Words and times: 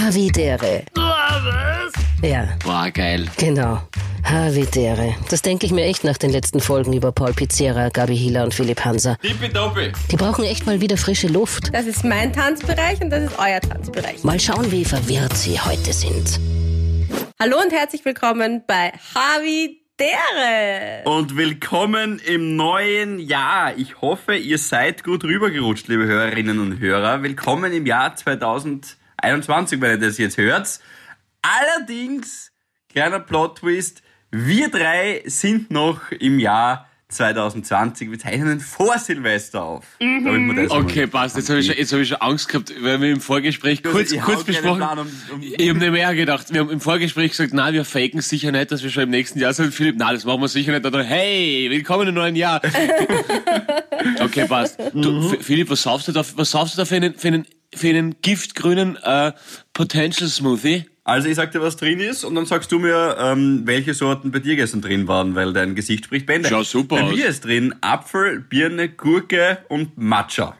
Havidere. 0.00 0.82
Was? 0.94 1.92
Ja, 2.22 2.48
Boah, 2.64 2.90
geil. 2.90 3.26
genau. 3.36 3.82
Havidere. 4.24 5.14
Das 5.28 5.42
denke 5.42 5.66
ich 5.66 5.72
mir 5.72 5.84
echt 5.84 6.04
nach 6.04 6.16
den 6.16 6.30
letzten 6.30 6.60
Folgen 6.60 6.94
über 6.94 7.12
Paul 7.12 7.34
Pizzera, 7.34 7.90
Gabi 7.90 8.16
Hiller 8.16 8.44
und 8.44 8.54
Philipp 8.54 8.82
Hanser. 8.82 9.18
Tippitoppi. 9.20 9.92
Die 10.10 10.16
brauchen 10.16 10.44
echt 10.44 10.64
mal 10.64 10.80
wieder 10.80 10.96
frische 10.96 11.28
Luft. 11.28 11.74
Das 11.74 11.84
ist 11.84 12.02
mein 12.02 12.32
Tanzbereich 12.32 13.00
und 13.02 13.10
das 13.10 13.24
ist 13.24 13.38
euer 13.38 13.60
Tanzbereich. 13.60 14.24
Mal 14.24 14.40
schauen, 14.40 14.72
wie 14.72 14.86
verwirrt 14.86 15.36
sie 15.36 15.60
heute 15.60 15.92
sind. 15.92 16.40
Hallo 17.38 17.58
und 17.62 17.70
herzlich 17.70 18.02
willkommen 18.04 18.62
bei 18.66 18.92
Havi 19.14 19.82
Dere. 19.98 21.02
Und 21.04 21.36
willkommen 21.36 22.20
im 22.26 22.56
neuen 22.56 23.18
Jahr. 23.18 23.76
Ich 23.76 24.00
hoffe, 24.00 24.34
ihr 24.34 24.56
seid 24.56 25.04
gut 25.04 25.24
rübergerutscht, 25.24 25.88
liebe 25.88 26.06
Hörerinnen 26.06 26.58
und 26.58 26.80
Hörer. 26.80 27.22
Willkommen 27.22 27.72
im 27.74 27.84
Jahr 27.84 28.16
2021, 29.22 29.80
wenn 29.80 29.90
ihr 30.00 30.06
das 30.08 30.18
jetzt 30.18 30.36
hört. 30.38 30.80
Allerdings, 31.42 32.52
kleiner 32.90 33.20
Plot-Twist, 33.20 34.02
wir 34.30 34.68
drei 34.70 35.22
sind 35.26 35.70
noch 35.70 36.10
im 36.12 36.38
Jahr 36.38 36.86
2020. 37.08 38.08
Wir 38.12 38.18
zeichnen 38.20 38.60
vor 38.60 38.96
Silvester 38.98 39.62
auf. 39.64 39.84
Mhm. 40.00 40.24
Damit 40.24 40.56
wir 40.56 40.62
das 40.64 40.70
Okay, 40.72 41.06
passt. 41.08 41.36
Jetzt 41.36 41.50
habe 41.50 41.58
ich, 41.58 41.66
schon- 41.66 41.76
jetzt 41.76 41.92
hab 41.92 41.98
ich 41.98 42.06
schon 42.08 42.18
Angst 42.18 42.48
gehabt, 42.48 42.72
weil 42.80 43.00
wir 43.00 43.10
im 43.10 43.20
Vorgespräch 43.20 43.84
Also, 43.84 43.96
kurz, 43.98 44.16
kurz 44.20 44.44
besprochen 44.44 44.76
Plan, 44.78 44.98
um- 45.00 45.08
um- 45.32 45.42
Ich 45.42 45.68
habe 45.68 45.78
nicht 45.80 45.90
mehr 45.90 46.14
gedacht. 46.14 46.52
Wir 46.52 46.60
haben 46.60 46.70
im 46.70 46.80
Vorgespräch 46.80 47.32
gesagt, 47.32 47.52
na, 47.52 47.72
wir 47.72 47.84
faken 47.84 48.20
sicher 48.20 48.52
nicht, 48.52 48.70
dass 48.70 48.84
wir 48.84 48.90
schon 48.90 49.02
im 49.04 49.10
nächsten 49.10 49.40
Jahr 49.40 49.52
sind. 49.52 49.74
Philipp, 49.74 49.96
na, 49.98 50.12
das 50.12 50.24
machen 50.24 50.40
wir 50.40 50.46
sicher 50.48 50.70
nicht. 50.70 50.84
Dann, 50.84 51.02
hey, 51.02 51.66
willkommen 51.68 52.06
im 52.06 52.14
neuen 52.14 52.36
Jahr. 52.36 52.60
okay, 54.20 54.46
passt. 54.46 54.78
Du, 54.94 55.10
Mhm. 55.10 55.40
Philipp, 55.40 55.68
was 55.70 55.82
saufst 55.82 56.06
du 56.06 56.12
da, 56.12 56.22
was 56.36 56.50
saufst 56.52 56.74
du 56.74 56.78
da 56.78 56.84
für 56.84 56.94
einen, 56.96 57.14
für 57.18 57.26
einen, 57.28 57.44
für 57.74 57.88
einen 57.88 58.16
giftgrünen 58.22 58.96
äh, 58.96 59.32
Potential 59.72 60.28
Smoothie? 60.28 60.86
Also 61.04 61.28
ich 61.28 61.36
sag 61.36 61.50
dir, 61.52 61.60
was 61.60 61.76
drin 61.76 61.98
ist 61.98 62.24
und 62.24 62.34
dann 62.34 62.46
sagst 62.46 62.70
du 62.70 62.78
mir, 62.78 63.16
ähm, 63.18 63.62
welche 63.64 63.94
Sorten 63.94 64.30
bei 64.30 64.38
dir 64.38 64.54
gestern 64.56 64.80
drin 64.80 65.08
waren, 65.08 65.34
weil 65.34 65.52
dein 65.52 65.74
Gesicht 65.74 66.04
spricht 66.04 66.26
Bände. 66.26 66.48
Schaut 66.48 66.66
super 66.66 66.96
Bei 66.96 67.02
aus. 67.02 67.14
mir 67.14 67.26
ist 67.26 67.44
drin 67.44 67.74
Apfel, 67.80 68.40
Birne, 68.40 68.88
Gurke 68.90 69.58
und 69.68 69.96
Matcha. 69.96 70.56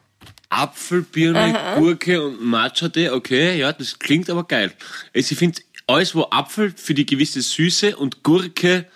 Apfel, 0.48 1.02
Birne, 1.02 1.76
Gurke 1.76 2.20
und 2.24 2.42
Matcha-Tee, 2.42 3.10
okay, 3.10 3.56
ja, 3.58 3.72
das 3.72 3.98
klingt 4.00 4.28
aber 4.28 4.42
geil. 4.44 4.72
Also 5.14 5.32
ich 5.32 5.38
finde, 5.38 5.60
alles 5.86 6.14
wo 6.14 6.26
Apfel 6.30 6.72
für 6.74 6.94
die 6.94 7.06
gewisse 7.06 7.40
Süße 7.40 7.96
und 7.96 8.24
Gurke, 8.24 8.86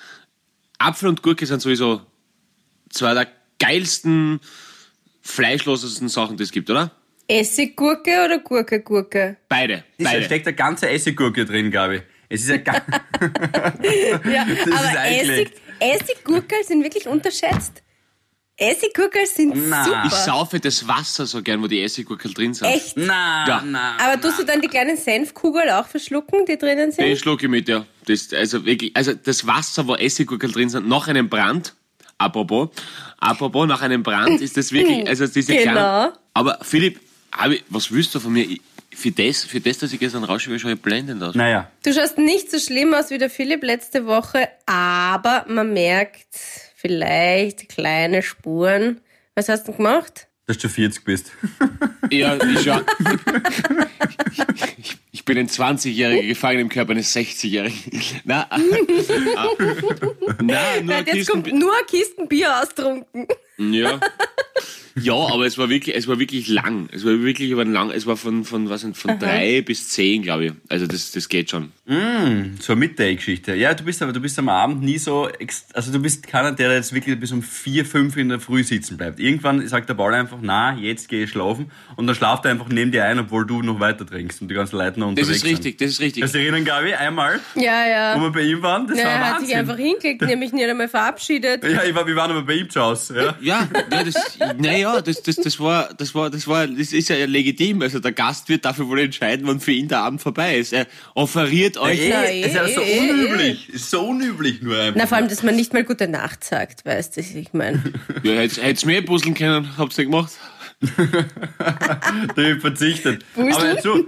Apfel 0.79 1.09
und 1.09 1.23
Gurke 1.23 1.47
sind 1.47 1.63
sowieso 1.63 2.01
zwei 2.91 3.15
der 3.15 3.29
geilsten, 3.61 4.41
fleischlosesten 5.23 6.09
Sachen, 6.09 6.37
die 6.37 6.43
es 6.43 6.51
gibt, 6.51 6.69
oder? 6.71 6.91
Essiggurke 7.29 8.25
oder 8.25 8.39
Gurke-Gurke? 8.39 9.37
Beide, 9.49 9.85
Da 9.99 10.11
beide. 10.11 10.25
steckt 10.25 10.47
eine 10.47 10.57
ganze 10.57 10.89
Essiggurke 10.91 11.45
drin, 11.45 11.71
Gabi. 11.71 12.03
Es 12.29 12.43
ist 12.43 12.49
ja 12.51 12.57
ga- 12.59 12.83
Ja, 14.31 14.43
ist 14.45 14.73
aber 14.73 15.05
Essig. 15.07 15.53
Essiggurkel 15.81 16.59
sind 16.65 16.83
wirklich 16.83 17.07
unterschätzt. 17.09 17.83
Essiggurkel 18.57 19.27
sind 19.27 19.69
Na. 19.69 19.85
super. 19.85 20.03
Ich 20.07 20.13
saufe 20.13 20.61
das 20.61 20.87
Wasser 20.87 21.27
so 21.27 21.43
gern, 21.43 21.61
wo 21.61 21.67
die 21.67 21.83
Essiggurkel 21.83 22.33
drin 22.33 22.55
sind. 22.55 22.69
Echt? 22.69 22.97
na, 22.97 23.45
Ja. 23.49 23.63
na. 23.67 23.97
Aber 23.99 24.21
tust 24.21 24.39
du 24.39 24.45
dann 24.45 24.61
die 24.61 24.69
kleinen 24.69 24.97
Senfkugeln 24.97 25.69
auch 25.71 25.89
verschlucken, 25.89 26.47
die 26.47 26.57
drinnen 26.57 26.93
sind? 26.93 27.05
Den 27.05 27.17
schlucke 27.17 27.47
ich 27.47 27.51
mit, 27.51 27.69
ja. 27.69 27.85
Das, 28.07 28.33
also 28.33 28.65
wirklich, 28.65 28.95
also 28.97 29.13
das 29.15 29.45
Wasser, 29.47 29.89
wo 29.89 29.97
Essiggurkel 29.97 30.53
drin 30.53 30.69
sind, 30.69 30.87
nach 30.89 31.09
einem 31.09 31.29
Brand, 31.29 31.75
apropos, 32.17 32.69
apropos, 33.19 33.67
nach 33.67 33.83
einem 33.83 34.05
Brand 34.05 34.41
ist 34.41 34.57
das 34.57 34.71
wirklich, 34.71 35.09
also 35.09 35.27
diese 35.27 35.53
Genau. 35.57 35.73
kleinen... 35.73 36.13
Aber 36.35 36.59
Philipp, 36.63 37.01
ich, 37.51 37.65
was 37.69 37.91
willst 37.93 38.15
du 38.15 38.21
von 38.21 38.33
mir? 38.33 38.45
Ich- 38.45 38.61
Für 38.97 39.11
das, 39.11 39.43
für 39.45 39.59
das, 39.61 39.79
dass 39.79 39.93
ich 39.93 39.99
gestern 39.99 40.23
rausschaue, 40.23 40.57
schaue 40.61 40.75
ich 40.75 40.81
blendend 40.81 41.21
aus. 41.23 41.35
Naja, 41.35 41.69
Du 41.83 41.93
schaust 41.93 42.17
nicht 42.17 42.49
so 42.51 42.61
schlimm 42.61 42.95
aus 42.95 43.11
wie 43.11 43.19
der 43.19 43.29
Philipp 43.29 43.65
letzte 43.65 44.07
Woche, 44.07 44.49
aber 44.67 45.45
man 45.49 45.73
merkt 45.73 46.29
vielleicht 46.77 47.69
kleine 47.69 48.23
Spuren. 48.23 49.01
Was 49.35 49.49
hast 49.49 49.67
du 49.67 49.73
gemacht? 49.73 50.29
dass 50.47 50.59
du 50.59 50.69
40 50.69 51.05
bist. 51.05 51.33
Ja, 52.11 52.37
ich 52.37 52.61
schau. 52.63 52.81
ich, 54.77 54.97
ich 55.13 55.25
bin 55.25 55.39
ein 55.39 55.49
20-Jähriger 55.49 56.27
gefangen 56.29 56.61
im 56.61 56.69
Körper 56.69 56.93
eines 56.93 57.17
60-Jährigen. 57.17 57.81
Na, 58.25 58.47
ah, 58.51 58.59
ah, 59.37 59.49
na, 60.43 60.81
nur 60.83 60.95
Jetzt 60.99 61.11
Kisten- 61.13 61.33
kommt 61.43 61.53
nur 61.55 61.75
Kisten 61.87 62.29
Bier 62.29 62.61
austrunken. 62.63 63.27
Ja. 63.57 63.99
Ja, 64.97 65.15
aber 65.15 65.45
es 65.47 65.59
war 65.59 65.69
wirklich, 65.69 65.97
es 65.97 66.07
war 66.07 66.19
wirklich 66.19 66.47
lang. 66.49 66.89
Es 66.93 67.05
war 67.05 67.13
wirklich 67.21 67.51
über 67.51 67.63
ein 67.63 67.73
lang, 67.73 67.91
es 67.91 68.07
war 68.07 68.17
von, 68.17 68.45
von, 68.45 68.69
was 68.71 68.83
sind, 68.83 68.97
von 68.97 69.19
drei 69.19 69.61
bis 69.63 69.89
zehn, 69.91 70.23
glaube 70.23 70.45
ich. 70.47 70.53
Also 70.69 70.87
das, 70.87 71.11
das 71.13 71.29
geht 71.29 71.51
schon. 71.51 71.73
So 71.87 72.73
eine 72.73 72.79
Midday-Geschichte. 72.81 73.55
Ja, 73.55 73.75
du 73.75 73.85
bist 73.85 74.01
aber, 74.03 74.13
du 74.13 74.21
bist 74.21 74.39
am 74.39 74.49
Abend 74.49 74.83
nie 74.83 74.99
so, 74.99 75.29
also 75.73 75.93
du 75.93 75.99
bist 75.99 76.27
keiner, 76.27 76.53
der 76.53 76.73
jetzt 76.75 76.93
wirklich 76.95 77.19
bis 77.19 77.33
um 77.33 77.43
vier, 77.43 77.85
fünf 77.85 78.17
in 78.17 78.29
der 78.29 78.41
Früh 78.41 78.63
sitzen 78.63 78.97
bleibt. 78.97 79.19
Irgendwann 79.21 79.67
sagt 79.69 79.89
der 79.89 79.95
Paul 79.95 80.15
einfach, 80.15 80.39
na, 80.41 80.75
jetzt 80.77 81.09
gehe 81.09 81.25
ich 81.25 81.31
schlafen 81.31 81.71
und 81.97 82.07
dann 82.07 82.15
schlaft 82.17 82.45
er 82.45 82.53
einfach 82.53 82.69
neben 82.69 82.91
dir 82.93 83.05
ein, 83.05 83.19
obwohl 83.19 83.47
du 83.47 83.63
noch 83.63 83.81
weiter 83.81 84.07
trinkst 84.07 84.41
und 84.43 84.49
die 84.49 84.55
ganzen 84.55 84.77
Leute 84.77 84.99
noch 85.01 85.09
Das 85.15 85.27
unterwegs 85.29 85.37
ist 85.37 85.45
richtig, 85.45 85.79
das 85.79 85.91
ist 85.91 86.01
richtig. 86.01 86.21
Kannst 86.23 86.35
du 86.35 86.39
dich 86.39 86.47
erinnern, 86.49 86.65
Gabi, 86.65 86.95
einmal, 86.95 87.41
Ja, 87.57 87.87
ja. 87.87 88.17
wo 88.19 88.23
wir 88.25 88.31
bei 88.33 88.43
ihm 88.43 88.63
waren? 88.63 88.87
Das 88.87 88.97
Na, 88.99 89.05
war 89.05 89.11
er 89.13 89.35
hat 89.35 89.41
sich 89.47 89.55
einfach 89.55 89.77
hingelegt, 89.77 90.23
nämlich 90.23 90.53
nicht 90.53 90.65
einmal 90.69 90.89
verabschiedet. 90.89 91.65
ja, 91.65 91.83
ich 91.85 91.95
war, 91.95 92.07
wir 92.07 92.17
waren 92.17 92.31
aber 92.31 92.43
bei 92.43 92.55
ihm 92.55 92.71
zu 92.71 92.81
Hause. 92.81 93.17
Ja. 93.17 93.35
Ja, 93.41 93.69
ja, 93.93 94.05
das, 94.05 94.39
naja, 94.59 94.84
das, 95.01 95.23
das, 95.23 95.37
das 95.37 95.61
war, 95.61 95.91
das 95.95 96.15
war, 96.15 96.31
das 96.31 96.47
war, 96.49 96.67
das 96.67 96.93
ist 96.93 97.09
ja 97.09 97.17
legitim. 97.27 97.83
Also 97.83 98.01
der 98.01 98.13
Gast 98.13 98.49
wird 98.49 98.65
dafür 98.65 98.89
wohl 98.89 99.01
entscheiden, 99.01 99.47
wann 99.47 99.61
für 99.61 99.73
ihn 99.73 99.89
der 99.89 99.99
Abend 100.01 100.21
vorbei 100.21 100.59
ist. 100.59 100.73
Er 100.73 100.87
offeriert 101.15 101.77
euch. 101.79 102.01
Eh, 102.01 102.11
Na, 102.11 102.23
ist 102.25 102.55
ja 102.55 102.69
so 102.69 102.81
eh, 102.81 103.07
eh, 103.07 103.11
unüblich. 103.11 103.69
Ist 103.69 103.91
so 103.91 104.07
unüblich 104.07 104.63
nur 104.63 104.79
einfach. 104.79 104.97
Na, 105.01 105.07
vor 105.07 105.17
allem, 105.19 105.29
dass 105.29 105.43
man 105.43 105.57
nicht 105.57 105.73
mal 105.73 105.85
gute 105.85 106.09
Nacht 106.09 106.45
sagt, 106.45 106.85
weißt 106.85 107.17
du, 107.17 107.21
ich 107.21 107.53
meine. 107.53 107.83
Ja, 108.23 108.33
hätt's, 108.35 108.61
hätt's 108.61 108.85
mehr 108.85 109.03
puzzeln 109.03 109.35
können, 109.35 109.77
habt's 109.79 109.99
ihr 109.99 110.05
gemacht. 110.05 110.33
Da 110.81 110.93
hab 112.27 112.39
ich 112.39 112.61
verzichtet. 112.61 113.25
Aber 113.37 113.51
dazu, 113.75 114.07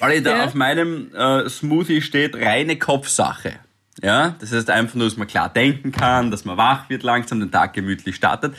weil 0.00 0.22
da 0.22 0.38
Ja. 0.38 0.44
auf 0.46 0.54
meinem 0.54 1.14
äh, 1.14 1.48
Smoothie 1.48 2.02
steht 2.02 2.34
reine 2.36 2.78
Kopfsache. 2.78 3.54
Ja, 4.02 4.34
das 4.40 4.52
heißt 4.52 4.70
einfach 4.70 4.94
nur, 4.94 5.06
dass 5.06 5.16
man 5.18 5.28
klar 5.28 5.48
denken 5.52 5.92
kann, 5.92 6.30
dass 6.30 6.44
man 6.44 6.56
wach 6.56 6.88
wird 6.88 7.02
langsam, 7.02 7.40
den 7.40 7.50
Tag 7.52 7.74
gemütlich 7.74 8.16
startet. 8.16 8.54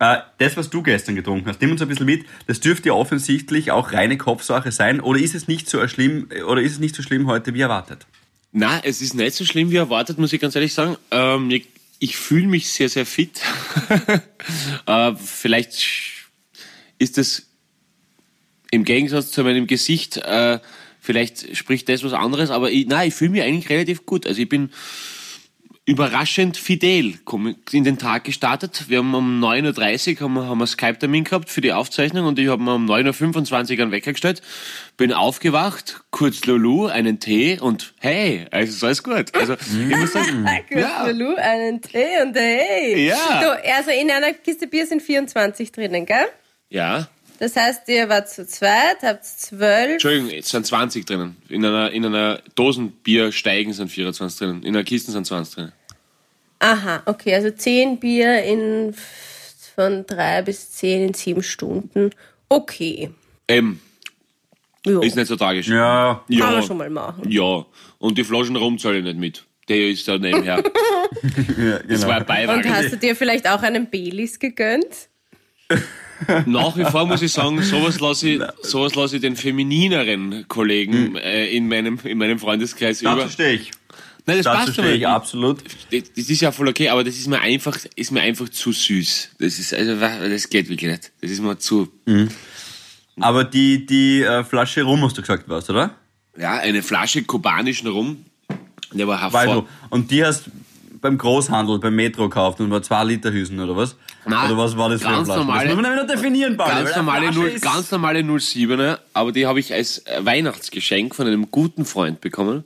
Äh, 0.00 0.18
das, 0.38 0.56
was 0.56 0.70
du 0.70 0.82
gestern 0.82 1.16
getrunken 1.16 1.48
hast, 1.48 1.60
nimm 1.60 1.72
uns 1.72 1.82
ein 1.82 1.88
bisschen 1.88 2.06
mit. 2.06 2.24
Das 2.46 2.60
dürfte 2.60 2.88
ja 2.88 2.94
offensichtlich 2.94 3.70
auch 3.70 3.92
reine 3.92 4.16
Kopfsache 4.16 4.70
sein. 4.72 5.00
Oder 5.00 5.20
ist 5.20 5.34
es 5.34 5.48
nicht 5.48 5.68
so 5.68 5.86
schlimm, 5.88 6.28
oder 6.46 6.62
ist 6.62 6.72
es 6.72 6.78
nicht 6.78 6.94
so 6.94 7.02
schlimm 7.02 7.26
heute 7.26 7.54
wie 7.54 7.60
erwartet? 7.60 8.06
Na, 8.52 8.80
es 8.82 9.02
ist 9.02 9.14
nicht 9.14 9.34
so 9.34 9.44
schlimm 9.44 9.70
wie 9.70 9.76
erwartet, 9.76 10.18
muss 10.18 10.32
ich 10.32 10.40
ganz 10.40 10.54
ehrlich 10.54 10.72
sagen. 10.72 10.96
Ähm, 11.10 11.50
ich 11.50 11.66
ich 11.98 12.16
fühle 12.16 12.46
mich 12.46 12.68
sehr, 12.68 12.88
sehr 12.88 13.06
fit. 13.06 13.40
äh, 14.86 15.14
vielleicht 15.16 15.84
ist 16.98 17.18
das 17.18 17.46
im 18.70 18.84
Gegensatz 18.84 19.30
zu 19.30 19.42
meinem 19.42 19.66
Gesicht, 19.66 20.18
äh, 20.18 20.60
vielleicht 21.00 21.56
spricht 21.56 21.88
das 21.88 22.04
was 22.04 22.12
anderes, 22.12 22.50
aber 22.50 22.70
ich, 22.70 22.90
ich 22.90 23.14
fühle 23.14 23.30
mich 23.30 23.42
eigentlich 23.42 23.70
relativ 23.70 24.06
gut. 24.06 24.26
Also 24.26 24.40
ich 24.40 24.48
bin 24.48 24.70
überraschend 25.88 26.58
fidel 26.58 27.14
in 27.72 27.84
den 27.84 27.96
Tag 27.96 28.24
gestartet. 28.24 28.84
Wir 28.88 28.98
haben 28.98 29.14
um 29.14 29.42
9.30 29.42 30.16
Uhr 30.16 30.20
haben 30.20 30.38
haben 30.38 30.58
wir 30.58 30.66
Skype-Termin 30.66 31.24
gehabt 31.24 31.48
für 31.48 31.62
die 31.62 31.72
Aufzeichnung 31.72 32.26
und 32.26 32.38
ich 32.38 32.48
habe 32.48 32.62
mir 32.62 32.74
um 32.74 32.84
9.25 32.88 33.72
Uhr 33.76 33.82
einen 33.82 33.90
Wecker 33.90 34.12
gestellt, 34.12 34.42
bin 34.98 35.14
aufgewacht, 35.14 36.02
kurz 36.10 36.44
Lulu, 36.44 36.86
einen 36.88 37.20
Tee 37.20 37.58
und 37.58 37.94
hey, 38.00 38.44
also 38.50 38.70
ist 38.74 38.84
alles 38.84 39.02
gut. 39.02 39.34
Also 39.34 39.54
ich 39.88 39.96
muss 39.96 40.12
sagen, 40.12 40.46
Ja. 40.70 41.06
Lulu, 41.08 41.36
einen 41.36 41.80
Tee 41.80 42.20
und 42.22 42.36
hey. 42.36 43.06
Ja. 43.06 43.40
Du, 43.42 43.72
also 43.74 43.90
in 43.90 44.10
einer 44.10 44.34
Kiste 44.34 44.66
Bier 44.66 44.86
sind 44.86 45.00
24 45.00 45.72
drinnen, 45.72 46.04
gell? 46.04 46.26
ja, 46.68 47.08
Das 47.38 47.56
heißt, 47.56 47.88
ihr 47.88 48.10
wart 48.10 48.28
zu 48.28 48.46
zweit, 48.46 48.98
habt 49.02 49.24
zwölf. 49.24 49.92
Entschuldigung, 49.92 50.28
es 50.30 50.50
sind 50.50 50.66
20 50.66 51.06
drinnen. 51.06 51.36
In 51.48 51.64
einer, 51.64 51.90
in 51.92 52.04
einer 52.04 52.42
Dosenbier 52.56 53.32
steigen 53.32 53.72
sind 53.72 53.88
24 53.90 54.38
drinnen. 54.38 54.62
In 54.64 54.76
einer 54.76 54.84
Kiste 54.84 55.12
sind 55.12 55.26
20 55.26 55.54
drinnen. 55.54 55.72
Aha, 56.60 57.02
okay, 57.06 57.34
also 57.34 57.50
10 57.50 57.98
Bier 58.00 58.42
in 58.42 58.94
von 59.78 60.04
drei 60.06 60.42
bis 60.42 60.72
zehn 60.72 61.06
in 61.06 61.14
sieben 61.14 61.42
Stunden. 61.44 62.10
Okay. 62.48 63.10
Ähm, 63.46 63.78
Jo. 64.84 65.00
ist 65.02 65.14
nicht 65.14 65.28
so 65.28 65.36
tragisch. 65.36 65.68
Ja, 65.68 66.24
Kann 66.28 66.36
ja. 66.36 66.50
man 66.50 66.62
schon 66.64 66.78
mal 66.78 66.90
machen. 66.90 67.30
Ja, 67.30 67.64
und 67.98 68.18
die 68.18 68.24
Flaschen 68.24 68.56
rum 68.56 68.76
zahle 68.78 68.98
ich 68.98 69.04
nicht 69.04 69.18
mit. 69.18 69.44
Der 69.68 69.88
ist 69.88 70.08
da 70.08 70.18
nebenher. 70.18 70.56
ja 71.58 71.78
Das 71.78 71.86
genau. 71.86 72.08
war 72.08 72.16
ein 72.16 72.26
Beiwagen. 72.26 72.64
Und 72.64 72.74
hast 72.74 72.92
du 72.92 72.96
dir 72.96 73.14
vielleicht 73.14 73.48
auch 73.48 73.62
einen 73.62 73.88
Baileys 73.88 74.40
gegönnt? 74.40 75.08
Nach 76.46 76.76
wie 76.76 76.84
vor 76.84 77.06
muss 77.06 77.22
ich 77.22 77.32
sagen, 77.32 77.62
sowas 77.62 78.00
lasse 78.00 78.28
ich, 78.30 78.42
sowas 78.62 78.96
lasse 78.96 79.16
ich 79.16 79.22
den 79.22 79.36
feminineren 79.36 80.46
Kollegen 80.48 81.14
äh, 81.14 81.46
in, 81.54 81.68
meinem, 81.68 82.00
in 82.02 82.18
meinem 82.18 82.40
Freundeskreis 82.40 82.98
Dazu 83.00 83.16
über. 83.20 83.28
stehe 83.28 83.52
ich. 83.52 83.70
Nein, 84.28 84.36
das 84.36 84.44
Dazu 84.44 84.58
passt 84.58 84.72
stehe 84.74 84.94
ich 84.94 85.06
aber. 85.06 85.16
absolut. 85.16 85.58
Das 85.90 86.28
ist 86.28 86.40
ja 86.42 86.52
voll 86.52 86.68
okay, 86.68 86.90
aber 86.90 87.02
das 87.02 87.16
ist 87.16 87.26
mir 87.28 87.40
einfach, 87.40 87.76
ist 87.96 88.12
mir 88.12 88.20
einfach 88.20 88.48
zu 88.50 88.72
süß. 88.72 89.30
Das 89.38 89.58
ist, 89.58 89.72
also, 89.72 89.96
das 89.96 90.48
geht 90.50 90.68
wirklich 90.68 90.90
nicht. 90.90 91.10
Das 91.20 91.30
ist 91.30 91.40
mir 91.42 91.58
zu. 91.58 91.88
Aber 93.20 93.44
die, 93.44 93.86
die 93.86 94.22
äh, 94.22 94.44
Flasche 94.44 94.82
Rum, 94.82 95.02
hast 95.02 95.16
du 95.16 95.22
gesagt, 95.22 95.48
warst, 95.48 95.70
oder? 95.70 95.94
Ja, 96.38 96.58
eine 96.58 96.82
Flasche 96.82 97.22
kubanischen 97.24 97.88
Rum. 97.88 98.24
Der 98.92 99.08
war 99.08 99.20
hervor. 99.20 99.62
du. 99.62 99.68
Und 99.90 100.10
die 100.10 100.24
hast 100.24 100.44
beim 101.00 101.16
Großhandel, 101.18 101.78
beim 101.78 101.94
Metro 101.96 102.28
gekauft 102.28 102.60
und 102.60 102.70
war 102.70 102.82
zwei 102.82 103.04
Liter 103.04 103.32
Hüsen, 103.32 103.58
oder 103.60 103.76
was? 103.76 103.96
Nein, 104.26 104.50
oder 104.50 104.58
was 104.58 104.76
war 104.76 104.88
das 104.90 105.00
für 105.00 105.08
eine 105.08 105.16
ganz 105.18 105.28
Flasche? 105.28 105.40
normale- 105.40 105.66
das 105.68 105.76
muss 105.76 105.84
man 105.86 106.06
definieren, 106.08 106.56
Paul. 106.56 106.68
Ganz 106.70 106.96
normale, 106.96 107.18
eine 107.18 107.26
Flasche 107.32 107.38
Null, 107.40 107.48
ist- 107.56 107.62
ganz 107.62 107.90
normale 107.90 108.20
07er, 108.20 108.98
aber 109.14 109.32
die 109.32 109.46
habe 109.46 109.58
ich 109.60 109.72
als 109.72 109.98
äh, 110.06 110.20
Weihnachtsgeschenk 110.24 111.14
von 111.14 111.26
einem 111.26 111.50
guten 111.50 111.84
Freund 111.86 112.20
bekommen. 112.20 112.64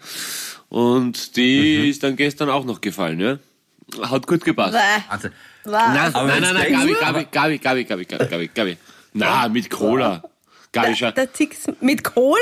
Und 0.73 1.37
die 1.37 1.79
Mhm. 1.83 1.85
ist 1.91 2.03
dann 2.03 2.17
gestern 2.17 2.49
auch 2.49 2.65
noch 2.65 2.81
gefallen, 2.81 3.21
ja. 3.21 3.39
Hat 4.09 4.27
gut 4.27 4.43
gepasst. 4.43 4.75
Also, 5.11 5.29
Nein, 5.67 6.11
nein, 6.13 6.13
nein, 6.15 6.55
nein, 6.55 6.73
Gabi, 6.73 6.87
du- 6.95 6.99
Gabi, 6.99 7.59
Gabi, 7.59 7.59
Gabi, 7.85 7.85
Gabi, 7.85 8.27
Gabi, 8.27 8.49
Gabi. 8.55 8.77
Na, 9.13 9.49
mit 9.49 9.69
Cola. 9.69 10.23
Gabi, 10.73 10.97
schau. 10.97 11.11
der 11.11 11.31
Zix 11.35 11.67
mit 11.83 12.03
Cola? 12.03 12.39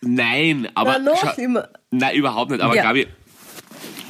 Nein, 0.00 0.68
aber. 0.74 0.98
Na, 0.98 1.12
noch 1.12 1.36
immer. 1.36 1.68
nein, 1.90 2.16
überhaupt 2.16 2.50
nicht. 2.50 2.62
Aber 2.62 2.74
Ja. 2.74 2.82
Gabi, 2.84 3.06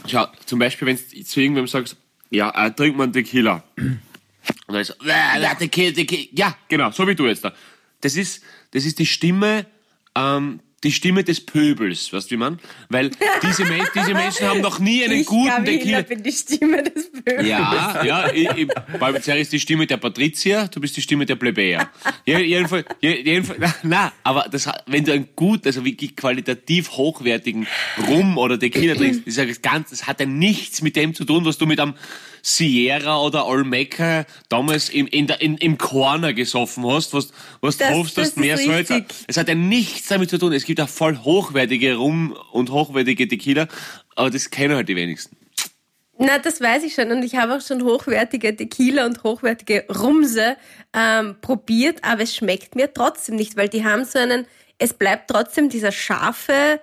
schau, 0.09 0.27
zum 0.45 0.61
Beispiel, 0.61 0.87
wenn 0.87 0.97
du 0.97 1.25
zu 1.25 1.41
irgendwem 1.41 1.67
sagst, 1.67 1.97
ja, 2.31 2.51
äh, 2.67 2.71
trink 2.71 2.97
mal 2.97 3.05
einen 3.05 3.13
Tequila. 3.15 3.65
Und 3.77 3.99
dann 4.69 4.77
ist 4.77 4.91
er, 5.05 5.41
"Äh, 5.41 5.45
äh, 5.45 5.57
Tequila, 5.57 5.93
Tequila. 5.93 6.29
Ja, 6.35 6.57
genau, 6.69 6.93
so 6.93 7.07
wie 7.09 7.17
du 7.17 7.27
jetzt 7.27 7.45
da. 7.45 7.53
Das 8.01 8.15
ist, 8.15 8.43
das 8.71 8.85
ist 8.85 9.01
die 9.01 9.07
Stimme, 9.07 9.67
ähm, 10.15 10.61
die 10.85 10.93
Stimme 10.93 11.25
des 11.25 11.41
Pöbels, 11.45 12.13
weißt 12.13 12.31
du, 12.31 12.35
wie 12.35 12.39
man? 12.39 12.59
Weil 12.91 13.11
diese, 13.43 13.65
Men 13.65 13.81
diese 13.95 14.13
Menschen 14.13 14.47
haben 14.47 14.61
noch 14.61 14.79
nie 14.79 15.03
einen 15.05 15.21
ich, 15.21 15.27
guten 15.27 15.49
Gabriela, 15.49 15.79
Tequila. 15.79 16.03
bin 16.03 16.23
die 16.23 16.33
Stimme 16.33 16.83
des 16.83 17.11
Pöbels. 17.11 17.49
Ja, 17.49 18.05
ja, 18.05 18.31
ich, 18.33 18.49
ich, 18.51 19.23
Zerri 19.23 19.41
ist 19.41 19.53
die 19.53 19.59
Stimme 19.59 19.87
der 19.87 19.97
Patrizier, 19.97 20.69
du 20.73 20.79
bist 20.81 20.97
die 20.97 21.01
Stimme 21.03 21.25
der 21.25 21.37
Plebejer. 21.37 21.91
Je- 22.27 22.39
Jedenfalls, 22.45 22.85
je- 23.01 23.23
jedenfalls, 23.23 23.59
na, 23.61 23.75
na, 23.83 24.13
aber 24.23 24.47
das, 24.51 24.69
wenn 24.87 25.05
du 25.05 25.13
einen 25.13 25.29
gut, 25.35 25.67
also 25.67 25.85
wirklich 25.85 26.15
qualitativ 26.15 26.91
hochwertigen 26.93 27.67
Rum 28.09 28.37
oder 28.37 28.59
Tequila 28.59 28.95
trinkst, 28.95 29.27
ist 29.27 29.39
ja 29.39 29.47
das 29.47 29.63
ganz, 29.63 29.91
das 29.91 30.07
hat 30.07 30.21
ja 30.21 30.27
nichts 30.27 30.83
mit 30.83 30.95
dem 30.95 31.15
zu 31.15 31.25
tun, 31.25 31.45
was 31.47 31.57
du 31.59 31.67
mit 31.67 31.81
einem 31.81 31.95
Sierra 32.49 33.21
oder 33.23 33.45
Olmeca 33.49 34.25
damals 34.49 34.89
im, 34.89 35.09
in 35.09 35.27
der, 35.27 35.41
in, 35.41 35.57
im 35.57 35.79
Corner 35.79 36.33
gesoffen 36.33 36.87
hast, 36.87 37.13
was, 37.13 37.33
was 37.61 37.77
Das- 37.77 37.89
du 37.89 37.95
hoffst, 37.97 38.17
das 38.19 38.27
dass 38.29 38.35
du 38.35 38.41
mehr 38.41 38.57
Salz 38.57 38.89
richtig. 38.91 39.05
Es 39.27 39.37
hat 39.37 39.49
ja 39.49 39.57
nichts 39.57 40.07
damit 40.07 40.31
zu 40.31 40.39
tun. 40.39 40.53
Es 40.53 40.65
gibt 40.65 40.79
ja 40.79 40.87
voll 40.87 41.19
hochwertige 41.25 41.97
Rum 41.97 42.39
und 42.53 42.71
hochwertige 42.71 43.27
Tequila, 43.27 43.67
aber 44.15 44.31
das 44.31 44.49
kennen 44.51 44.77
halt 44.77 44.89
die 44.89 44.95
wenigsten. 44.95 45.37
Na, 46.19 46.39
das 46.39 46.61
weiß 46.61 46.85
ich 46.85 46.95
schon. 46.95 47.11
Und 47.11 47.25
ich 47.25 47.35
habe 47.35 47.57
auch 47.57 47.61
schon 47.61 47.83
hochwertige 47.83 48.55
Tequila 48.55 49.07
und 49.07 49.25
hochwertige 49.25 49.85
Rumse 49.91 50.57
ähm, 50.95 51.35
probiert, 51.41 51.99
aber 52.05 52.23
es 52.23 52.37
schmeckt 52.37 52.77
mir 52.77 52.95
trotzdem 52.95 53.35
nicht, 53.35 53.57
weil 53.57 53.69
die 53.69 53.85
haben 53.85 54.05
so 54.05 54.21
einen, 54.21 54.47
es 54.79 54.95
bleibt 54.95 55.29
trotzdem 55.29 55.69
dieser 55.69 55.91
scharfe, 55.91 56.81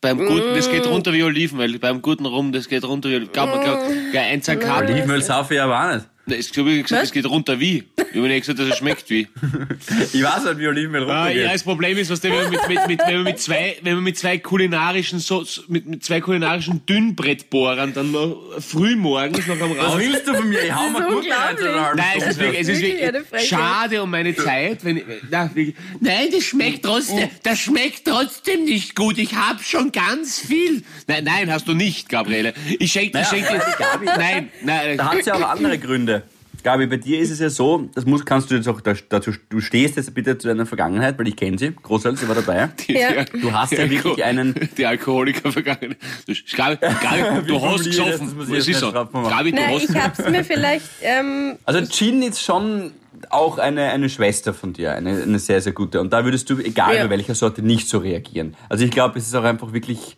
Beim 0.00 0.18
guten, 0.18 0.54
das 0.54 0.68
Mm. 0.68 0.72
geht 0.72 0.86
runter 0.86 1.12
wie 1.12 1.22
Oliven, 1.22 1.58
weil 1.58 1.78
beim 1.78 2.00
guten 2.00 2.24
Rum, 2.24 2.52
das 2.52 2.68
geht 2.68 2.84
runter 2.84 3.10
wie 3.10 3.26
Glaub 3.26 3.54
mir, 3.54 3.62
glaub, 3.62 3.78
ja, 4.12 4.22
ein 4.22 4.40
Zakat. 4.42 4.84
Olivenöl 4.88 5.22
saufe 5.22 5.54
ich 5.54 5.60
aber 5.60 5.78
auch 5.78 5.94
nicht. 5.94 6.06
Ich 6.26 6.52
glaube, 6.52 6.70
ich 6.72 6.82
gesagt, 6.84 7.02
Was? 7.02 7.08
das 7.08 7.12
geht 7.12 7.26
runter 7.26 7.58
wie. 7.58 7.84
Ich 7.96 8.16
habe 8.16 8.28
nicht 8.28 8.40
gesagt, 8.46 8.58
dass 8.60 8.68
es 8.68 8.76
schmeckt 8.76 9.08
wie. 9.10 9.26
Ich 10.12 10.22
weiß 10.22 10.44
nicht, 10.44 10.58
wie 10.58 10.68
Olivenöl 10.68 11.08
Ah, 11.10 11.24
runtergeht. 11.24 11.44
ja, 11.44 11.52
das 11.52 11.62
Problem 11.64 11.96
ist, 11.98 12.10
was 12.10 12.22
wenn 12.22 12.32
man 12.34 12.50
mit, 12.50 12.68
mit, 12.68 12.86
mit, 12.86 13.00
wenn 13.06 13.14
man 13.16 13.24
mit 13.24 13.38
zwei, 13.40 13.76
wenn 13.82 13.94
man 13.94 14.04
mit 14.04 14.18
zwei 14.18 14.38
kulinarischen, 14.38 15.18
so, 15.18 15.44
mit, 15.68 15.86
mit 15.86 16.04
zwei 16.04 16.20
kulinarischen 16.20 16.84
Dünnbrettbohrern 16.86 17.92
dann 17.94 18.12
noch 18.12 18.36
früh 18.60 18.94
morgens 18.96 19.46
noch 19.46 19.60
am 19.60 19.76
Was 19.76 19.86
Raus. 19.94 19.98
willst 19.98 20.28
du 20.28 20.34
von 20.34 20.48
mir? 20.48 20.62
Ich 20.62 20.72
hau 20.74 20.88
Das 20.92 20.92
mir 20.92 20.98
ist 21.08 21.14
gut 21.14 21.24
rein. 21.32 21.56
unglaublich. 21.56 21.96
Nein, 21.96 22.06
es 22.18 22.26
ist 22.26 22.38
wirklich, 22.40 22.60
es 22.60 22.68
ist 22.68 22.80
Wirklich 22.82 23.02
eine 23.02 23.12
wirklich 23.14 23.28
Frechheit. 23.48 23.48
schade 23.60 24.02
um 24.02 24.10
meine 24.10 24.36
Zeit, 24.36 24.84
wenn 24.84 24.96
ich, 24.98 25.04
na, 25.30 25.50
wirklich, 25.54 25.74
nein, 26.00 26.28
das 26.32 26.44
schmeckt 26.44 26.84
trotzdem, 26.84 27.28
das 27.42 27.58
schmeckt 27.58 28.04
trotzdem 28.06 28.64
nicht 28.64 28.94
gut. 28.94 29.18
Ich 29.18 29.34
hab 29.34 29.62
schon 29.62 29.90
ganz 29.92 30.38
viel. 30.38 30.82
Nein, 31.06 31.24
nein, 31.24 31.50
hast 31.52 31.66
du 31.66 31.74
nicht, 31.74 32.08
Gabriele. 32.08 32.54
Ich 32.78 32.92
schenke, 32.92 33.06
ich 33.08 33.14
Naja, 33.14 33.26
schenke 33.28 33.52
dir, 33.54 34.12
nein, 34.16 34.48
nein, 34.62 34.96
Da 34.96 35.10
hat 35.10 35.18
es 35.20 35.26
ja 35.26 35.34
auch 35.34 35.48
andere 35.48 35.78
Gründe. 35.78 36.19
Gabi, 36.62 36.86
bei 36.86 36.96
dir 36.96 37.18
ist 37.20 37.30
es 37.30 37.38
ja 37.40 37.50
so, 37.50 37.88
das 37.94 38.04
muss, 38.06 38.24
kannst 38.24 38.50
du 38.50 38.54
jetzt 38.54 38.68
auch 38.68 38.80
da- 38.80 38.94
dazu, 39.08 39.32
du 39.48 39.60
stehst 39.60 39.96
jetzt 39.96 40.12
bitte 40.14 40.36
zu 40.38 40.48
deiner 40.48 40.66
Vergangenheit, 40.66 41.18
weil 41.18 41.28
ich 41.28 41.36
kenne 41.36 41.58
sie, 41.58 41.72
Großteil, 41.82 42.16
sie 42.16 42.28
war 42.28 42.34
dabei. 42.34 42.68
Die- 42.88 42.94
Ja. 42.94 43.24
Du 43.24 43.52
hast 43.52 43.72
ja 43.72 43.78
wirklich 43.90 44.04
Alko- 44.04 44.22
einen- 44.22 44.54
Die 44.76 44.86
Alkoholiker 44.86 45.52
vergangen. 45.52 45.96
Du, 46.26 46.32
Gabi, 46.56 46.76
Gabi, 46.76 47.42
du 47.46 47.60
hast 47.62 47.78
das? 47.78 47.84
gesoffen. 47.86 48.34
Das 48.38 48.48
jetzt 48.50 48.68
ist 48.68 48.80
so. 48.80 48.92
Gabi, 48.92 49.52
du 49.52 49.56
na, 49.56 49.66
hast. 49.68 49.90
ich 49.90 49.96
hab's 49.96 50.28
mir 50.28 50.44
vielleicht, 50.44 50.86
ähm, 51.02 51.56
Also 51.64 51.80
Gin 51.86 52.22
ist 52.22 52.42
schon 52.42 52.92
auch 53.28 53.58
eine, 53.58 53.90
eine 53.90 54.08
Schwester 54.08 54.54
von 54.54 54.72
dir, 54.72 54.94
eine, 54.94 55.22
eine 55.22 55.38
sehr, 55.38 55.60
sehr 55.60 55.72
gute. 55.72 56.00
Und 56.00 56.12
da 56.12 56.24
würdest 56.24 56.48
du, 56.50 56.58
egal 56.58 56.96
Ja. 56.96 57.04
bei 57.04 57.10
welcher 57.10 57.34
Sorte, 57.34 57.62
nicht 57.62 57.88
so 57.88 57.98
reagieren. 57.98 58.54
Also 58.68 58.84
ich 58.84 58.90
glaube, 58.90 59.18
es 59.18 59.26
ist 59.26 59.34
auch 59.34 59.44
einfach 59.44 59.72
wirklich, 59.72 60.16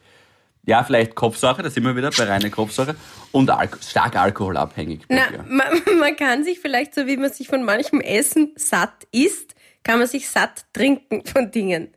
ja, 0.65 0.85
vielleicht 0.85 1.15
Kopfsache, 1.15 1.63
da 1.63 1.71
sind 1.71 1.85
wir 1.85 1.97
wieder 1.97 2.11
bei 2.17 2.25
reiner 2.25 2.51
Kopfsache, 2.51 2.95
und 3.33 3.51
Alko 3.51 3.79
stark 3.83 4.17
alkoholabhängig 4.17 5.01
na, 5.09 5.23
man, 5.49 5.67
man 5.99 6.17
kann 6.17 6.45
sich 6.45 6.61
vielleicht, 6.61 6.95
so 6.95 7.07
wie 7.07 7.17
man 7.17 7.33
sich 7.33 7.49
von 7.49 7.65
manchem 7.65 8.01
Essen 8.01 8.53
satt 8.57 9.07
isst, 9.13 9.55
kann 9.83 9.99
man 9.99 10.07
sich 10.09 10.29
satt 10.29 10.65
trinken 10.73 11.25
von 11.27 11.51
Dingen. 11.51 11.89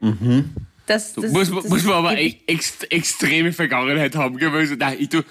Das, 0.87 1.13
das, 1.13 1.31
muss, 1.31 1.51
das 1.51 1.65
muss 1.65 1.83
man 1.83 1.93
aber 1.95 2.17
ich- 2.19 2.41
ex, 2.47 2.81
extreme 2.89 3.53
Vergangenheit 3.53 4.15
haben. 4.15 4.37
gell? 4.37 4.49
Also, 4.51 4.75
nein, 4.75 4.97
ich, 4.99 5.09
tu, 5.09 5.21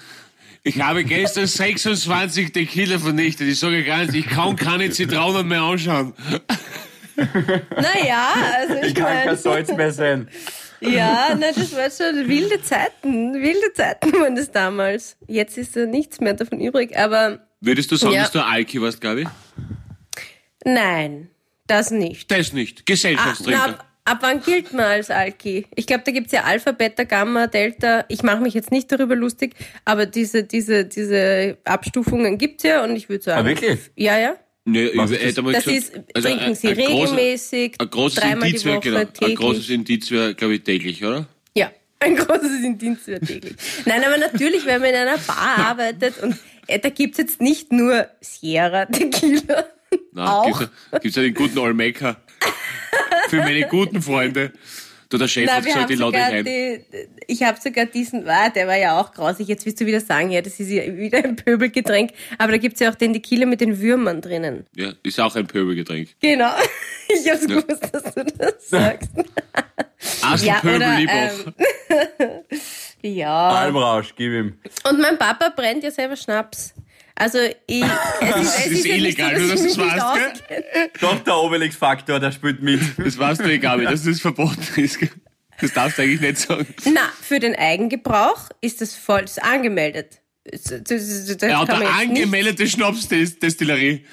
ich 0.63 0.81
habe 0.81 1.03
gestern 1.03 1.47
26 1.47 2.53
Tequila 2.53 2.99
vernichtet. 2.99 3.47
Ich 3.47 3.59
sage 3.59 3.83
ganz, 3.83 4.13
ich 4.13 4.27
kann 4.27 4.55
keine 4.55 4.89
Zitronen 4.91 5.47
mehr 5.47 5.61
anschauen. 5.61 6.13
Naja, 7.17 8.33
also 8.57 8.73
ich, 8.75 8.87
Ich 8.87 8.95
kann 8.95 9.05
kein 9.05 9.25
meine, 9.25 9.37
Salz 9.37 9.71
mehr 9.73 9.91
sein. 9.91 10.27
Ja, 10.89 11.35
na, 11.39 11.47
das 11.51 11.75
waren 11.75 11.91
schon 11.91 12.27
wilde 12.27 12.61
Zeiten. 12.61 13.33
Wilde 13.41 13.73
Zeiten 13.73 14.13
waren 14.13 14.35
das 14.35 14.51
damals. 14.51 15.17
Jetzt 15.27 15.57
ist 15.57 15.75
ja 15.75 15.85
nichts 15.85 16.19
mehr 16.19 16.33
davon 16.33 16.59
übrig, 16.59 16.97
aber 16.97 17.39
Würdest 17.61 17.91
du 17.91 17.95
sagen, 17.95 18.13
Ja. 18.13 18.21
dass 18.23 18.31
du 18.31 18.43
Alki 18.43 18.81
warst, 18.81 19.01
Gabi? 19.01 19.25
nein, 20.63 21.29
das 21.67 21.91
nicht. 21.91 22.29
Das 22.31 22.53
nicht. 22.53 22.79
Ah, 22.79 22.81
na, 22.87 22.93
Gesellschaftstrinker. 22.93 23.63
ab, 23.63 23.85
ab 24.05 24.17
wann 24.21 24.41
gilt 24.41 24.73
man 24.73 24.85
als 24.85 25.09
Alki? 25.09 25.65
Ich 25.75 25.87
glaube, 25.87 26.03
da 26.05 26.11
gibt's 26.11 26.31
ja 26.31 26.43
Alpha, 26.43 26.71
Beta, 26.71 27.03
Gamma, 27.03 27.47
Delta. 27.47 28.05
Ich 28.07 28.23
mache 28.23 28.41
mich 28.41 28.53
jetzt 28.53 28.71
nicht 28.71 28.91
darüber 28.91 29.15
lustig, 29.15 29.55
aber 29.83 30.05
diese, 30.05 30.43
diese, 30.43 30.85
diese 30.85 31.57
Abstufungen 31.65 32.37
gibt's 32.37 32.63
ja 32.63 32.83
und 32.83 32.95
ich 32.95 33.09
würde 33.09 33.23
sagen. 33.23 33.41
Ah, 33.41 33.45
wirklich? 33.49 33.79
Ja, 33.95 34.17
ja. 34.19 34.35
Nee, 34.67 34.85
ich 34.87 34.95
ist 34.95 35.21
hätte 35.21 35.41
mal 35.43 35.53
Das 35.53 35.63
gesagt, 35.65 35.77
ist, 35.93 35.93
also 36.15 36.27
trinken 36.27 36.43
ein- 36.45 36.55
Sie 36.55 36.67
ein 36.69 36.75
großer- 36.77 36.89
regelmäßig, 37.15 37.75
Ein 37.79 37.89
großes 37.89 38.19
dreimal 38.19 38.47
Indiz 38.47 38.61
die 38.61 38.65
wäre, 38.67 38.75
Woche, 38.77 38.83
genau, 38.89 38.99
ein 38.99 39.13
täglich. 39.13 39.35
großes 39.37 39.69
Indiz 39.69 40.11
wäre, 40.11 40.33
glaube 40.35 40.55
ich, 40.55 40.63
täglich, 40.63 41.05
oder? 41.05 41.27
Ja, 41.55 41.71
ein 41.99 42.15
großes 42.15 42.63
Indienst 42.63 43.05
wird 43.07 43.27
täglich. 43.27 43.53
Nein, 43.85 44.03
aber 44.03 44.17
natürlich, 44.17 44.65
wenn 44.65 44.81
man 44.81 44.89
in 44.89 44.95
einer 44.95 45.17
Bar 45.19 45.57
arbeitet 45.69 46.21
und 46.23 46.35
äh, 46.67 46.79
da 46.79 46.89
gibt's 46.89 47.19
jetzt 47.19 47.39
nicht 47.41 47.71
nur 47.71 48.07
Sierra 48.21 48.85
Tequila. 48.87 49.65
Nein, 50.11 50.53
ja- 50.91 50.97
gibt's 50.99 51.15
ja 51.15 51.21
den 51.21 51.35
guten 51.35 51.59
Olmeca. 51.59 52.17
Für 53.29 53.37
meine 53.37 53.67
guten 53.67 54.01
Freunde. 54.01 54.51
Du, 55.09 55.17
der 55.17 55.27
Chef 55.27 55.45
Na, 55.45 55.53
hat 55.55 55.65
gesagt, 55.65 55.91
ich 55.91 55.99
lade 55.99 56.11
dich 56.13 56.21
ein. 56.23 56.45
die, 56.45 56.81
ich 57.27 57.43
habe 57.43 57.59
sogar 57.61 57.85
diesen, 57.85 58.27
ah, 58.27 58.49
der 58.49 58.67
war 58.67 58.75
ja 58.77 58.99
auch 58.99 59.11
grausig. 59.11 59.47
Jetzt 59.47 59.65
willst 59.65 59.79
du 59.81 59.85
wieder 59.85 59.99
sagen, 59.99 60.31
ja, 60.31 60.41
das 60.41 60.59
ist 60.59 60.69
ja 60.69 60.83
wieder 60.97 61.19
ein 61.23 61.35
Pöbelgetränk. 61.35 62.11
Aber 62.37 62.51
da 62.53 62.57
gibt's 62.57 62.79
ja 62.79 62.89
auch 62.91 62.95
den 62.95 63.13
Tequila 63.13 63.45
mit 63.45 63.61
den 63.61 63.79
Würmern 63.79 64.21
drinnen. 64.21 64.65
Ja, 64.75 64.93
ist 65.03 65.19
auch 65.19 65.35
ein 65.35 65.47
Pöbelgetränk. 65.47 66.09
Genau. 66.21 66.51
Ich 67.07 67.29
hab's 67.29 67.45
gewusst, 67.47 67.87
dass 67.93 68.15
du 68.15 68.25
das 68.25 68.67
sagst. 68.67 69.11
Asel 70.23 70.47
Ja, 70.47 70.55
Pöbel 70.55 70.77
oder, 70.77 70.97
ähm, 70.97 72.41
Ja. 73.03 73.49
Almrausch, 73.49 74.13
gib 74.15 74.31
ihm. 74.33 74.57
Und 74.89 74.99
mein 74.99 75.17
Papa 75.19 75.49
brennt 75.55 75.83
ja 75.83 75.91
selber 75.91 76.15
Schnaps. 76.15 76.73
Also 77.15 77.39
ich, 77.67 77.83
es 78.21 78.35
ist, 78.41 78.59
es 78.59 78.65
ist 78.65 78.71
ist 78.71 78.85
ja 78.85 78.95
nicht 78.95 79.17
illegal, 79.19 79.35
so, 79.35 79.41
nur 79.41 79.51
dass 79.51 79.61
nicht 79.61 79.77
weißt, 79.77 80.47
gell? 80.47 80.61
Doch, 80.99 81.19
der 81.23 81.37
Obelix-Faktor, 81.37 82.19
der 82.19 82.31
spielt 82.31 82.61
mit. 82.61 82.81
Das 82.97 83.17
weißt 83.17 83.41
du, 83.41 83.59
Gabi, 83.59 83.85
dass 83.85 84.03
das 84.03 84.19
verboten 84.19 84.59
ist. 84.75 84.99
Das 85.61 85.71
darfst 85.71 85.97
du 85.97 86.01
eigentlich 86.01 86.19
nicht 86.19 86.37
sagen. 86.39 86.67
Na, 86.85 87.09
für 87.21 87.39
den 87.39 87.55
Eigengebrauch 87.55 88.49
ist 88.59 88.81
das 88.81 88.95
voll 88.95 89.21
das 89.21 89.37
ist 89.37 89.43
angemeldet. 89.43 90.19
Das, 90.43 90.63
das, 90.63 90.83
das, 90.83 91.25
das 91.37 91.49
Er 91.49 91.59
jetzt 91.61 91.79
nicht- 91.79 91.91
angemeldete 91.91 92.67
Schnapsdestillerie. 92.67 94.05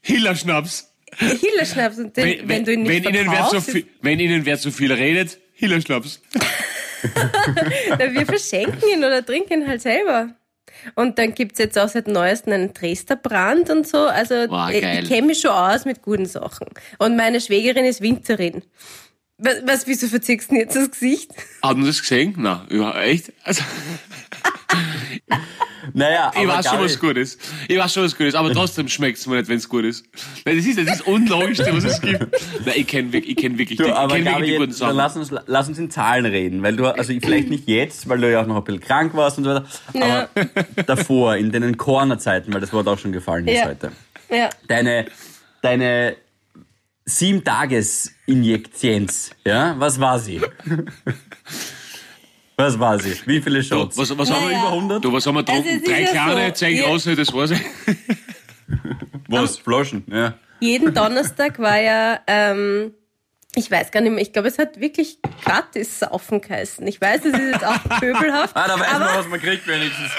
Hiller-Schnaps. 0.00 0.92
Hillerschnaps 1.18 1.98
und 1.98 2.16
den, 2.16 2.48
wenn, 2.48 2.64
du 2.64 2.72
ihn 2.72 2.82
nicht 2.82 3.04
wenn, 3.04 3.14
ihnen 3.14 3.26
wer 3.30 3.44
so 3.44 3.50
verkaufst, 3.50 3.70
viel, 3.70 3.86
wenn 4.02 4.18
Ihnen 4.20 4.44
wer 4.44 4.58
zu 4.58 4.70
viel 4.70 4.92
redet, 4.92 5.38
Hiller-Schnaps. 5.52 6.20
Na, 7.90 8.12
wir 8.12 8.26
verschenken 8.26 8.82
ihn 8.92 8.98
oder 9.04 9.24
trinken 9.24 9.62
ihn 9.62 9.68
halt 9.68 9.82
selber. 9.82 10.34
Und 10.94 11.18
dann 11.18 11.34
gibt's 11.34 11.58
jetzt 11.58 11.78
auch 11.78 11.88
seit 11.88 12.08
neuestem 12.08 12.52
einen 12.52 12.74
Dresdner 12.74 13.16
Brand 13.16 13.70
und 13.70 13.86
so. 13.86 13.98
Also 13.98 14.46
Boah, 14.48 14.70
ich, 14.70 14.82
geil. 14.82 15.02
ich 15.02 15.08
kenne 15.08 15.28
mich 15.28 15.40
schon 15.40 15.50
aus 15.50 15.84
mit 15.84 16.02
guten 16.02 16.26
Sachen. 16.26 16.66
Und 16.98 17.16
meine 17.16 17.40
Schwägerin 17.40 17.84
ist 17.84 18.00
Winzerin. 18.00 18.62
Was, 19.38 19.56
was 19.66 19.86
wieso 19.86 20.06
verziehst 20.06 20.50
du 20.50 20.54
denn 20.54 20.62
jetzt 20.62 20.76
das 20.76 20.90
Gesicht? 20.90 21.30
Haben 21.62 21.82
Sie 21.82 21.88
das 21.88 22.00
gesehen? 22.00 22.34
Nein, 22.38 22.66
überhaupt 22.68 22.98
echt? 22.98 23.32
Also, 23.44 23.62
Naja, 25.94 26.30
Ich 26.34 26.40
aber 26.40 26.58
weiß 26.58 26.68
schon, 26.68 26.80
was 26.80 26.98
gut 26.98 27.16
ist. 27.16 27.40
Ich 27.68 27.78
weiß 27.78 27.92
schon, 27.92 28.04
was 28.04 28.16
gut 28.16 28.26
ist, 28.26 28.34
aber 28.34 28.52
trotzdem 28.52 28.88
schmeckt 28.88 29.18
es 29.18 29.26
mir 29.26 29.36
nicht, 29.36 29.48
wenn 29.48 29.56
es 29.58 29.68
gut 29.68 29.84
ist. 29.84 30.04
Nein, 30.44 30.56
das 30.56 30.66
ist 30.66 30.78
das, 30.78 30.86
ist 30.96 31.06
Unlogischste, 31.06 31.74
was 31.74 31.84
es 31.84 32.00
gibt. 32.00 32.20
Nein, 32.64 32.74
ich 32.76 32.86
kenne 32.86 33.12
wirklich, 33.12 33.36
ich 33.36 33.42
kenn 33.42 33.58
wirklich, 33.58 33.78
die, 33.78 33.84
Du, 33.84 33.88
ich 33.90 33.94
aber 33.94 34.14
kenn 34.16 34.24
wirklich 34.24 34.50
die 34.50 34.56
guten 34.56 34.70
jetzt, 34.70 34.80
dann 34.80 34.96
Sachen. 34.96 34.96
lass 34.96 35.16
uns, 35.32 35.42
lass 35.46 35.68
uns 35.68 35.78
in 35.78 35.90
Zahlen 35.90 36.26
reden, 36.26 36.62
weil 36.62 36.76
du, 36.76 36.86
also 36.86 37.12
vielleicht 37.22 37.48
nicht 37.50 37.68
jetzt, 37.68 38.08
weil 38.08 38.18
du 38.18 38.30
ja 38.30 38.42
auch 38.42 38.46
noch 38.46 38.56
ein 38.56 38.64
bisschen 38.64 38.80
krank 38.80 39.14
warst 39.14 39.38
und 39.38 39.44
so 39.44 39.50
weiter, 39.50 39.66
aber 39.94 40.28
davor, 40.86 41.36
in 41.36 41.52
deinen 41.52 41.76
Corona-Zeiten, 41.76 42.52
weil 42.52 42.60
das 42.60 42.72
Wort 42.72 42.88
auch 42.88 42.98
schon 42.98 43.12
gefallen 43.12 43.46
ist 43.48 43.58
Ja. 43.60 43.66
heute. 43.66 43.92
Ja. 44.30 44.50
Deine, 44.68 45.06
deine 45.62 46.16
sieben 47.04 47.44
Tages 47.44 48.12
Injektions, 48.26 49.30
ja, 49.46 49.76
was 49.78 50.00
war 50.00 50.18
sie? 50.18 50.40
was 52.56 52.78
war 52.78 52.98
sie? 52.98 53.14
Wie 53.26 53.40
viele 53.40 53.58
Du, 53.60 53.64
Shots? 53.64 53.98
was, 53.98 54.16
was 54.16 54.30
haben 54.30 54.42
wir 54.48 54.52
Naja. 54.56 54.60
über 54.60 54.72
100? 54.72 55.04
Du, 55.04 55.12
was 55.12 55.26
haben 55.26 55.34
wir 55.34 55.42
getrunken? 55.44 55.82
Drei 55.84 56.04
kleine, 56.04 56.46
so, 56.48 56.52
zehn 56.54 56.76
ja. 56.76 56.84
große, 56.86 57.14
das 57.16 57.32
war's. 57.32 57.52
Was? 59.28 59.58
Flaschen, 59.58 60.04
ja. 60.10 60.34
Jeden 60.60 60.94
Donnerstag 60.94 61.58
war 61.58 61.78
ja, 61.78 62.20
ähm, 62.26 62.92
ich 63.56 63.70
weiß 63.70 63.90
gar 63.90 64.00
nicht 64.02 64.12
mehr, 64.12 64.20
ich 64.22 64.32
glaube, 64.32 64.48
es 64.48 64.58
hat 64.58 64.78
wirklich 64.80 65.18
gratis 65.44 65.98
Saufen 66.00 66.40
geheißen. 66.40 66.86
Ich 66.86 67.00
weiß, 67.00 67.24
es 67.24 67.32
ist 67.32 67.52
jetzt 67.52 67.64
auch 67.66 67.82
pöbelhaft. 68.00 68.54
Ah, 68.54 68.68
da 68.68 68.78
weiß 68.78 68.92
man, 68.92 69.02
aber 69.02 69.18
was 69.20 69.28
man 69.28 69.40
kriegt 69.40 69.66
wenigstens. 69.66 70.10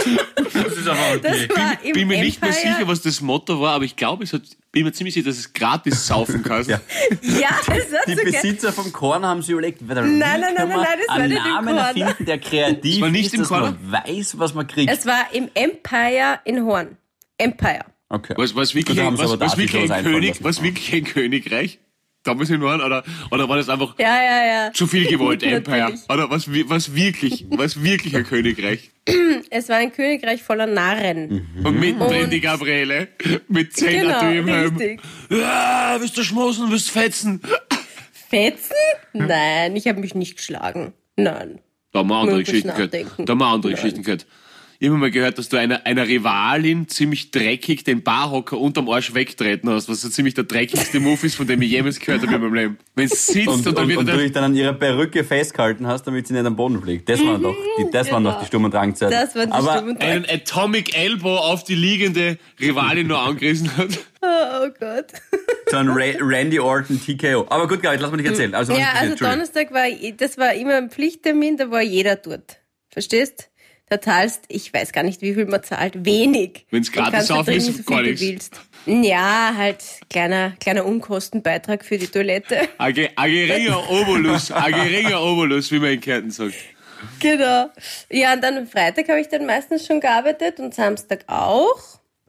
Das 0.53 0.74
ist 0.75 0.88
aber 0.88 1.00
okay. 1.15 1.48
das 1.48 1.58
war 1.58 1.77
im 1.84 1.94
Bin 1.94 2.08
mir 2.08 2.20
nicht 2.22 2.41
mehr 2.41 2.50
Empire- 2.50 2.74
sicher, 2.74 2.88
was 2.88 3.01
das 3.01 3.22
Motto 3.22 3.62
war, 3.62 3.75
aber 3.75 3.86
ich 3.86 3.96
glaube, 3.96 4.24
es 4.24 4.34
hat, 4.34 4.41
bin 4.72 4.84
mir 4.84 4.91
ziemlich 4.91 5.13
sicher, 5.13 5.27
dass 5.29 5.38
es 5.38 5.53
gratis 5.53 6.06
saufen 6.08 6.44
kannst. 6.44 6.70
Ja. 6.70 6.79
Ja, 7.22 7.50
das 7.67 7.75
hat 7.75 8.08
Die 8.08 8.15
sogar, 8.15 8.25
Besitzer 8.32 8.74
vom 8.74 8.91
Korn 8.91 9.25
haben 9.25 9.41
sich 9.41 9.51
überlegt, 9.51 9.82
nein, 9.82 9.96
nein, 9.98 10.17
nein, 10.20 10.53
nein, 10.58 10.67
nein, 10.70 10.86
das 11.08 11.17
war 11.17 11.27
nicht 11.27 11.38
im 11.38 11.44
Namen 11.44 11.67
Korn. 11.75 11.77
erfinden, 11.77 12.25
der 12.25 12.39
kreativ 12.39 12.94
Das 12.96 13.01
war 13.01 13.10
nicht 13.10 13.25
ist, 13.27 13.34
im 13.36 13.39
dass 13.41 13.50
man 13.51 13.62
Korn? 13.62 13.77
weiß, 14.08 14.39
was 14.39 14.53
man 14.53 14.67
kriegt. 14.67 14.91
es 14.91 15.06
war 15.06 15.25
im 15.32 15.50
Empire 15.53 16.39
in 16.44 16.63
Horn. 16.65 16.98
Empire. 17.38 17.86
Okay. 18.10 18.34
Was, 18.38 18.56
was 18.56 18.74
wirklich, 18.74 18.98
da 18.98 19.12
was, 19.13 19.20
aber 19.32 19.39
was 19.39 19.51
da 19.51 19.58
wirklich 19.58 19.91
ein 19.91 20.03
König, 20.03 20.44
was 20.44 20.62
wirklich 20.63 20.94
ein 20.94 21.03
Königreich? 21.03 21.79
Damals 22.27 22.50
in 22.50 22.60
Norden, 22.60 22.81
oder, 22.84 23.03
oder 23.31 23.48
war 23.50 23.55
das 23.57 23.69
einfach 23.69 23.96
Ja, 23.98 24.22
ja, 24.22 24.46
ja. 24.65 24.74
zu 24.74 24.86
viel 24.86 25.07
gewollt, 25.07 25.41
Empire? 25.43 25.93
Oder 26.10 26.29
was, 26.29 26.48
was 26.69 26.93
wirklich, 26.93 27.46
was 27.50 27.81
wirklich 27.81 28.15
ein 28.15 28.25
Königreich? 28.25 28.91
Es 29.50 29.69
war 29.69 29.77
ein 29.77 29.93
Königreich 29.93 30.43
voller 30.43 30.67
Narren. 30.67 31.48
Und 31.63 31.79
mittendrin 31.79 32.29
die 32.29 32.41
Gabriele 32.41 33.07
mit 33.48 33.74
zehn 33.74 34.01
Genau, 34.01 34.12
Tattoo 34.12 34.31
im 34.31 34.48
Helm. 34.48 34.75
richtig. 34.77 35.01
Ja, 35.29 35.96
willst 36.00 36.17
du 36.17 36.24
schmusen, 36.24 36.69
willst 36.69 36.91
fetzen? 36.91 37.41
Fetzen? 38.29 38.74
Nein, 39.13 39.75
ich 39.75 39.88
habe 39.88 40.00
mich 40.01 40.13
nicht 40.13 40.36
geschlagen. 40.38 40.93
Nein. 41.15 41.60
Da 41.93 42.00
haben 42.00 42.10
wir 42.10 42.15
andere 42.15 42.39
Muss 42.39 42.41
ich 42.41 42.48
Geschichten 42.48 42.69
gehört. 42.75 42.93
Da 42.93 43.31
haben 43.31 43.39
wir 43.39 43.46
andere 43.46 43.72
Geschichten 43.72 44.03
gehört. 44.03 44.25
Ich 44.79 44.89
habe 44.89 45.00
mal 45.00 45.10
gehört, 45.10 45.39
dass 45.39 45.50
du 45.50 45.57
einer, 45.57 45.88
einer 45.88 46.07
Rivalin 46.07 46.88
ziemlich 46.88 47.31
dreckig 47.31 47.84
den 47.84 48.03
Barhocker 48.03 48.60
unterm 48.60 48.88
Arsch 48.89 49.15
wegtreten 49.15 49.72
hast, 49.72 49.89
was 49.89 50.01
so 50.01 50.10
ziemlich 50.10 50.36
der 50.36 50.43
dreckigste 50.43 51.00
Move 51.00 51.25
ist, 51.25 51.36
von 51.36 51.48
dem 51.48 51.63
ich 51.63 51.72
jemals 51.72 52.00
gehört 52.00 52.22
habe 52.22 52.36
in 52.36 52.41
meinem 52.41 52.53
Leben. 52.53 52.77
Wenn 52.93 53.05
es 53.05 53.25
sitzt 53.25 53.48
und, 53.48 53.65
und, 53.65 53.75
dann 53.75 53.84
und, 53.86 53.89
wird 53.89 54.00
und 54.00 54.05
du 54.07 54.12
er 54.12 54.17
dich 54.19 54.31
dann 54.34 54.43
an 54.43 54.55
ihrer 54.55 54.74
Perücke 54.74 55.24
festgehalten 55.24 55.88
hast, 55.88 56.03
damit 56.05 56.27
sie 56.27 56.34
nicht 56.34 56.46
am 56.46 56.55
Boden 56.55 56.79
fliegt. 56.79 57.10
Das 57.10 57.19
waren 57.25 57.41
doch 57.41 57.55
die, 57.79 57.89
das 57.91 58.12
waren 58.12 58.24
genau. 58.24 58.36
doch 58.36 58.41
die 58.41 58.48
Sturm- 58.48 58.65
und 58.65 58.74
Drangzeiten. 58.74 59.12
Das 59.12 59.36
waren 59.36 59.50
die 59.50 59.53
Aber 59.53 59.77
Sturm- 59.77 59.89
und 59.89 60.01
einen 60.01 60.25
Atomic 60.29 60.96
Elbow 60.96 61.38
auf 61.38 61.63
die 61.63 61.75
liegende 61.75 62.38
Rivalin 62.60 63.07
nur 63.07 63.19
angerissen 63.19 63.75
hat. 63.77 63.89
Oh 64.19 64.67
Gott. 64.79 65.05
so 65.69 65.77
ein 65.77 65.89
Ra 65.89 66.05
Randy 66.19 66.60
Orton 66.60 67.00
TKO. 67.00 67.46
Aber 67.50 67.67
gut, 67.67 67.84
Gabi, 67.84 67.98
lass 67.98 68.10
mal 68.10 68.17
nicht 68.17 68.25
erzählen. 68.25 68.53
Also, 68.55 68.74
Ja, 68.74 68.93
also. 68.96 69.15
Donnerstag 69.15 69.72
war, 69.72 69.86
das 70.17 70.38
war 70.38 70.53
immer 70.55 70.74
ein 70.74 70.89
Pflichttermin, 70.89 71.55
da 71.55 71.69
war 71.69 71.84
jeder 71.84 72.15
dort. 72.15 72.57
Verstehst? 72.89 73.50
Da 73.89 74.01
zahlst, 74.01 74.44
ich 74.50 74.74
weiß 74.74 74.91
gar 74.91 75.03
nicht, 75.03 75.22
wie 75.22 75.34
viel 75.34 75.46
man 75.46 75.63
zahlt, 75.63 76.06
wenig. 76.06 76.65
Wenn's 76.72 76.91
Du 76.91 77.00
gratis 77.00 77.27
saufen 77.27 77.53
ist, 77.53 77.77
so 77.77 77.84
gar 77.84 78.01
nichts. 78.01 78.22
willst. 78.22 78.60
Ja, 78.86 79.53
halt 79.56 79.84
kleiner, 80.10 80.53
kleiner 80.60 80.86
Unkostenbeitrag 80.86 81.86
für 81.86 81.98
die 81.98 82.08
Toilette. 82.08 82.67
Ein, 82.77 82.94
ge- 82.94 83.10
ein 83.15 83.32
geringer 83.32 83.89
Obolus, 83.89 84.51
ein 84.51 84.74
geringer 84.74 85.22
Obolus, 85.22 85.72
wie 85.72 85.79
man 85.79 85.91
in 85.91 86.01
Kärnten 86.01 86.32
sagt. 86.32 86.56
Genau. 87.20 87.70
Ja, 88.10 88.34
und 88.34 88.44
dann 88.44 88.58
am 88.58 88.67
Freitag 88.67 89.08
habe 89.10 89.22
ich 89.22 89.27
dann 89.29 89.46
meistens 89.46 89.86
schon 89.86 90.00
gearbeitet 90.01 90.60
und 90.60 90.74
Samstag 90.74 91.24
auch. 91.27 91.79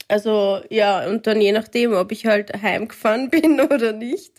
Also, 0.08 0.60
ja, 0.70 1.06
und 1.06 1.26
dann 1.26 1.40
je 1.40 1.52
nachdem, 1.52 1.92
ob 1.92 2.12
ich 2.12 2.26
halt 2.26 2.52
heimgefahren 2.62 3.30
bin 3.30 3.60
oder 3.60 3.92
nicht. 3.92 4.32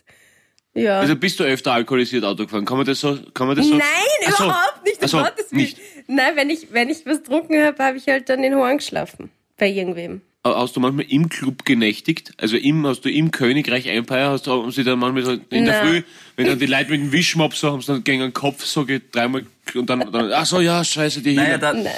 Ja. 0.72 1.00
Also 1.00 1.16
bist 1.16 1.40
du 1.40 1.44
öfter 1.44 1.72
alkoholisiert 1.72 2.24
Auto 2.24 2.44
gefahren? 2.44 2.64
Kann 2.64 2.76
man 2.76 2.86
das 2.86 3.00
so? 3.00 3.18
Kann 3.34 3.48
man 3.48 3.56
das 3.56 3.66
so? 3.66 3.74
Nein, 3.74 3.86
Ach 4.26 4.36
so. 4.38 4.44
überhaupt 4.44 4.84
nicht. 4.84 5.02
Um 5.02 5.20
Gottes 5.22 5.50
Willen. 5.50 5.62
nicht. 5.62 5.78
Nein, 6.10 6.32
wenn 6.34 6.50
ich, 6.50 6.72
wenn 6.72 6.88
ich 6.88 7.06
was 7.06 7.22
getrunken 7.22 7.62
habe, 7.62 7.82
habe 7.82 7.96
ich 7.96 8.06
halt 8.08 8.28
dann 8.28 8.42
in 8.42 8.54
Horn 8.56 8.78
geschlafen. 8.78 9.30
Bei 9.56 9.68
irgendwem. 9.68 10.22
Hast 10.42 10.74
du 10.74 10.80
manchmal 10.80 11.04
im 11.10 11.28
Club 11.28 11.66
genächtigt? 11.66 12.32
Also 12.38 12.56
im, 12.56 12.86
hast 12.86 13.02
du 13.02 13.10
im 13.10 13.30
Königreich 13.30 13.86
Empire, 13.86 14.30
hast 14.30 14.46
du, 14.46 14.52
haben 14.52 14.70
sie 14.70 14.84
dann 14.84 14.98
manchmal 14.98 15.22
so 15.22 15.32
in 15.32 15.66
der 15.66 15.82
Nein. 15.82 15.86
Früh, 15.86 16.02
wenn 16.36 16.46
dann 16.46 16.58
die 16.58 16.64
Leute 16.64 16.90
mit 16.90 17.00
dem 17.02 17.12
Wischmopp 17.12 17.54
so, 17.54 17.70
haben 17.70 17.82
sie 17.82 17.92
dann 17.92 18.04
gegen 18.04 18.22
den 18.22 18.32
Kopf 18.32 18.64
so 18.64 18.86
geht, 18.86 19.14
dreimal, 19.14 19.44
und 19.74 19.90
dann, 19.90 20.10
dann 20.10 20.32
ach 20.32 20.46
so, 20.46 20.60
ja, 20.60 20.82
scheiße, 20.82 21.20
die 21.20 21.34
Naja, 21.34 21.48
hier. 21.50 21.58
da, 21.58 21.74
Nein. 21.74 21.92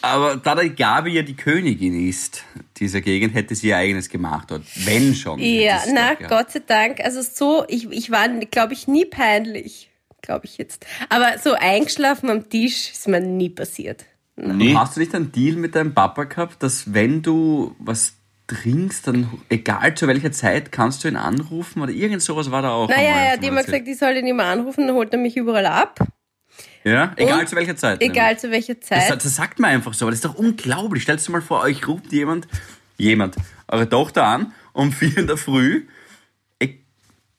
aber 0.00 0.36
da 0.36 0.54
die 0.54 0.70
Gabi 0.70 1.10
ja 1.10 1.22
die 1.22 1.34
Königin 1.34 2.08
ist 2.08 2.44
dieser 2.76 3.00
Gegend, 3.00 3.34
hätte 3.34 3.56
sie 3.56 3.68
ihr 3.68 3.76
eigenes 3.76 4.08
gemacht 4.08 4.52
dort. 4.52 4.62
Wenn 4.86 5.16
schon. 5.16 5.40
Ja, 5.40 5.82
na. 5.92 6.14
Gott 6.14 6.52
sei 6.52 6.62
Dank. 6.64 7.00
Also 7.00 7.20
so, 7.20 7.64
ich, 7.66 7.90
ich 7.90 8.12
war, 8.12 8.28
glaube 8.28 8.74
ich, 8.74 8.86
nie 8.86 9.06
peinlich. 9.06 9.90
Glaube 10.28 10.44
ich 10.44 10.58
jetzt. 10.58 10.84
Aber 11.08 11.38
so 11.42 11.54
eingeschlafen 11.54 12.28
am 12.28 12.50
Tisch 12.50 12.90
ist 12.92 13.08
mir 13.08 13.18
nie 13.18 13.48
passiert. 13.48 14.04
nee. 14.36 14.74
Hast 14.76 14.94
du 14.94 15.00
nicht 15.00 15.14
einen 15.14 15.32
Deal 15.32 15.56
mit 15.56 15.74
deinem 15.74 15.94
Papa 15.94 16.24
gehabt, 16.24 16.62
dass 16.62 16.92
wenn 16.92 17.22
du 17.22 17.74
was 17.78 18.12
trinkst, 18.46 19.06
dann 19.06 19.30
egal 19.48 19.94
zu 19.94 20.06
welcher 20.06 20.30
Zeit 20.30 20.70
kannst 20.70 21.02
du 21.02 21.08
ihn 21.08 21.16
anrufen 21.16 21.80
oder 21.80 21.92
irgend 21.92 22.20
sowas 22.20 22.50
war 22.50 22.60
da 22.60 22.72
auch. 22.72 22.90
Naja, 22.90 23.08
er 23.08 23.32
hat 23.32 23.40
mal 23.40 23.48
immer 23.48 23.62
gesagt, 23.64 23.88
ich 23.88 23.96
soll 23.96 24.18
ihn 24.18 24.26
immer 24.26 24.44
anrufen, 24.44 24.86
dann 24.86 24.96
holt 24.96 25.14
er 25.14 25.18
mich 25.18 25.34
überall 25.38 25.64
ab. 25.64 25.98
Ja, 26.84 27.14
egal 27.16 27.40
Und 27.40 27.48
zu 27.48 27.56
welcher 27.56 27.76
Zeit. 27.76 28.02
Egal 28.02 28.38
zu 28.38 28.50
welcher 28.50 28.74
Das, 28.74 28.86
Zeit. 28.86 29.24
das 29.24 29.34
sagt 29.34 29.58
man 29.58 29.70
einfach 29.70 29.94
so, 29.94 30.04
aber 30.04 30.10
das 30.10 30.18
ist 30.18 30.26
doch 30.26 30.34
unglaublich. 30.34 31.04
Stellt 31.04 31.26
dir 31.26 31.32
mal 31.32 31.40
vor, 31.40 31.62
euch 31.62 31.88
ruft 31.88 32.12
jemand, 32.12 32.48
jemand, 32.98 33.34
eure 33.66 33.88
Tochter 33.88 34.24
an 34.26 34.52
um 34.74 34.92
vier 34.92 35.16
in 35.16 35.26
der 35.26 35.38
Früh 35.38 35.86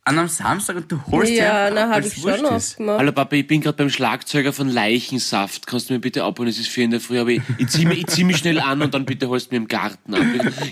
an 0.10 0.18
einem 0.18 0.28
Samstag 0.28 0.76
und 0.78 0.92
du 0.92 1.00
holst 1.12 1.32
Ja, 1.32 1.66
einfach 1.68 1.76
na, 1.76 1.84
ab, 1.84 1.90
habe 1.92 2.04
weil's 2.04 2.18
ich 2.18 2.24
wurscht 2.24 2.38
schon 2.38 2.46
oft 2.48 2.58
ist. 2.58 2.78
gemacht. 2.78 3.00
Hallo 3.00 3.12
Papa, 3.12 3.36
ich 3.36 3.46
bin 3.46 3.62
gerade 3.62 3.78
beim 3.78 3.92
Schlagzeuger 3.92 4.54
von 4.54 4.68
Leichensaft. 4.68 5.68
Kannst 5.68 5.90
du 5.90 5.94
mir 5.94 6.00
bitte 6.00 6.24
abholen? 6.24 6.50
Es 6.50 6.58
ist 6.58 6.68
vier 6.70 6.86
in 6.86 6.92
der 6.92 7.00
Früh, 7.00 7.20
aber 7.20 7.30
ich, 7.30 7.42
ich 7.60 7.68
zieh 7.68 7.86
mich, 7.86 8.00
ich 8.00 8.08
zieh 8.08 8.24
mich 8.24 8.38
schnell 8.38 8.60
an 8.60 8.82
und 8.82 8.92
dann 8.96 9.06
bitte 9.06 9.30
holst 9.30 9.52
du 9.52 9.56
mir 9.56 9.62
im 9.62 9.68
Garten 9.68 10.16
ab. 10.16 10.24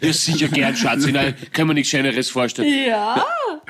Ja, 0.02 0.12
sicher 0.12 0.48
gern, 0.48 0.76
Schatzi. 0.76 1.12
Nein, 1.12 1.36
kann 1.54 1.68
man 1.68 1.76
nichts 1.76 1.92
Schöneres 1.92 2.32
vorstellen. 2.32 2.88
Ja. 2.88 3.24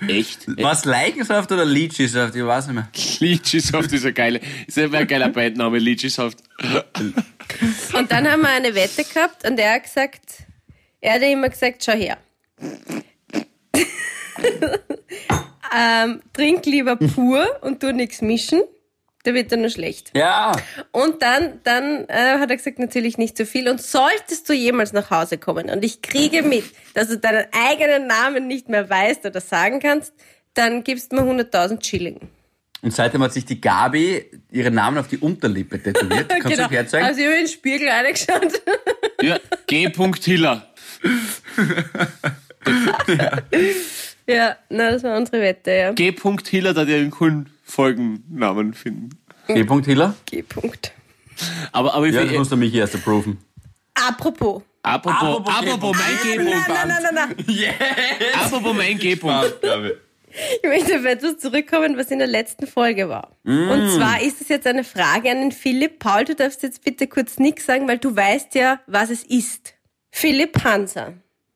Echt? 0.07 0.45
Was, 0.57 0.85
Leichensaft 0.85 1.51
oder 1.51 1.65
Litchi-Saft? 1.65 2.33
Ich 2.35 2.45
weiß 2.45 2.67
nicht 2.67 2.75
mehr. 2.75 2.87
Litchisaft 3.19 3.91
ist 3.91 4.05
ein 4.05 4.13
geiler, 4.13 4.39
ist 4.67 4.79
ein 4.79 5.07
geiler 5.07 5.27
Bandname, 5.29 5.79
Litchisaft. 5.79 6.37
Und 7.93 8.09
dann 8.11 8.25
haben 8.31 8.41
wir 8.41 8.49
eine 8.49 8.73
Wette 8.73 9.03
gehabt 9.03 9.45
und 9.45 9.59
er 9.59 9.73
hat 9.73 9.83
gesagt, 9.83 10.21
er 11.01 11.15
hat 11.15 11.21
immer 11.23 11.49
gesagt, 11.49 11.83
schau 11.83 11.91
her. 11.93 12.17
Ähm, 15.75 16.21
trink 16.33 16.65
lieber 16.65 16.95
pur 16.95 17.45
und 17.61 17.79
tu 17.79 17.91
nichts 17.91 18.21
mischen, 18.21 18.61
da 19.23 19.33
wird 19.33 19.51
er 19.51 19.57
nur 19.57 19.69
schlecht. 19.69 20.11
Ja, 20.15 20.53
Und 20.91 21.21
dann, 21.21 21.59
dann 21.63 22.05
äh, 22.07 22.37
hat 22.39 22.49
er 22.49 22.55
gesagt, 22.55 22.79
natürlich 22.79 23.17
nicht 23.17 23.37
so 23.37 23.45
viel. 23.45 23.67
Und 23.69 23.81
solltest 23.81 24.47
du 24.47 24.53
jemals 24.53 24.93
nach 24.93 25.11
Hause 25.11 25.37
kommen 25.37 25.69
und 25.69 25.83
ich 25.83 26.01
kriege 26.01 26.43
mit, 26.43 26.63
dass 26.93 27.09
du 27.09 27.17
deinen 27.17 27.45
eigenen 27.51 28.07
Namen 28.07 28.47
nicht 28.47 28.69
mehr 28.69 28.89
weißt 28.89 29.25
oder 29.25 29.41
sagen 29.41 29.79
kannst, 29.81 30.13
dann 30.53 30.83
gibst 30.83 31.11
du 31.11 31.17
mir 31.17 31.23
100.000 31.43 31.83
Schilling. 31.85 32.19
und 32.81 32.93
seitdem 32.93 33.21
hat 33.21 33.33
sich 33.33 33.43
die 33.45 33.59
Gabi 33.59 34.25
ihren 34.49 34.73
Namen 34.75 34.97
auf 34.97 35.09
die 35.09 35.17
Unterlippe 35.17 35.81
tätowiert. 35.83 36.29
Kannst 36.41 36.57
du 36.57 36.65
auch 36.65 36.71
herzeigen? 36.71 37.05
Also 37.05 37.19
ich 37.19 37.25
habe 37.27 37.35
in 37.37 37.45
den 37.45 37.51
Spiegel 37.51 37.89
reingeschaut. 37.89 38.61
Ja, 39.21 39.37
G. 39.67 39.91
Hiller. 40.23 40.67
ja, 43.07 43.37
na, 44.27 44.91
das 44.91 45.03
war 45.03 45.17
unsere 45.17 45.41
Wette, 45.41 45.71
ja. 45.71 45.91
G. 45.93 46.13
Hiller, 46.49 46.73
da 46.73 46.85
die 46.85 46.93
einen 46.93 47.11
coolen 47.11 47.49
Folgennamen 47.63 48.73
finden. 48.73 49.09
G. 49.47 49.65
Hiller? 49.85 50.15
G-Punkt. 50.25 50.91
Aber, 51.71 51.93
aber 51.93 52.07
ich 52.07 52.13
Ja, 52.13 52.21
das 52.21 52.27
finde, 52.27 52.39
musst 52.39 52.51
du 52.51 52.57
mich 52.57 52.73
erst 52.73 52.95
approven. 52.95 53.37
Apropos. 53.93 54.63
apropos, 54.83 55.21
Apropos 55.21 55.53
apropos 55.53 55.97
mein 55.97 56.17
G. 56.23 56.37
G-Punkt. 56.37 56.67
Nein, 56.67 56.87
nein, 56.87 56.87
nein, 57.03 57.13
nein, 57.13 57.35
nein. 57.47 57.73
Apropos 58.33 58.75
mein 58.75 58.97
G-Punkt. 58.97 59.55
Ich 60.61 60.69
möchte 60.69 60.99
auf 60.99 61.05
etwas 61.05 61.37
zurückkommen, 61.39 61.97
was 61.97 62.11
in 62.11 62.19
der 62.19 62.27
letzten 62.27 62.67
Folge 62.67 63.09
war. 63.09 63.31
Und 63.43 63.89
zwar 63.95 64.21
ist 64.21 64.41
es 64.41 64.49
jetzt 64.49 64.67
eine 64.67 64.83
Frage 64.83 65.31
an 65.31 65.39
den 65.39 65.51
Philipp. 65.51 65.99
Paul, 65.99 66.25
du 66.25 66.35
darfst 66.35 66.61
jetzt 66.63 66.83
bitte 66.83 67.07
kurz 67.07 67.39
nichts 67.39 67.65
sagen, 67.65 67.87
weil 67.87 67.97
du 67.97 68.15
weißt 68.15 68.53
ja, 68.55 68.79
was 68.87 69.09
es 69.09 69.23
ist. 69.23 69.73
Philipp 70.11 70.63
Hanser, 70.63 71.13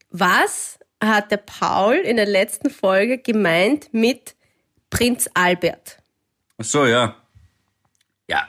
was 0.09 0.79
hat 1.01 1.31
der 1.31 1.37
Paul 1.37 1.95
in 1.95 2.15
der 2.15 2.27
letzten 2.27 2.69
Folge 2.69 3.17
gemeint 3.17 3.93
mit 3.93 4.35
Prinz 4.89 5.29
Albert? 5.33 5.97
Ach 6.57 6.65
so, 6.65 6.85
ja. 6.85 7.15
Ja. 8.29 8.47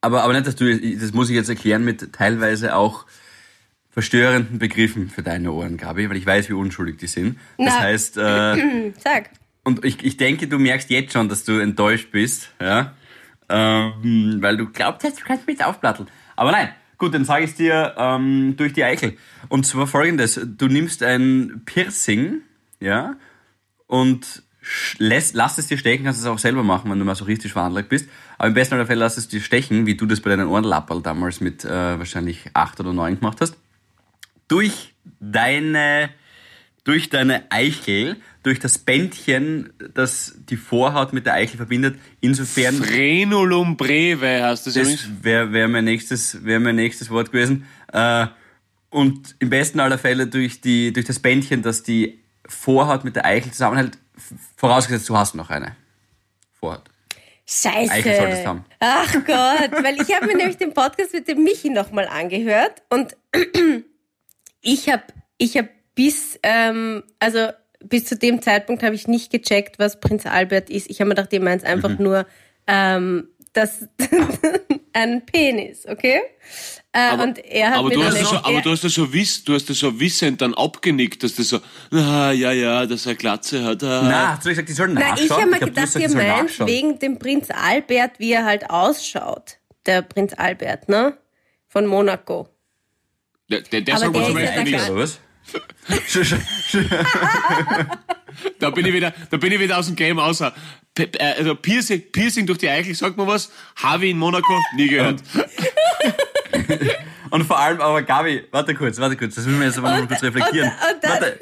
Aber, 0.00 0.22
aber 0.22 0.32
nicht, 0.32 0.46
dass 0.46 0.56
du, 0.56 0.96
das 0.96 1.12
muss 1.12 1.28
ich 1.28 1.36
jetzt 1.36 1.48
erklären 1.48 1.84
mit 1.84 2.12
teilweise 2.12 2.76
auch 2.76 3.06
verstörenden 3.90 4.58
Begriffen 4.58 5.08
für 5.08 5.22
deine 5.22 5.52
Ohren, 5.52 5.78
Gabi, 5.78 6.08
weil 6.08 6.18
ich 6.18 6.26
weiß, 6.26 6.48
wie 6.50 6.52
unschuldig 6.52 6.98
die 6.98 7.06
sind. 7.06 7.38
Das 7.56 7.74
Na. 7.74 7.80
heißt, 7.80 8.16
äh, 8.18 8.92
Sag. 9.02 9.30
und 9.64 9.84
ich, 9.84 10.04
ich 10.04 10.18
denke, 10.18 10.48
du 10.48 10.58
merkst 10.58 10.90
jetzt 10.90 11.14
schon, 11.14 11.30
dass 11.30 11.44
du 11.44 11.58
enttäuscht 11.58 12.10
bist, 12.12 12.50
ja, 12.60 12.94
ähm, 13.48 14.36
weil 14.40 14.58
du 14.58 14.66
glaubst, 14.66 15.02
du 15.02 15.24
kannst 15.24 15.46
mich 15.46 15.58
jetzt 15.58 15.66
aufplatteln. 15.66 16.08
Aber 16.36 16.52
nein, 16.52 16.74
gut, 16.98 17.14
dann 17.14 17.24
sage 17.24 17.44
ich 17.44 17.54
dir 17.54 17.94
ähm, 17.98 18.54
durch 18.56 18.72
die 18.72 18.84
Eichel. 18.84 19.16
Und 19.48 19.66
zwar 19.66 19.86
folgendes, 19.86 20.40
du 20.44 20.66
nimmst 20.66 21.02
ein 21.02 21.62
Piercing, 21.64 22.42
ja, 22.80 23.16
und 23.86 24.42
lässt, 24.98 25.34
lass 25.34 25.58
es 25.58 25.68
dir 25.68 25.78
stechen, 25.78 26.04
kannst 26.04 26.20
es 26.20 26.26
auch 26.26 26.38
selber 26.38 26.62
machen, 26.62 26.90
wenn 26.90 26.98
du 26.98 27.04
masochistisch 27.04 27.52
veranlagt 27.52 27.88
bist. 27.88 28.08
Aber 28.38 28.48
im 28.48 28.54
besten 28.54 28.84
Fälle 28.86 29.00
lass 29.00 29.16
es 29.16 29.28
dir 29.28 29.40
stechen, 29.40 29.86
wie 29.86 29.94
du 29.94 30.06
das 30.06 30.20
bei 30.20 30.30
deinen 30.30 30.48
Ohrenlapperl 30.48 31.02
damals 31.02 31.40
mit 31.40 31.64
äh, 31.64 31.98
wahrscheinlich 31.98 32.50
acht 32.54 32.80
oder 32.80 32.92
neun 32.92 33.18
gemacht 33.18 33.40
hast. 33.40 33.56
Durch 34.48 34.94
deine, 35.20 36.10
durch 36.84 37.08
deine 37.08 37.50
Eichel, 37.50 38.16
durch 38.46 38.60
das 38.60 38.78
Bändchen, 38.78 39.72
das 39.94 40.36
die 40.48 40.56
Vorhaut 40.56 41.12
mit 41.12 41.26
der 41.26 41.34
Eichel 41.34 41.56
verbindet. 41.56 41.98
Insofern, 42.20 42.76
Frenulum 42.76 43.76
breve 43.76 44.44
heißt 44.44 44.68
das, 44.68 44.74
das 44.74 44.84
übrigens. 44.84 45.08
wäre 45.24 45.52
wär 45.52 45.66
mein, 45.66 45.84
nächstes- 45.84 46.44
wär 46.44 46.60
mein 46.60 46.76
nächstes 46.76 47.10
Wort 47.10 47.32
gewesen. 47.32 47.66
Äh, 47.92 48.28
und 48.90 49.34
im 49.40 49.50
besten 49.50 49.80
aller 49.80 49.98
Fälle 49.98 50.28
durch, 50.28 50.60
die, 50.60 50.92
durch 50.92 51.04
das 51.06 51.18
Bändchen, 51.18 51.62
das 51.62 51.82
die 51.82 52.20
Vorhaut 52.46 53.02
mit 53.02 53.16
der 53.16 53.24
Eichel 53.24 53.50
zusammenhält, 53.50 53.98
vorausgesetzt, 54.56 55.08
du 55.08 55.16
hast 55.16 55.34
noch 55.34 55.50
eine 55.50 55.74
Vorhaut. 56.60 56.84
Scheiße. 57.48 57.92
Eichel 57.92 58.14
solltest 58.16 58.42
du 58.44 58.46
haben. 58.48 58.64
Ach 58.78 59.12
Gott, 59.12 59.82
weil 59.84 60.00
ich 60.00 60.14
habe 60.14 60.26
mir 60.26 60.36
nämlich 60.36 60.56
den 60.56 60.72
Podcast 60.72 61.12
mit 61.12 61.26
dem 61.26 61.42
Michi 61.42 61.70
nochmal 61.70 62.06
angehört 62.06 62.82
und 62.90 63.16
ich 64.60 64.88
habe 64.88 65.02
ich 65.36 65.56
hab 65.56 65.66
bis, 65.96 66.38
ähm, 66.44 67.02
also 67.18 67.48
bis 67.88 68.04
zu 68.06 68.16
dem 68.16 68.42
Zeitpunkt 68.42 68.82
habe 68.82 68.94
ich 68.94 69.06
nicht 69.08 69.30
gecheckt, 69.30 69.78
was 69.78 70.00
Prinz 70.00 70.26
Albert 70.26 70.70
ist. 70.70 70.88
Ich 70.90 71.00
habe 71.00 71.08
mir 71.08 71.14
gedacht, 71.14 71.32
ihr 71.32 71.40
meint 71.40 71.64
einfach 71.64 71.90
Mhm. 71.90 72.02
nur 72.04 72.26
ähm, 72.66 73.28
das 73.52 73.88
ein 74.92 75.24
Penis, 75.26 75.86
okay? 75.86 76.20
Äh, 76.92 77.16
und 77.22 77.38
er 77.44 77.70
hat 77.70 77.78
Aber 77.78 77.88
mir 77.88 77.94
du, 77.96 78.04
hast 78.04 78.20
das 78.20 78.28
schon, 78.28 78.38
aber 78.38 78.60
du 78.62 78.70
hast 78.70 78.84
das 78.84 78.92
schon 78.94 79.12
wiss, 79.12 79.44
du 79.44 79.54
hast 79.54 79.68
das 79.68 79.78
schon 79.78 79.98
wissend 80.00 80.40
dann 80.40 80.54
abgenickt, 80.54 81.22
dass 81.22 81.34
das 81.34 81.48
so, 81.50 81.60
ah, 81.92 82.32
ja, 82.32 82.52
ja, 82.52 82.86
dass 82.86 83.04
er 83.06 83.14
Glatze 83.14 83.62
hat. 83.64 83.82
Ah. 83.82 84.02
Na, 84.04 84.28
hast 84.36 84.44
du 84.44 84.48
gesagt, 84.50 84.68
die 84.68 84.72
sollen 84.72 84.94
Na, 84.94 85.00
nachschauen? 85.00 85.24
ich 85.26 85.30
habe 85.32 85.46
mir 85.46 85.58
gedacht, 85.58 85.92
gesagt, 85.94 86.00
ihr 86.10 86.16
meint 86.16 86.58
wegen 86.66 86.98
dem 86.98 87.18
Prinz 87.18 87.48
Albert, 87.50 88.18
wie 88.18 88.32
er 88.32 88.44
halt 88.44 88.70
ausschaut. 88.70 89.58
Der 89.84 90.02
Prinz 90.02 90.32
Albert, 90.34 90.88
ne? 90.88 91.16
Von 91.68 91.86
Monaco. 91.86 92.48
Der, 93.50 93.60
der, 93.60 93.82
der 93.82 93.94
Aber 93.96 94.04
sagt 94.04 94.16
der 94.16 94.22
zum 94.24 94.36
ist 94.38 94.42
ja 94.42 94.46
Beispiel 94.46 94.64
der 94.64 94.72
nichts. 94.80 94.90
Oder 94.90 95.00
was? 95.02 95.20
Da 98.58 98.70
bin 98.70 98.84
ich 98.86 98.92
wieder, 98.92 99.12
da 99.30 99.36
bin 99.38 99.52
ich 99.52 99.60
wieder 99.60 99.78
aus 99.78 99.86
dem 99.86 99.96
Game 99.96 100.18
außer. 100.18 100.52
Äh, 100.98 101.06
Also 101.38 101.54
Piercing, 101.54 102.02
Piercing 102.12 102.46
durch 102.46 102.58
die 102.58 102.68
Eichel, 102.68 102.94
sagt 102.94 103.16
man 103.16 103.26
was? 103.26 103.50
Harvey 103.76 104.10
in 104.10 104.18
Monaco, 104.18 104.52
nie 104.76 104.88
gehört. 104.88 105.22
Und 107.30 107.44
vor 107.44 107.58
allem, 107.58 107.80
aber 107.80 108.02
Gabi, 108.02 108.44
warte 108.50 108.74
kurz, 108.74 108.98
warte 108.98 109.16
kurz, 109.16 109.34
das 109.36 109.46
müssen 109.46 109.58
wir 109.60 109.66
jetzt 109.66 109.78
aber 109.78 109.90
noch 109.90 109.98
mal 110.00 110.06
kurz 110.06 110.22
reflektieren. 110.22 110.68
und- 110.70 110.94
und 110.94 111.04
dann- 111.04 111.10
warte. 111.12 111.40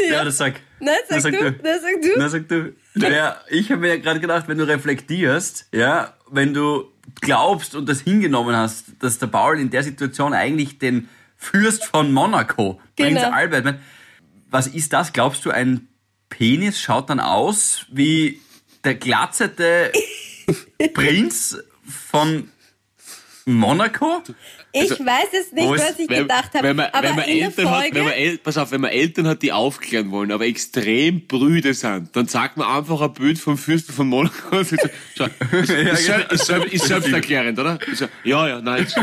Ja, 0.00 0.24
das 0.24 0.36
sag. 0.36 0.54
Nein, 0.78 0.94
Das 1.08 1.24
sag 1.24 1.32
sag 1.34 1.40
du, 1.40 1.50
du. 1.52 1.62
das 1.62 1.82
sag 1.82 2.00
du. 2.00 2.08
Na, 2.16 2.28
sag 2.28 2.48
du. 2.48 2.72
Ja, 2.94 3.36
ich 3.50 3.68
habe 3.70 3.80
mir 3.80 3.88
ja 3.88 3.96
gerade 3.96 4.20
gedacht, 4.20 4.44
wenn 4.46 4.56
du 4.58 4.62
reflektierst, 4.64 5.66
ja, 5.72 6.14
wenn 6.30 6.54
du 6.54 6.92
glaubst 7.20 7.74
und 7.74 7.88
das 7.88 8.02
hingenommen 8.02 8.54
hast, 8.54 8.84
dass 9.00 9.18
der 9.18 9.26
Paul 9.26 9.58
in 9.58 9.70
der 9.70 9.82
Situation 9.82 10.34
eigentlich 10.34 10.78
den 10.78 11.08
Fürst 11.38 11.84
von 11.84 12.12
Monaco, 12.12 12.80
Prinz 12.96 13.20
Genau. 13.20 13.30
Albert, 13.30 13.64
mein, 13.64 13.80
was 14.50 14.66
ist 14.66 14.92
das? 14.92 15.12
Glaubst 15.12 15.44
du, 15.44 15.50
ein 15.50 15.88
Penis 16.28 16.80
schaut 16.80 17.08
dann 17.08 17.20
aus 17.20 17.86
wie 17.90 18.40
der 18.84 18.96
glatzete 18.96 19.92
Prinz 20.94 21.56
von 21.86 22.50
Monaco? 23.46 24.22
Ich 24.84 24.90
weiß 24.90 25.28
es 25.32 25.52
nicht, 25.52 25.64
ist- 25.64 25.82
was 25.90 25.98
ich 25.98 26.08
Wenn, 26.08 26.22
gedacht 26.22 26.54
habe. 26.54 26.62
wenn 26.68 26.76
man, 26.76 26.86
aber 26.92 27.08
wenn 27.08 27.16
man 27.16 27.24
in 27.26 27.42
Eltern 27.44 27.54
der 27.56 27.70
hat, 27.70 27.80
Folge, 27.82 27.94
wenn 27.96 28.04
man 28.04 28.12
El 28.14 28.38
pass 28.38 28.58
auf, 28.58 28.70
wenn 28.72 28.80
man 28.80 28.90
Eltern 28.90 29.26
hat, 29.28 29.42
die 29.42 29.52
aufklären 29.52 30.10
wollen, 30.10 30.32
aber 30.32 30.46
extrem 30.46 31.26
brüde 31.26 31.74
sind, 31.74 32.08
dann 32.14 32.26
sagt 32.28 32.56
man 32.56 32.68
einfach 32.68 33.00
ein 33.00 33.12
Bild 33.12 33.38
vom 33.38 33.56
Fürsten 33.58 33.92
von 33.92 34.08
Monaco. 34.08 34.34
und 34.56 34.66
sagt, 34.66 34.90
Schau, 35.16 35.24
ist, 35.58 35.70
ist, 35.70 36.08
selb- 36.10 36.32
ist, 36.32 36.50
selb- 36.50 36.64
ist 36.66 36.86
selbsterklärend, 36.86 37.58
oder? 37.58 37.78
Ist 37.90 38.06
ja, 38.24 38.46
ja, 38.48 38.60
nein, 38.60 38.82
jetzt, 38.82 38.96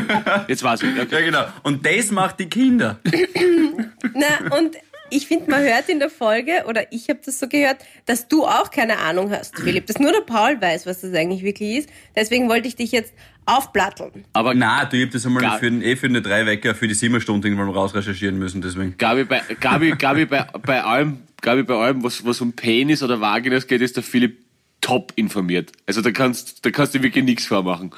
jetzt 0.47 0.63
weiß 0.63 0.81
ich. 0.83 0.89
Okay. 1.01 1.07
Ja, 1.11 1.21
genau. 1.21 1.45
Und 1.63 1.85
das 1.85 2.11
macht 2.11 2.39
die 2.39 2.47
Kinder. 2.49 2.99
na, 4.13 4.55
und 4.57 4.75
ich 5.09 5.27
finde, 5.27 5.49
man 5.51 5.61
hört 5.61 5.87
in 5.89 5.99
der 5.99 6.09
Folge, 6.09 6.63
oder 6.67 6.91
ich 6.91 7.09
habe 7.09 7.19
das 7.25 7.39
so 7.39 7.47
gehört, 7.47 7.77
dass 8.05 8.27
du 8.27 8.45
auch 8.45 8.71
keine 8.71 8.97
Ahnung 8.99 9.31
hast, 9.31 9.55
Philipp. 9.57 9.85
Dass 9.87 9.99
nur 9.99 10.11
der 10.11 10.21
Paul 10.21 10.59
weiß, 10.61 10.85
was 10.85 11.01
das 11.01 11.13
eigentlich 11.13 11.43
wirklich 11.43 11.77
ist. 11.77 11.89
Deswegen 12.15 12.49
wollte 12.49 12.67
ich 12.67 12.75
dich 12.75 12.91
jetzt 12.91 13.13
aufplatteln. 13.45 14.25
Aber 14.33 14.53
Na, 14.53 14.85
du, 14.85 14.97
ich 14.97 15.03
hab 15.03 15.11
das 15.11 15.25
einmal 15.25 15.43
Gar- 15.43 15.59
für, 15.59 15.69
den, 15.69 15.81
eh 15.81 15.95
für 15.95 16.07
eine 16.07 16.21
drei 16.21 16.45
Wecker 16.45 16.73
für 16.75 16.87
die 16.87 16.93
sieben 16.95 17.21
Stunden 17.21 17.45
irgendwann 17.47 17.69
raus 17.69 17.93
recherchieren 17.93 18.37
müssen, 18.39 18.61
deswegen. 18.61 18.97
Gabi, 18.97 19.23
bei, 19.23 19.41
Gabi, 19.59 19.91
Gabi, 19.91 20.25
bei, 20.25 20.47
bei 20.65 20.83
allem, 20.83 21.19
Gabi, 21.41 21.63
bei 21.63 21.75
allem, 21.75 22.03
was, 22.03 22.25
was 22.25 22.41
um 22.41 22.53
Penis 22.53 23.03
oder 23.03 23.21
Vaginas 23.21 23.67
geht, 23.67 23.81
ist 23.81 23.95
der 23.95 24.03
Philipp 24.03 24.39
top 24.81 25.13
informiert. 25.15 25.71
Also 25.85 26.01
da 26.01 26.11
kannst, 26.11 26.65
da 26.65 26.71
kannst 26.71 26.95
du 26.95 27.03
wirklich 27.03 27.23
nichts 27.23 27.45
vormachen. 27.45 27.91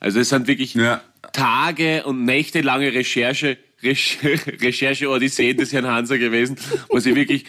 Also 0.00 0.20
es 0.20 0.30
sind 0.30 0.46
wirklich 0.46 0.74
Ja. 0.74 1.02
Tage 1.32 2.04
und 2.04 2.24
nächtelange 2.24 2.92
Recherche, 2.92 3.48
Recherche, 3.48 3.58
Recherche-Odysseen 4.62 5.56
des 5.56 5.72
Herrn 5.72 5.86
Hanser 5.86 6.18
gewesen, 6.18 6.56
wo 6.88 6.98
sie 6.98 7.14
wirklich, 7.14 7.44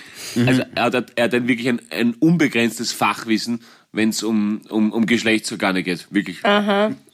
also 0.45 0.63
er 0.76 0.84
hat, 0.84 1.13
er 1.15 1.24
hat 1.26 1.34
dann 1.34 1.48
wirklich 1.48 1.69
ein, 1.69 1.82
ein 1.89 2.13
unbegrenztes 2.13 2.91
Fachwissen, 2.91 3.62
wenn 3.91 4.10
es 4.10 4.24
um, 4.24 4.62
um, 4.69 4.91
um 4.91 5.06
Geschlechtsorgane 5.06 5.82
geht. 5.84 6.08
Wirklich. 6.12 6.43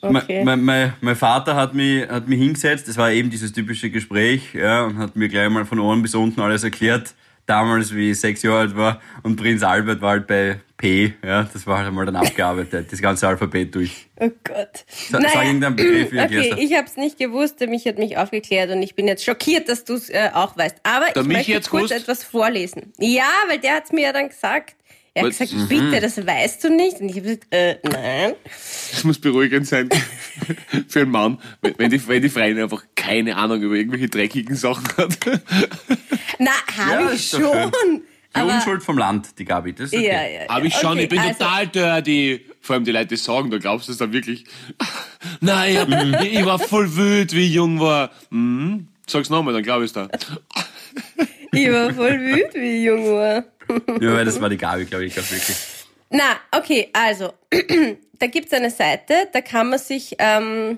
Okay. 0.02 0.44
Mein, 0.44 0.46
mein, 0.46 0.64
mein, 0.64 0.94
mein 1.02 1.16
Vater 1.16 1.56
hat 1.56 1.74
mich, 1.76 2.08
hat 2.08 2.28
mich 2.28 2.40
hingesetzt, 2.40 2.88
das 2.88 2.98
war 2.98 3.12
eben 3.12 3.30
dieses 3.30 3.54
typische 3.54 3.90
Gespräch, 3.90 4.54
ja, 4.54 4.84
und 4.86 4.98
hat 4.98 5.16
mir 5.16 5.30
gleich 5.30 5.50
mal 5.50 5.66
von 5.66 5.80
oben 5.80 6.02
bis 6.02 6.16
unten 6.16 6.42
alles 6.42 6.64
erklärt. 6.64 7.14
Damals, 7.46 7.94
wie 7.96 8.12
ich 8.12 8.20
sechs 8.20 8.44
Jahre 8.44 8.60
alt 8.60 8.76
war, 8.76 9.02
und 9.24 9.36
Prinz 9.36 9.64
Albert 9.64 10.02
war 10.02 10.12
halt 10.12 10.28
bei 10.28 10.60
P, 10.82 11.14
ja, 11.24 11.44
das 11.54 11.68
war 11.68 11.78
halt 11.78 11.88
einmal 11.90 12.08
dann 12.08 12.16
abgearbeitet, 12.16 12.92
das 12.92 13.00
ganze 13.02 13.28
Alphabet 13.28 13.76
durch. 13.76 14.08
Oh 14.20 14.30
Gott. 14.44 14.84
Sag- 15.10 15.22
sag 15.32 15.46
irgendeinen 15.46 15.76
Begriff, 15.76 16.12
wie 16.12 16.20
okay, 16.20 16.56
ich 16.58 16.74
habe 16.76 16.88
es 16.88 16.98
nicht 16.98 17.20
gewusst, 17.20 17.60
der 17.62 17.68
Mich 17.70 17.86
hat 17.86 18.00
mich 18.00 18.18
aufgeklärt 18.18 18.72
und 18.72 18.82
ich 18.82 18.96
bin 18.96 19.08
jetzt 19.08 19.24
schockiert, 19.24 19.70
dass 19.70 19.84
du 19.84 19.94
es 19.94 20.10
äh, 20.10 20.32
auch 20.34 20.58
weißt. 20.58 20.78
Aber 20.82 21.12
Der 21.12 21.22
ich 21.22 21.28
Michi 21.28 21.38
möchte 21.38 21.56
hat's 21.56 21.70
kurz 21.70 21.90
gewusst? 21.90 22.02
etwas 22.04 22.24
vorlesen. 22.24 22.92
Ja, 22.98 23.30
weil 23.48 23.60
der 23.60 23.76
hat 23.76 23.86
es 23.86 23.92
mir 23.92 24.02
ja 24.06 24.12
dann 24.14 24.30
gesagt. 24.30 24.76
Er 25.14 25.24
hat 25.24 25.30
Was? 25.32 25.40
gesagt, 25.40 25.68
bitte, 25.70 26.00
das 26.00 26.26
weißt 26.26 26.64
du 26.64 26.70
nicht. 26.74 27.00
Und 27.02 27.10
ich 27.10 27.16
habe 27.18 27.22
gesagt, 27.24 27.48
äh, 27.52 27.76
nein. 27.84 28.34
Das 28.92 29.04
muss 29.04 29.20
beruhigend 29.20 29.68
sein 29.68 29.90
für 30.88 31.02
einen 31.02 31.12
Mann, 31.12 31.38
wenn- 31.62 31.78
wenn 31.78 31.92
die, 31.92 32.08
wenn 32.08 32.22
die 32.22 32.30
Freundin 32.30 32.64
einfach 32.64 32.86
keine 32.96 33.36
Ahnung 33.36 33.62
über 33.62 33.76
irgendwelche 33.76 34.08
dreckigen 34.10 34.56
Sachen 34.56 34.88
hat. 34.98 35.18
Na, 36.40 36.52
habe 36.78 37.04
Ja, 37.04 37.12
ich 37.12 37.28
schon. 37.30 37.72
Die 38.36 38.40
Aber, 38.40 38.54
Unschuld 38.54 38.82
vom 38.82 38.98
Land, 38.98 39.38
die 39.40 39.46
Gabi, 39.46 39.74
das 39.74 39.92
ist 39.92 39.94
okay. 39.94 40.08
ja, 40.08 40.22
ja, 40.24 40.42
ja. 40.44 40.50
Aber 40.50 40.66
ich 40.66 40.74
schon, 40.74 40.94
Okay, 40.94 41.04
ich 41.04 41.10
bin 41.10 41.20
also, 41.20 41.34
total 41.34 41.68
dirty. 41.68 42.46
Vor 42.62 42.76
allem 42.76 42.86
die 42.86 42.92
Leute 42.92 43.18
sagen, 43.18 43.52
da 43.52 43.58
glaubst 43.58 43.90
du 43.90 43.92
es 43.92 43.98
dann 43.98 44.14
wirklich. 44.14 44.46
Nein, 45.42 46.18
ich, 46.22 46.40
ich 46.40 46.46
war 46.46 46.60
voll 46.60 46.96
wütend, 46.96 47.34
wie 47.34 47.48
ich 47.48 47.54
jung 47.54 47.80
war. 47.80 48.12
Mhm. 48.30 48.88
Sag's 49.08 49.30
nochmal, 49.30 49.54
dann 49.54 49.64
glaub 49.64 49.82
ich's 49.82 49.94
da. 49.94 50.08
Ich 51.54 51.70
war 51.70 51.94
voll 51.94 52.18
wütend, 52.18 52.54
wie 52.54 52.78
ich 52.78 52.86
jung 52.86 53.06
war. 53.14 53.44
Ja, 54.00 54.14
weil 54.14 54.24
das 54.24 54.40
war 54.40 54.48
die 54.48 54.56
Gabi, 54.56 54.86
glaube 54.86 55.04
ich, 55.06 55.14
ganz 55.14 55.30
wirklich. 55.32 55.58
Na, 56.10 56.38
okay, 56.52 56.90
also, 56.94 57.34
da 58.20 58.28
gibt's 58.28 58.54
eine 58.54 58.70
Seite, 58.70 59.28
da 59.34 59.42
kann 59.42 59.70
man 59.70 59.80
sich 59.80 60.16
ähm, 60.20 60.78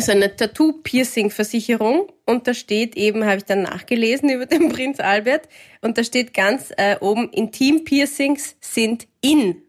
so 0.00 0.12
eine 0.12 0.34
Tattoo-Piercing-Versicherung 0.34 2.12
und 2.26 2.46
da 2.46 2.54
steht 2.54 2.96
eben, 2.96 3.24
habe 3.24 3.38
ich 3.38 3.44
dann 3.44 3.62
nachgelesen 3.62 4.30
über 4.30 4.46
den 4.46 4.68
Prinz 4.70 5.00
Albert, 5.00 5.48
und 5.80 5.98
da 5.98 6.04
steht 6.04 6.34
ganz 6.34 6.72
äh, 6.76 6.96
oben, 7.00 7.30
Intim-Piercings 7.30 8.56
sind 8.60 9.06
in. 9.20 9.62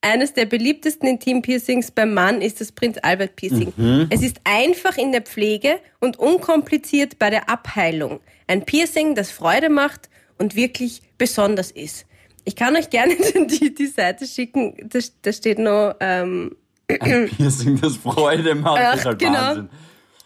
Eines 0.00 0.32
der 0.32 0.46
beliebtesten 0.46 1.08
Intim-Piercings 1.08 1.90
beim 1.90 2.14
Mann 2.14 2.40
ist 2.40 2.60
das 2.60 2.70
Prinz 2.70 2.98
Albert 3.02 3.34
Piercing. 3.34 3.72
Es 4.10 4.22
ist 4.22 4.40
einfach 4.44 4.96
in 4.96 5.10
der 5.10 5.22
Pflege 5.22 5.80
und 5.98 6.18
unkompliziert 6.18 7.18
bei 7.18 7.30
der 7.30 7.50
Abheilung. 7.50 8.20
Ein 8.46 8.64
Piercing, 8.64 9.16
das 9.16 9.32
Freude 9.32 9.68
macht 9.68 10.08
und 10.38 10.54
wirklich 10.54 11.02
besonders 11.18 11.72
ist. 11.72 12.06
Ich 12.44 12.54
kann 12.54 12.76
euch 12.76 12.90
gerne 12.90 13.16
die, 13.46 13.74
die 13.74 13.86
Seite 13.86 14.26
schicken. 14.26 14.74
Da, 14.88 15.00
da 15.22 15.32
steht 15.32 15.58
noch 15.58 15.96
ähm, 15.98 16.56
Piercing, 17.36 17.80
das 17.80 17.96
Freude 17.96 18.54
macht, 18.54 18.80
Ach, 18.82 18.94
ist 18.96 19.04
halt 19.04 19.18
genau. 19.18 19.34
Wahnsinn. 19.38 19.68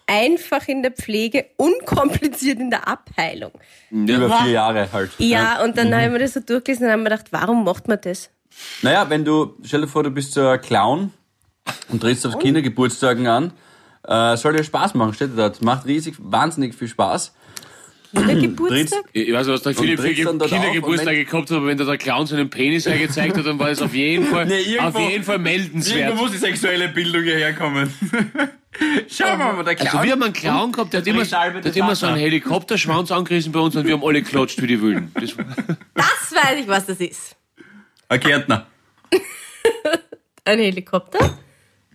einfach 0.07 0.69
in 0.69 0.83
der 0.83 0.93
Pflege, 0.93 1.47
unkompliziert 1.57 2.61
in 2.61 2.71
der 2.71 2.87
Abheilung. 2.87 3.53
Über 3.91 4.31
vier 4.43 4.53
Jahre 4.53 4.89
halt. 4.93 5.11
Ja, 5.19 5.63
und 5.65 5.77
dann 5.77 5.89
Mhm. 5.89 5.95
habe 5.95 6.05
ich 6.07 6.13
mir 6.13 6.19
das 6.21 6.35
so 6.35 6.41
durchgelesen 6.41 6.87
und 6.87 6.93
habe 6.93 7.03
mir 7.03 7.11
gedacht, 7.11 7.27
warum 7.33 7.65
macht 7.65 7.89
man 7.89 7.99
das? 8.01 8.31
Naja, 8.83 9.09
wenn 9.09 9.25
du, 9.25 9.55
stell 9.65 9.81
dir 9.83 9.89
vor, 9.89 10.03
du 10.03 10.11
bist 10.11 10.35
so 10.35 10.47
ein 10.47 10.61
Clown 10.61 11.13
und 11.89 12.01
trittst 12.01 12.27
auf 12.27 12.39
Kindergeburtstagen 12.39 13.27
an 13.27 13.53
Äh, 14.07 14.37
soll 14.37 14.53
dir 14.55 14.65
Spaß 14.65 14.95
machen, 14.95 15.15
steht 15.15 15.31
dort. 15.39 15.63
Macht 15.63 15.87
riesig, 15.87 16.17
wahnsinnig 16.19 16.75
viel 16.75 16.89
Spaß. 16.89 17.33
Der 18.15 18.37
Geburtstag? 18.37 19.05
Ich 19.13 19.33
weiß, 19.33 19.47
was 19.47 19.63
der 19.63 19.75
Philipp 19.75 19.99
für 20.01 20.31
und 20.31 20.43
Kindergeburtstage 20.45 21.25
gehabt 21.25 21.51
hat, 21.51 21.57
aber 21.57 21.67
wenn 21.67 21.79
da 21.79 21.85
der 21.85 21.97
Clown 21.97 22.27
seinen 22.27 22.51
Penis 22.51 22.85
hergezeigt 22.87 23.37
hat, 23.39 23.47
dann 23.47 23.59
war 23.59 23.71
es 23.71 23.81
auf 23.81 23.95
jeden 23.95 24.27
Fall, 24.27 24.47
Nee, 24.47 24.61
irgendwo- 24.61 24.99
auf 24.99 25.11
jeden 25.11 25.25
Fall 25.25 25.39
meldenswert. 25.39 25.99
Irgendwo 25.99 26.25
muss 26.25 26.33
die 26.33 26.39
sexuelle 26.39 26.89
Bildung 26.89 27.23
hierher 27.23 27.55
kommen. 27.55 27.93
Schau 29.09 29.37
mal, 29.37 29.63
der 29.65 29.75
Clown... 29.77 29.89
Also 29.89 30.03
wir 30.05 30.13
haben 30.13 30.23
einen 30.23 30.33
Clown 30.33 30.73
gehabt, 30.73 30.93
der 30.93 31.01
hat 31.01 31.07
immer, 31.07 31.25
der 31.25 31.41
hat 31.65 31.77
immer 31.77 31.95
so 31.95 32.07
einen. 32.07 32.17
Helikopterschwanz 32.17 33.11
angerissen 33.11 33.53
bei 33.53 33.61
uns 33.61 33.77
und 33.77 33.87
wir 33.87 33.95
haben 33.95 34.05
alle 34.05 34.23
geklatscht 34.23 34.61
wie 34.61 34.67
die 34.67 34.81
Wilden. 34.81 35.11
Das, 35.15 35.35
Das 35.95 36.33
weiß 36.33 36.61
ich, 36.61 36.69
was 36.69 36.87
das 36.87 36.99
ist. 37.01 37.37
Ein 38.09 38.21
Gärtner. 38.21 38.67
Ein 40.45 40.59
Helikopter? 40.59 41.39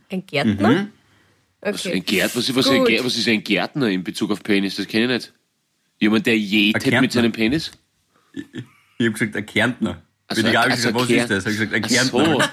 Ein 0.10 0.26
Gärtner? 0.26 0.70
Mhm. 0.70 0.88
was, 1.62 1.86
ein 1.86 1.92
Okay. 1.92 2.00
Gärt, 2.02 2.36
was, 2.36 2.56
was, 2.56 2.70
ein. 2.70 2.86
Gärt, 2.86 3.04
was 3.06 3.18
ist 3.18 3.28
ein 3.28 3.44
Gärtner 3.44 3.90
in 3.90 4.04
Bezug 4.04 4.32
auf 4.32 4.42
Penis? 4.42 4.76
Das 4.78 4.88
kenne 4.88 5.04
ich 5.06 5.10
nicht. 5.10 5.34
Jemand, 6.00 6.26
der 6.26 6.38
jätet 6.38 6.84
Gärtner. 6.84 7.02
mit 7.02 7.12
seinem 7.12 7.32
Penis? 7.32 7.72
Ich 8.34 8.46
habe 9.00 9.12
gesagt, 9.12 9.36
ein 9.36 9.46
Kärntner. 9.46 10.02
Also 10.28 10.44
Bin 10.44 10.52
ich 10.52 10.58
nicht 10.60 10.66
gesagt, 10.76 10.96
also 10.96 11.00
was 11.02 11.10
ein 11.10 11.16
ist 11.16 11.30
das? 11.32 11.46
Hab 11.46 11.52
ich 11.52 11.58
gesagt, 11.60 11.74
ein 11.74 11.84
Ach 11.84 11.90
Gärtner. 11.90 12.24
so. 12.24 12.42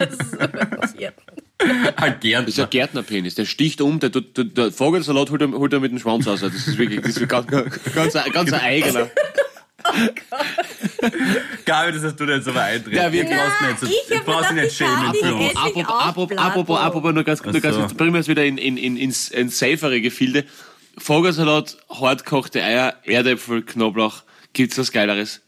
Ein 1.59 1.69
das 1.69 1.79
ist 1.81 1.99
ein 1.99 2.21
Gärtner. 2.21 2.67
Gärtnerpenis. 2.67 3.35
Der 3.37 3.45
sticht 3.47 3.81
um, 3.81 3.99
der, 4.01 4.11
der, 4.11 4.23
der, 4.23 4.45
der 4.45 4.73
Vogelsalat 4.73 5.31
holt 5.31 5.41
er, 5.41 5.49
holt 5.53 5.73
er 5.73 5.81
mit 5.81 5.93
dem 5.93 5.99
Schwanz 5.99 6.27
aus. 6.27 6.41
Das 6.41 6.53
ist 6.53 6.77
wirklich 6.77 7.01
das 7.01 7.17
ist 7.17 7.29
ganz, 7.29 7.47
ganz, 7.47 8.13
ganz, 8.33 8.53
ein 8.53 8.61
eigener. 8.61 9.09
Gabi, 11.65 11.93
das 11.93 12.03
hast 12.03 12.17
du 12.19 12.27
dir 12.27 12.37
jetzt 12.37 12.49
aber 12.49 12.63
eintreten. 12.63 12.97
Ja, 12.97 13.13
wir- 13.13 13.25
brauchst 13.25 13.83
nicht, 13.83 14.11
Ich 14.11 14.23
brauchst 14.23 14.53
nicht 14.53 14.77
schämen 14.77 14.93
Apropos, 15.55 15.87
apropos, 15.87 16.39
apropos, 16.39 16.79
apropos, 16.81 17.15
nur 17.15 17.25
ganz, 17.25 17.43
nur 17.45 17.55
Ach 17.57 17.61
ganz, 17.63 17.95
bringen 17.95 18.13
wir 18.13 18.21
es 18.21 18.29
wieder 18.29 18.45
in, 18.45 18.59
in, 18.59 18.77
in, 18.77 18.97
ins, 18.97 19.29
ins 19.29 19.59
safere 19.59 20.01
Gefilde. 20.01 20.45
Vogelsalat, 20.99 21.77
hartkochte 21.91 22.63
Eier, 22.63 22.95
Erdäpfel, 23.05 23.63
Knoblauch. 23.63 24.23
Gibt's 24.53 24.79
was 24.79 24.93
Geileres? 24.93 25.41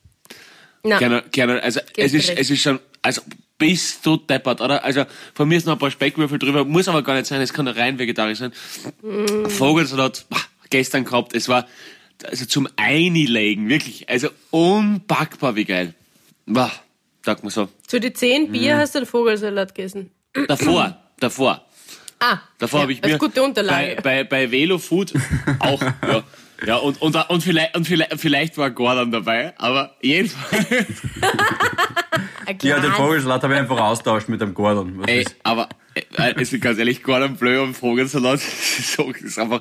Na, 0.82 0.98
Gerne, 0.98 1.24
gerne, 1.32 1.62
also, 1.62 1.80
es 1.96 2.12
ist, 2.12 2.28
recht. 2.28 2.38
es 2.38 2.50
ist 2.50 2.62
schon, 2.62 2.78
also, 3.02 3.22
bist 3.58 4.04
du 4.04 4.16
deppert, 4.16 4.60
oder? 4.60 4.84
Also, 4.84 5.04
von 5.34 5.48
mir 5.48 5.56
ist 5.58 5.66
noch 5.66 5.72
ein 5.74 5.78
paar 5.78 5.90
Speckwürfel 5.90 6.38
drüber, 6.38 6.64
muss 6.64 6.88
aber 6.88 7.02
gar 7.02 7.14
nicht 7.14 7.26
sein, 7.26 7.40
es 7.40 7.52
kann 7.52 7.66
rein 7.68 7.98
vegetarisch 7.98 8.38
sein. 8.38 8.52
Mm. 9.02 9.46
Vogelsalat, 9.48 10.26
bah, 10.28 10.40
gestern 10.70 11.04
gehabt, 11.04 11.34
es 11.34 11.48
war, 11.48 11.66
also 12.24 12.44
zum 12.46 12.68
Einlegen, 12.76 13.68
wirklich, 13.68 14.08
also 14.08 14.28
unpackbar, 14.50 15.56
wie 15.56 15.64
geil. 15.64 15.94
Bah, 16.46 16.70
sag 17.24 17.42
mal 17.42 17.50
so. 17.50 17.68
zu 17.86 17.98
die 17.98 18.12
zehn 18.12 18.52
Bier 18.52 18.76
Mhm. 18.76 18.78
hast 18.80 18.94
du 18.94 18.98
einen 19.00 19.06
Vogelsalat 19.06 19.74
gegessen. 19.74 20.10
Davor, 20.48 20.96
davor. 21.18 21.65
Ah, 22.28 22.40
Davor 22.58 22.80
ja, 22.80 22.82
habe 22.82 22.92
ich 22.92 23.02
mir 23.02 23.18
gute 23.18 23.42
Unterlage. 23.42 23.96
bei, 23.96 24.24
bei, 24.24 24.24
bei 24.24 24.50
Velo 24.50 24.78
Food 24.78 25.12
auch, 25.60 25.80
ja. 26.08 26.24
Ja, 26.66 26.76
und, 26.76 27.00
und, 27.02 27.14
und, 27.28 27.42
vielleicht, 27.42 27.76
und 27.76 27.86
vielleicht, 27.86 28.18
vielleicht 28.18 28.56
war 28.56 28.70
Gordon 28.70 29.10
dabei, 29.10 29.52
aber 29.58 29.94
jedenfalls, 30.00 30.66
Ja, 32.62 32.78
den 32.78 32.92
Vogelsalat 32.92 33.42
habe 33.42 33.54
ich 33.54 33.60
einfach 33.60 33.78
austauscht 33.78 34.28
mit 34.28 34.40
dem 34.40 34.54
Gordon. 34.54 35.00
Was 35.00 35.08
ey, 35.08 35.22
ist? 35.22 35.36
aber, 35.42 35.68
äh, 35.94 36.34
es 36.36 36.52
ist 36.52 36.62
ganz 36.62 36.78
ehrlich, 36.78 37.02
Gordon 37.02 37.36
Bleu 37.36 37.62
und 37.62 37.74
Vogelsalat, 37.74 38.34
das 38.34 38.78
ist, 38.78 38.92
so, 38.92 39.10
ist 39.10 39.38
einfach, 39.38 39.60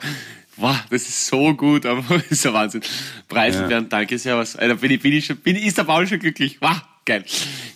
wow, 0.56 0.78
das 0.89 1.01
ist 1.01 1.28
so 1.28 1.54
gut, 1.54 1.86
aber 1.86 2.04
das 2.08 2.32
ist 2.32 2.47
ein 2.47 2.54
Wahnsinn. 2.54 2.82
Preiselbeeren, 3.28 3.89
danke 3.89 4.17
sehr, 4.17 4.38
was, 4.38 4.56
Alter, 4.56 4.75
bin 4.75 4.91
ich, 4.91 5.01
bin 5.01 5.13
ich 5.13 5.25
schon, 5.25 5.38
bin, 5.38 5.56
ist 5.56 5.78
der 5.78 5.84
Paul 5.84 6.08
schon 6.08 6.19
glücklich, 6.19 6.58
wow, 6.62 6.80
geil. 7.06 7.25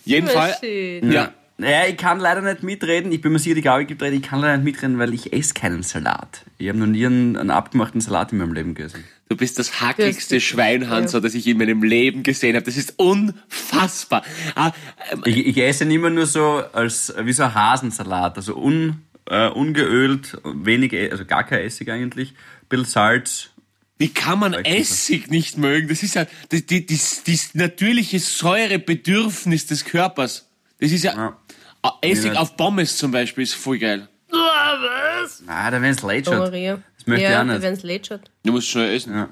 Jedenfalls, 0.04 0.58
ja, 0.62 1.32
Naja, 1.60 1.86
ich 1.88 1.96
kann 1.98 2.18
leider 2.20 2.40
nicht 2.40 2.62
mitreden. 2.62 3.12
Ich 3.12 3.20
bin 3.20 3.32
mir 3.32 3.38
sicher, 3.38 3.54
die 3.54 3.60
Gabi 3.62 3.84
gibt 3.84 4.00
recht. 4.02 4.14
Ich 4.14 4.22
kann 4.22 4.40
leider 4.40 4.56
nicht 4.56 4.64
mitreden, 4.64 4.98
weil 4.98 5.12
ich 5.12 5.32
esse 5.32 5.52
keinen 5.54 5.82
Salat. 5.82 6.44
Ich 6.58 6.68
habe 6.68 6.78
noch 6.78 6.86
nie 6.86 7.04
einen, 7.04 7.36
einen 7.36 7.50
abgemachten 7.50 8.00
Salat 8.00 8.32
in 8.32 8.38
meinem 8.38 8.52
Leben 8.54 8.74
gegessen. 8.74 9.04
Du 9.28 9.36
bist 9.36 9.58
das 9.58 9.80
hackigste 9.80 10.36
Das- 10.36 10.42
Schweinhanser, 10.42 11.18
ja. 11.18 11.22
das 11.22 11.34
ich 11.34 11.46
in 11.46 11.58
meinem 11.58 11.82
Leben 11.82 12.22
gesehen 12.22 12.56
habe. 12.56 12.64
Das 12.64 12.76
ist 12.76 12.94
unfassbar. 12.98 14.24
Ah, 14.54 14.72
ähm, 15.12 15.22
Ich, 15.26 15.46
ich 15.46 15.56
esse 15.58 15.84
ihn 15.84 15.90
immer 15.90 16.10
nur 16.10 16.26
so 16.26 16.62
als 16.72 17.12
wie 17.22 17.32
so 17.32 17.42
ein 17.44 17.54
Hasensalat, 17.54 18.36
also 18.38 18.56
un, 18.56 19.02
äh, 19.26 19.48
ungeölt, 19.48 20.38
wenig, 20.44 20.92
E- 20.94 21.10
also 21.10 21.24
gar 21.24 21.44
kein 21.44 21.60
Essig 21.60 21.90
eigentlich, 21.90 22.34
bisschen 22.68 22.86
Salz. 22.86 23.50
Wie 23.98 24.08
kann 24.08 24.38
man 24.38 24.54
Essig 24.54 25.30
nicht 25.30 25.58
mögen? 25.58 25.88
Das 25.88 26.02
ist 26.02 26.14
ja 26.14 26.26
das, 26.48 26.64
die, 26.64 26.86
die, 26.86 26.96
das 26.96 27.50
natürliche 27.54 28.18
Säurebedürfnis 28.18 29.66
des 29.66 29.84
Körpers. 29.84 30.46
Das 30.80 30.90
ist 30.90 31.04
ja, 31.04 31.14
Ja. 31.14 31.36
Ah, 31.82 31.92
Essig 32.02 32.36
auf 32.36 32.56
Pommes 32.56 32.96
zum 32.98 33.10
Beispiel 33.10 33.44
ist 33.44 33.54
voll 33.54 33.78
geil. 33.78 34.06
Was? 34.30 35.42
Ah, 35.46 35.70
da 35.70 35.80
wenn 35.80 35.90
es 35.92 36.02
leid 36.02 36.26
Oh, 36.28 36.32
schaut. 36.32 36.38
Maria. 36.40 36.80
Das 36.98 37.06
möchte 37.06 37.24
ja, 37.24 37.30
ich 37.30 37.36
auch 37.38 37.44
nicht. 37.44 37.62
wenn 37.62 37.72
es 37.74 37.82
lätschert. 37.82 38.30
Du 38.44 38.52
musst 38.52 38.68
schnell 38.68 38.94
essen. 38.94 39.14
Ja. 39.14 39.28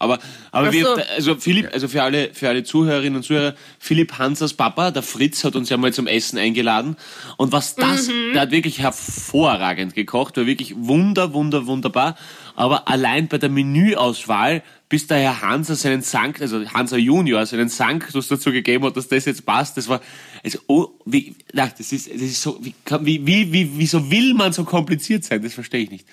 Aber, 0.00 0.20
aber 0.52 0.72
wir, 0.72 0.84
so. 0.84 0.94
also 1.16 1.34
Philipp, 1.36 1.70
also 1.72 1.88
für 1.88 2.04
alle, 2.04 2.32
für 2.32 2.48
alle 2.48 2.62
Zuhörerinnen 2.62 3.16
und 3.16 3.22
Zuhörer, 3.24 3.54
Philipp 3.80 4.16
Hansers 4.18 4.54
Papa, 4.54 4.92
der 4.92 5.02
Fritz, 5.02 5.42
hat 5.42 5.56
uns 5.56 5.70
ja 5.70 5.76
mal 5.76 5.92
zum 5.92 6.06
Essen 6.06 6.38
eingeladen. 6.38 6.96
Und 7.36 7.50
was 7.50 7.74
das, 7.74 8.06
Mhm. 8.06 8.32
der 8.32 8.42
hat 8.42 8.50
wirklich 8.52 8.78
hervorragend 8.78 9.94
gekocht, 9.96 10.36
war 10.36 10.46
wirklich 10.46 10.74
wunder, 10.76 11.32
wunder, 11.32 11.66
wunderbar. 11.66 12.16
Aber 12.54 12.86
allein 12.88 13.26
bei 13.26 13.38
der 13.38 13.48
Menüauswahl, 13.50 14.62
bis 14.88 15.08
der 15.08 15.18
Herr 15.18 15.42
Hanser 15.42 15.74
seinen 15.74 16.02
Sankt, 16.02 16.40
also 16.42 16.64
Hanser 16.72 16.96
Junior, 16.96 17.44
seinen 17.44 17.68
Sanctus 17.68 18.28
dazu 18.28 18.52
gegeben 18.52 18.84
hat, 18.84 18.96
dass 18.96 19.08
das 19.08 19.24
jetzt 19.24 19.44
passt, 19.44 19.76
das 19.76 19.88
war, 19.88 20.00
also, 20.44 20.58
oh, 20.66 20.88
wie, 21.04 21.34
na, 21.52 21.66
das 21.66 21.92
ist, 21.92 22.08
das 22.08 22.20
ist 22.20 22.40
so, 22.40 22.60
wie, 22.62 22.74
wie, 23.00 23.26
wie, 23.26 23.52
wie, 23.52 23.70
wieso 23.74 24.10
will 24.10 24.34
man 24.34 24.52
so 24.52 24.64
kompliziert 24.64 25.24
sein? 25.24 25.42
Das 25.42 25.54
verstehe 25.54 25.82
ich 25.82 25.90
nicht. 25.90 26.06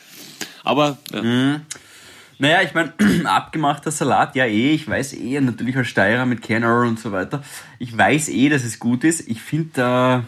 Aber, 0.63 0.97
ja. 1.13 1.61
Naja, 2.37 2.61
ich 2.63 2.73
meine, 2.73 2.93
abgemachter 3.25 3.91
Salat, 3.91 4.35
ja 4.35 4.45
eh, 4.45 4.73
ich 4.73 4.87
weiß 4.87 5.13
eh, 5.13 5.39
natürlich 5.39 5.77
als 5.77 5.87
Steirer 5.87 6.25
mit 6.25 6.41
Kernel 6.41 6.85
und 6.85 6.99
so 6.99 7.11
weiter. 7.11 7.43
Ich 7.79 7.97
weiß 7.97 8.29
eh, 8.29 8.49
dass 8.49 8.63
es 8.63 8.79
gut 8.79 9.03
ist. 9.03 9.27
Ich 9.29 9.41
finde 9.41 9.69
da, 9.73 10.23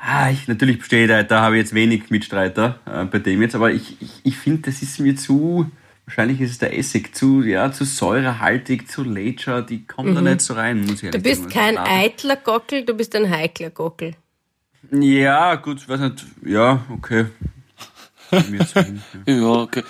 ah, 0.00 0.30
ich, 0.30 0.48
natürlich 0.48 0.78
bestehe 0.78 1.06
da, 1.06 1.22
da 1.22 1.42
habe 1.42 1.56
ich 1.56 1.64
jetzt 1.64 1.74
wenig 1.74 2.10
Mitstreiter 2.10 2.80
äh, 2.86 3.04
bei 3.04 3.18
dem 3.18 3.42
jetzt, 3.42 3.54
aber 3.54 3.70
ich, 3.72 4.00
ich, 4.00 4.20
ich 4.22 4.36
finde, 4.36 4.70
das 4.70 4.80
ist 4.80 5.00
mir 5.00 5.16
zu, 5.16 5.70
wahrscheinlich 6.08 6.40
ist 6.40 6.52
es 6.52 6.58
der 6.58 6.76
Essig, 6.76 7.14
zu, 7.14 7.42
ja, 7.42 7.70
zu 7.70 7.84
säurehaltig, 7.84 8.90
zu 8.90 9.04
Lager, 9.04 9.60
die 9.62 9.86
kommt 9.86 10.16
da 10.16 10.22
nicht 10.22 10.40
so 10.40 10.54
rein, 10.54 10.80
muss 10.80 11.02
ich 11.02 11.02
Mhm. 11.04 11.10
Du 11.12 11.18
ehrlich 11.18 11.22
bist 11.22 11.42
sagen. 11.42 11.52
kein 11.52 11.74
Salat. 11.74 11.90
eitler 11.90 12.36
Gockel, 12.36 12.84
du 12.84 12.94
bist 12.94 13.14
ein 13.14 13.30
heikler 13.30 13.70
Gockel. 13.70 14.14
Ja, 14.90 15.54
gut, 15.56 15.86
weiß 15.88 16.00
nicht, 16.00 16.24
ja, 16.46 16.82
okay. 16.90 17.26
Mir 18.50 18.66
zu 18.66 18.82
hin, 18.82 19.02
ja. 19.26 19.42
Okay. 19.52 19.82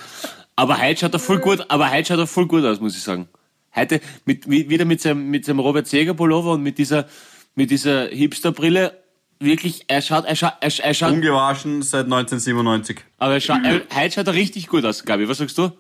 Aber 0.57 0.81
heute 0.83 1.01
schaut 1.01 1.13
er 1.15 1.19
voll 1.21 1.39
gut, 1.39 1.65
aber 1.69 1.91
heute 1.91 2.09
schaut 2.09 2.19
er 2.19 2.27
voll 2.27 2.47
gut 2.47 2.65
aus, 2.65 2.81
muss 2.81 2.97
ich 2.97 3.03
sagen. 3.03 3.29
Heute 3.77 4.01
mit, 4.25 4.49
wie- 4.51 4.69
wieder 4.69 4.85
mit 4.85 5.01
seinem, 5.01 5.29
mit 5.31 5.45
seinem 5.45 5.61
Robert 5.61 5.87
Seger 5.87 6.15
Pullover 6.15 6.53
und 6.53 6.63
mit 6.63 6.79
dieser, 6.79 7.07
mit 7.55 7.71
dieser 7.71 8.09
Hipsterbrille. 8.09 8.93
Wirklich, 9.41 9.85
er 9.87 10.03
schaut, 10.03 10.25
er 10.25 10.35
schaut, 10.35 10.55
er, 10.61 10.73
er 10.85 10.95
schaut, 10.95 11.13
Ungewaschen 11.13 11.83
seit 11.83 12.07
1997. 12.07 12.99
aber 13.19 13.35
er 13.35 13.41
schaut, 13.41 13.61
er, 13.65 13.83
heute 13.95 14.15
schaut 14.17 14.27
er 14.27 14.35
richtig 14.35 14.67
gut 14.67 14.85
aus, 14.85 15.05
Gabi. 15.05 15.29
Was 15.29 15.39
sagst 15.39 15.57
du? 15.59 15.71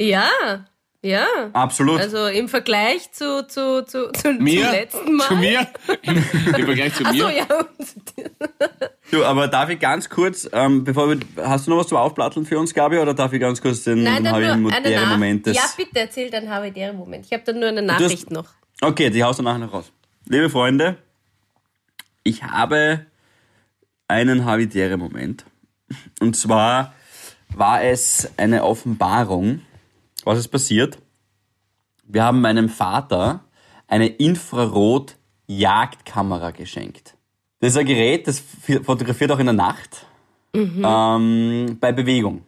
Ja, 0.00 0.28
ja. 1.02 1.26
Absolut. 1.52 2.00
Also 2.00 2.26
im 2.26 2.48
Vergleich 2.48 3.12
zu, 3.12 3.46
zu, 3.46 3.84
zu, 3.84 4.10
zu 4.12 4.32
Mir? 4.32 4.64
zum 4.64 4.72
letzten 4.72 5.12
Mal. 5.14 5.26
Zu 5.26 5.36
mir? 5.36 5.66
Im, 6.02 6.16
im 6.56 6.64
Vergleich 6.64 6.94
zu 6.94 7.04
Ach 7.04 7.14
so, 7.14 7.26
mir? 7.26 7.36
ja. 7.36 7.46
Du, 9.10 9.24
aber 9.24 9.48
darf 9.48 9.68
ich 9.70 9.78
ganz 9.78 10.08
kurz, 10.08 10.48
ähm, 10.52 10.84
bevor 10.84 11.08
wir, 11.10 11.18
hast 11.36 11.66
du 11.66 11.70
noch 11.70 11.78
was 11.78 11.88
zum 11.88 11.98
Aufplatteln 11.98 12.46
für 12.46 12.58
uns, 12.58 12.72
Gabi, 12.74 12.98
oder 12.98 13.12
darf 13.12 13.32
ich 13.32 13.40
ganz 13.40 13.60
kurz 13.60 13.84
den 13.84 14.02
Nein, 14.02 14.24
dann 14.24 14.62
nur 14.62 14.70
Nach 14.70 15.10
Moment 15.10 15.46
des... 15.46 15.56
Ja, 15.56 15.64
bitte 15.76 16.00
erzähl 16.00 16.30
deinen 16.30 16.50
habitären 16.50 16.96
Moment. 16.96 17.26
Ich 17.26 17.32
habe 17.32 17.42
dann 17.44 17.58
nur 17.58 17.68
eine 17.68 17.82
Nachricht 17.82 18.30
noch. 18.30 18.46
Okay, 18.80 19.10
die 19.10 19.22
haust 19.22 19.38
du 19.38 19.42
nachher 19.42 19.58
noch 19.58 19.72
raus. 19.72 19.92
Liebe 20.26 20.48
Freunde, 20.48 20.96
ich 22.22 22.42
habe 22.42 23.06
einen 24.08 24.44
habitäre 24.44 24.96
Moment. 24.96 25.44
Und 26.20 26.36
zwar 26.36 26.94
war 27.54 27.82
es 27.82 28.30
eine 28.36 28.64
Offenbarung. 28.64 29.62
Was 30.24 30.38
ist 30.38 30.48
passiert? 30.48 30.98
Wir 32.04 32.24
haben 32.24 32.40
meinem 32.40 32.68
Vater 32.68 33.44
eine 33.86 34.06
Infrarot-Jagdkamera 34.08 36.50
geschenkt. 36.52 37.14
Das 37.60 37.70
ist 37.72 37.76
ein 37.78 37.86
Gerät, 37.86 38.26
das 38.26 38.40
fi- 38.40 38.82
fotografiert 38.82 39.30
auch 39.32 39.38
in 39.38 39.46
der 39.46 39.52
Nacht 39.54 40.06
ähm, 40.54 41.76
bei 41.80 41.92
Bewegung. 41.92 42.42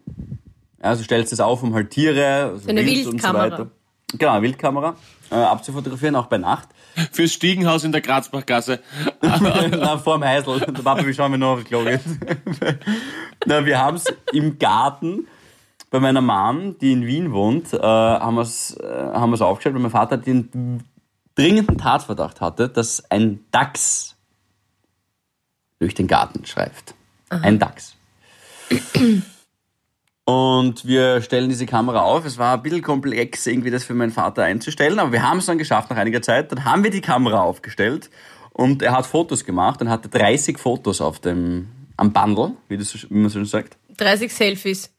Also 0.81 1.03
stellst 1.03 1.31
es 1.31 1.39
auf, 1.39 1.63
um 1.63 1.73
halt 1.73 1.91
Tiere, 1.91 2.51
also 2.53 2.67
Eine 2.69 2.85
Wild 2.85 3.05
und 3.05 3.05
so 3.05 3.11
Wildkamera. 3.27 3.51
weiter. 3.51 3.71
Genau, 4.17 4.31
eine 4.33 4.41
Wildkamera 4.43 4.95
äh, 5.31 5.35
abzufotografieren, 5.35 6.15
auch 6.15 6.27
bei 6.27 6.37
Nacht. 6.37 6.69
Fürs 7.11 7.31
Stiegenhaus 7.31 7.83
in 7.83 7.91
der 7.91 8.01
Grazbachgasse. 8.01 8.79
Na, 9.21 9.97
vorm 9.97 10.23
Heisel. 10.23 10.59
Der 10.59 10.71
Papa, 10.73 11.03
wie 11.05 11.13
schauen 11.13 11.31
wir 11.31 11.37
noch 11.39 11.53
auf 11.57 11.63
Klo 11.63 11.83
geht. 11.83 12.01
Na, 13.45 13.65
wir 13.65 13.79
haben 13.79 13.97
es 13.97 14.05
im 14.33 14.59
Garten 14.59 15.27
bei 15.93 15.99
meiner 15.99 16.21
Mom, 16.21 16.75
die 16.79 16.91
in 16.91 17.05
Wien 17.05 17.33
wohnt, 17.33 17.71
äh, 17.71 17.77
haben 17.77 18.33
wir 18.33 18.41
es 18.41 18.75
äh, 18.77 18.83
haben 18.83 19.29
wir's 19.29 19.41
aufgestellt, 19.41 19.75
weil 19.75 19.81
mein 19.83 19.91
Vater 19.91 20.17
den 20.17 20.83
dringenden 21.35 21.77
Tatverdacht 21.77 22.41
hatte, 22.41 22.67
dass 22.67 23.11
ein 23.11 23.41
Dachs 23.51 24.15
durch 25.77 25.93
den 25.93 26.07
Garten 26.07 26.47
schreift. 26.47 26.95
Ein 27.29 27.59
Dachs. 27.59 27.95
Und 30.25 30.83
wir 30.83 31.21
stellen 31.21 31.49
diese 31.49 31.67
Kamera 31.67 32.01
auf. 32.01 32.25
Es 32.25 32.39
war 32.39 32.55
ein 32.55 32.63
bisschen 32.63 32.81
komplex, 32.81 33.45
irgendwie 33.45 33.69
das 33.69 33.83
für 33.83 33.93
meinen 33.93 34.11
Vater 34.11 34.41
einzustellen, 34.41 34.97
aber 34.97 35.11
wir 35.11 35.21
haben 35.21 35.37
es 35.37 35.45
dann 35.45 35.59
geschafft 35.59 35.91
nach 35.91 35.97
einiger 35.97 36.23
Zeit. 36.23 36.51
Dann 36.51 36.65
haben 36.65 36.83
wir 36.83 36.89
die 36.89 37.01
Kamera 37.01 37.41
aufgestellt 37.41 38.09
und 38.51 38.81
er 38.81 38.93
hat 38.93 39.05
Fotos 39.05 39.45
gemacht 39.45 39.79
und 39.79 39.91
hatte 39.91 40.09
30 40.09 40.57
Fotos 40.57 41.01
auf 41.01 41.19
dem, 41.19 41.67
am 41.97 42.11
Bundle, 42.13 42.53
wie, 42.67 42.77
das, 42.77 42.95
wie 42.95 43.13
man 43.13 43.29
so 43.29 43.37
schön 43.37 43.45
sagt. 43.45 43.77
30 43.97 44.33
Selfies. 44.33 44.89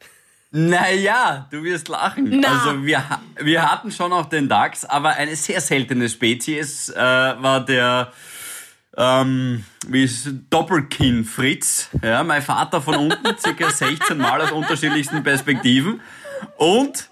Naja, 0.57 1.49
du 1.51 1.64
wirst 1.64 1.88
lachen. 1.88 2.38
Na. 2.38 2.61
Also 2.61 2.87
wir, 2.87 3.03
wir 3.40 3.71
hatten 3.71 3.90
schon 3.90 4.12
auch 4.12 4.27
den 4.27 4.49
Dachs, 4.49 4.85
aber 4.85 5.11
eine 5.11 5.35
sehr 5.35 5.61
seltene 5.61 6.09
Spezies 6.09 6.90
äh, 6.90 6.97
war 6.97 7.64
der 7.64 8.12
ähm, 8.97 9.64
wie 9.88 10.05
ist 10.05 10.27
es? 10.27 10.35
Doppelkinn 10.51 11.25
Fritz. 11.25 11.90
Ja, 12.03 12.23
mein 12.23 12.40
Vater 12.40 12.81
von 12.81 12.95
unten, 12.95 13.37
circa 13.38 13.69
16 13.69 14.17
Mal 14.17 14.40
aus 14.43 14.53
unterschiedlichsten 14.53 15.25
Perspektiven. 15.25 16.01
Und 16.57 17.11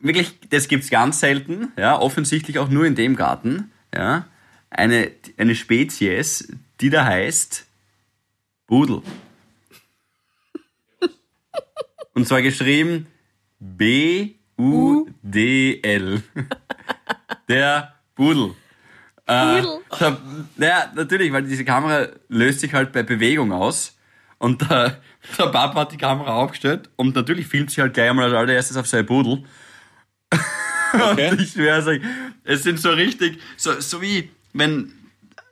wirklich, 0.00 0.34
das 0.50 0.66
gibt's 0.66 0.90
ganz 0.90 1.20
selten, 1.20 1.72
ja, 1.76 1.96
offensichtlich 1.96 2.58
auch 2.58 2.68
nur 2.68 2.84
in 2.84 2.96
dem 2.96 3.14
Garten, 3.14 3.70
ja, 3.94 4.26
eine, 4.70 5.12
eine 5.36 5.54
Spezies, 5.54 6.52
die 6.80 6.90
da 6.90 7.04
heißt 7.04 7.64
Budel. 8.66 9.02
Und 12.16 12.26
zwar 12.26 12.40
geschrieben 12.40 13.06
B-U-D-L. 13.58 14.32
Der 17.48 17.94
Budel. 18.14 18.54
Äh, 19.26 19.62
da, 19.98 20.18
naja, 20.56 20.92
natürlich, 20.94 21.30
weil 21.30 21.42
diese 21.42 21.64
Kamera 21.66 22.08
löst 22.28 22.60
sich 22.60 22.72
halt 22.72 22.92
bei 22.92 23.02
Bewegung 23.02 23.52
aus. 23.52 23.98
Und 24.38 24.62
der, 24.62 25.02
der 25.38 25.46
Papa 25.48 25.80
hat 25.80 25.92
die 25.92 25.98
Kamera 25.98 26.36
aufgestellt 26.36 26.88
und 26.96 27.14
natürlich 27.14 27.46
filmt 27.48 27.70
sie 27.70 27.82
halt 27.82 27.92
gleich 27.92 28.08
einmal 28.08 28.26
als 28.26 28.34
allererstes 28.34 28.78
auf 28.78 28.86
sein 28.86 29.04
Budel. 29.06 29.44
Okay. 30.92 31.30
Und 31.30 31.40
ich 31.40 31.50
schwöre 31.50 31.84
euch, 31.84 32.00
es 32.44 32.62
sind 32.62 32.80
so 32.80 32.88
richtig, 32.90 33.38
so, 33.58 33.80
so 33.80 34.00
wie 34.00 34.30
wenn 34.54 34.92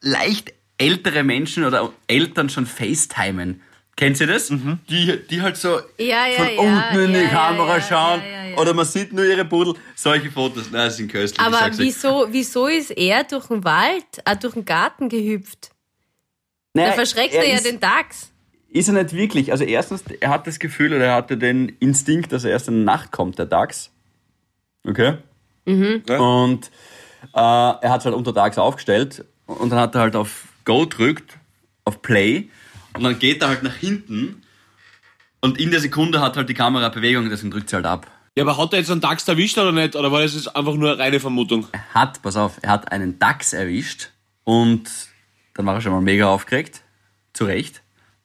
leicht 0.00 0.54
ältere 0.78 1.22
Menschen 1.22 1.64
oder 1.64 1.92
Eltern 2.06 2.48
schon 2.48 2.64
FaceTimen. 2.64 3.60
Kennt 3.96 4.20
ihr 4.20 4.26
das? 4.26 4.48
Die, 4.48 5.20
die 5.30 5.42
halt 5.42 5.56
so 5.56 5.78
Ja, 5.98 6.26
ja, 6.26 6.36
von 6.36 6.54
ja, 6.54 6.60
unten 6.60 7.04
in 7.04 7.12
die 7.12 7.18
ja, 7.20 7.24
ja, 7.24 7.28
Kamera 7.28 7.76
ja, 7.76 7.80
schauen 7.80 8.20
ja, 8.20 8.26
ja, 8.26 8.44
ja. 8.50 8.56
oder 8.56 8.74
man 8.74 8.84
sieht 8.84 9.12
nur 9.12 9.24
ihre 9.24 9.44
Pudel. 9.44 9.74
Solche 9.94 10.30
Fotos, 10.30 10.64
nein, 10.70 10.86
das 10.86 10.96
sind 10.96 11.12
köstlich. 11.12 11.46
ich 11.46 11.54
Aber 11.54 11.70
wieso, 11.78 12.26
wieso 12.30 12.66
ist 12.66 12.90
er 12.90 13.22
durch 13.24 13.46
den 13.46 13.62
Wald, 13.62 14.04
äh, 14.24 14.36
durch 14.36 14.54
den 14.54 14.64
Garten 14.64 15.08
gehüpft? 15.08 15.70
Nein, 16.72 16.88
Da 16.88 16.92
verschreckt 16.92 17.34
er, 17.34 17.48
ja 17.48 17.54
ist, 17.54 17.66
den 17.66 17.78
Dachs. 17.78 18.32
Ist 18.70 18.88
er 18.88 18.94
nicht 18.94 19.14
wirklich. 19.14 19.52
Also 19.52 19.62
erstens, 19.62 20.02
er 20.20 20.30
hat 20.30 20.48
das 20.48 20.58
Gefühl 20.58 20.92
oder 20.92 21.04
er 21.04 21.14
hatte 21.14 21.36
den 21.36 21.68
Instinkt, 21.78 22.32
dass 22.32 22.42
er 22.42 22.50
erst 22.50 22.66
in 22.66 22.74
der 22.74 22.84
Nacht 22.84 23.12
kommt, 23.12 23.38
der 23.38 23.46
Dachs. 23.46 23.92
Okay? 24.86 25.18
Ja. 25.66 26.18
Und 26.18 26.70
äh, 27.32 27.38
er 27.38 27.90
hat 27.90 28.00
es 28.00 28.04
halt 28.04 28.14
untertags 28.16 28.58
aufgestellt 28.58 29.24
und 29.46 29.70
dann 29.70 29.78
hat 29.78 29.94
er 29.94 30.02
halt 30.02 30.16
auf 30.16 30.48
Go 30.64 30.80
gedrückt, 30.80 31.38
auf 31.84 32.02
Play 32.02 32.48
und 32.96 33.02
dann 33.02 33.18
geht 33.18 33.42
er 33.42 33.48
halt 33.48 33.62
nach 33.62 33.74
hinten 33.74 34.42
und 35.40 35.58
in 35.58 35.70
der 35.70 35.80
Sekunde 35.80 36.20
hat 36.20 36.36
halt 36.36 36.48
die 36.48 36.54
Kamera 36.54 36.88
Bewegung, 36.88 37.28
deswegen 37.28 37.50
drückt 37.50 37.68
sie 37.68 37.76
halt 37.76 37.86
ab. 37.86 38.10
Ja, 38.36 38.44
aber 38.44 38.56
hat 38.56 38.72
er 38.72 38.78
jetzt 38.78 38.90
einen 38.90 39.00
Dachs 39.00 39.28
erwischt 39.28 39.58
oder 39.58 39.72
nicht? 39.72 39.94
Oder 39.94 40.10
war 40.10 40.22
das 40.22 40.34
jetzt 40.34 40.56
einfach 40.56 40.74
nur 40.74 40.92
eine 40.92 40.98
reine 40.98 41.20
Vermutung? 41.20 41.68
Er 41.70 41.94
hat, 41.94 42.22
pass 42.22 42.36
auf, 42.36 42.58
er 42.62 42.70
hat 42.70 42.90
einen 42.90 43.18
Dachs 43.18 43.52
erwischt 43.52 44.08
und 44.44 44.90
dann 45.52 45.66
war 45.66 45.74
er 45.74 45.80
schon 45.80 45.92
mal 45.92 46.00
mega 46.00 46.28
aufgeregt. 46.28 46.82
Zu 47.32 47.44
Recht. 47.44 47.82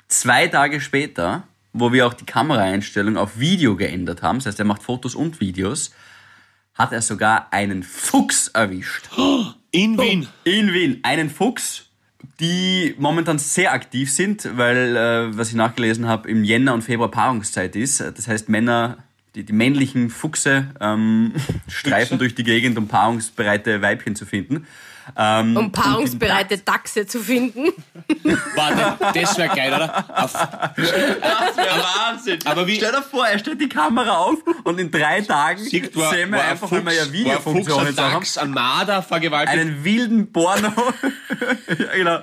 Zwei 0.07 0.47
Tage 0.47 0.81
später, 0.81 1.43
wo 1.73 1.91
wir 1.91 2.07
auch 2.07 2.13
die 2.13 2.25
Kameraeinstellung 2.25 3.17
auf 3.17 3.37
Video 3.37 3.75
geändert 3.75 4.23
haben, 4.23 4.39
das 4.39 4.47
heißt, 4.47 4.59
er 4.59 4.65
macht 4.65 4.81
Fotos 4.81 5.13
und 5.13 5.39
Videos, 5.39 5.93
hat 6.73 6.91
er 6.91 7.01
sogar 7.01 7.51
einen 7.51 7.83
Fuchs 7.83 8.47
erwischt. 8.47 9.09
In 9.71 9.99
Wien. 9.99 10.27
In 10.45 10.73
Wien. 10.73 10.99
Einen 11.03 11.29
Fuchs, 11.29 11.88
die 12.39 12.95
momentan 12.97 13.39
sehr 13.39 13.73
aktiv 13.73 14.11
sind, 14.11 14.57
weil, 14.57 14.95
äh, 14.95 15.37
was 15.37 15.49
ich 15.49 15.55
nachgelesen 15.55 16.07
habe, 16.07 16.29
im 16.29 16.43
Jänner 16.43 16.73
und 16.73 16.83
Februar 16.83 17.11
Paarungszeit 17.11 17.75
ist. 17.75 18.01
Das 18.01 18.27
heißt, 18.27 18.49
Männer, 18.49 18.97
die, 19.35 19.43
die 19.43 19.53
männlichen 19.53 20.09
Fuchse 20.09 20.67
ähm, 20.79 21.33
streifen 21.67 22.17
durch 22.17 22.35
die 22.35 22.43
Gegend, 22.43 22.77
um 22.77 22.87
paarungsbereite 22.87 23.81
Weibchen 23.81 24.15
zu 24.15 24.25
finden. 24.25 24.67
Ähm, 25.17 25.57
Um 25.57 25.71
paarungsbereite 25.71 26.59
Dachse 26.59 27.05
zu 27.07 27.19
finden. 27.19 27.69
Warte, 28.55 29.13
das 29.19 29.37
wäre 29.37 29.55
geil, 29.55 29.73
oder? 29.73 30.05
Auf, 30.23 30.33
Das 30.33 30.77
wäre 31.57 31.83
Wahnsinn. 31.83 32.39
Aber 32.45 32.67
wie- 32.67 32.75
Stell 32.75 32.91
dir 32.91 33.01
vor, 33.01 33.27
er 33.27 33.39
stellt 33.39 33.59
die 33.61 33.69
Kamera 33.69 34.17
auf 34.17 34.37
und 34.63 34.79
in 34.79 34.91
drei 34.91 35.21
Tagen 35.21 35.63
sehen 35.63 35.89
wir 35.93 36.43
einfach, 36.43 36.69
Fuchs, 36.69 36.71
wenn 36.79 36.85
wir 36.85 36.93
ja 36.93 37.11
Videofunktionen 37.11 37.97
haben, 37.97 38.25
ein 38.37 38.51
Marder 38.51 39.01
vergewaltigt. 39.01 39.57
einen 39.57 39.83
wilden 39.83 40.31
Porno. 40.31 40.71
ja, 41.79 41.95
genau. 41.95 42.19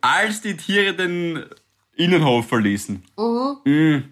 Als 0.00 0.40
die 0.40 0.56
Tiere 0.56 0.94
den 0.94 1.44
Innenhof 1.96 2.48
verließen. 2.48 3.02
Mhm. 3.64 4.04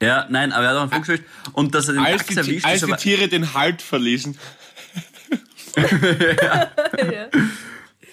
Ja, 0.00 0.26
nein, 0.28 0.52
aber 0.52 0.64
er 0.66 0.70
hat 0.70 0.76
auch 0.76 0.82
einen 0.82 0.90
Fuchs 0.92 1.08
erwischt. 1.08 1.24
Und 1.54 1.74
dass 1.74 1.88
er 1.88 1.94
den 1.94 2.04
als 2.04 2.18
Dachs 2.22 2.28
die, 2.28 2.36
erwischt 2.36 2.66
als 2.66 2.82
ist, 2.82 2.88
die 2.88 2.96
Tiere 2.96 3.28
den 3.28 3.54
Halt 3.54 3.82
verließen. 3.82 4.38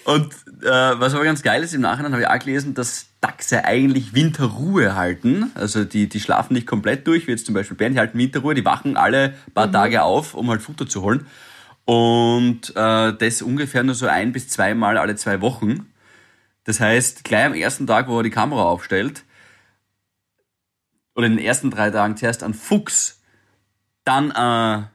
Und 0.04 0.32
äh, 0.62 0.70
was 1.00 1.14
aber 1.14 1.24
ganz 1.24 1.42
geil 1.42 1.64
ist, 1.64 1.74
im 1.74 1.80
Nachhinein 1.80 2.12
habe 2.12 2.22
ich 2.22 2.28
auch 2.28 2.38
gelesen, 2.38 2.74
dass 2.74 3.06
Dachse 3.20 3.64
eigentlich 3.64 4.14
Winterruhe 4.14 4.94
halten. 4.94 5.50
Also 5.54 5.84
die, 5.84 6.08
die 6.08 6.20
schlafen 6.20 6.54
nicht 6.54 6.66
komplett 6.66 7.08
durch, 7.08 7.26
wie 7.26 7.32
jetzt 7.32 7.46
zum 7.46 7.56
Beispiel 7.56 7.76
Bären, 7.76 7.94
die 7.94 7.98
halten 7.98 8.16
Winterruhe, 8.16 8.54
die 8.54 8.64
wachen 8.64 8.96
alle 8.96 9.34
paar 9.52 9.70
Tage 9.72 10.02
auf, 10.02 10.34
um 10.34 10.48
halt 10.48 10.62
Futter 10.62 10.86
zu 10.86 11.02
holen. 11.02 11.26
Und 11.86 12.70
äh, 12.76 13.14
das 13.16 13.42
ungefähr 13.42 13.82
nur 13.82 13.96
so 13.96 14.06
ein 14.06 14.32
bis 14.32 14.48
zweimal 14.48 14.96
alle 14.96 15.16
zwei 15.16 15.40
Wochen. 15.40 15.92
Das 16.62 16.78
heißt, 16.78 17.24
gleich 17.24 17.46
am 17.46 17.54
ersten 17.54 17.88
Tag, 17.88 18.06
wo 18.06 18.18
er 18.18 18.22
die 18.22 18.30
Kamera 18.30 18.62
aufstellt, 18.62 19.24
oder 21.16 21.26
in 21.26 21.36
den 21.36 21.44
ersten 21.44 21.70
drei 21.70 21.90
Tagen 21.90 22.16
zuerst 22.16 22.42
ein 22.42 22.54
Fuchs, 22.54 23.20
dann 24.04 24.30
äh, 24.30 24.86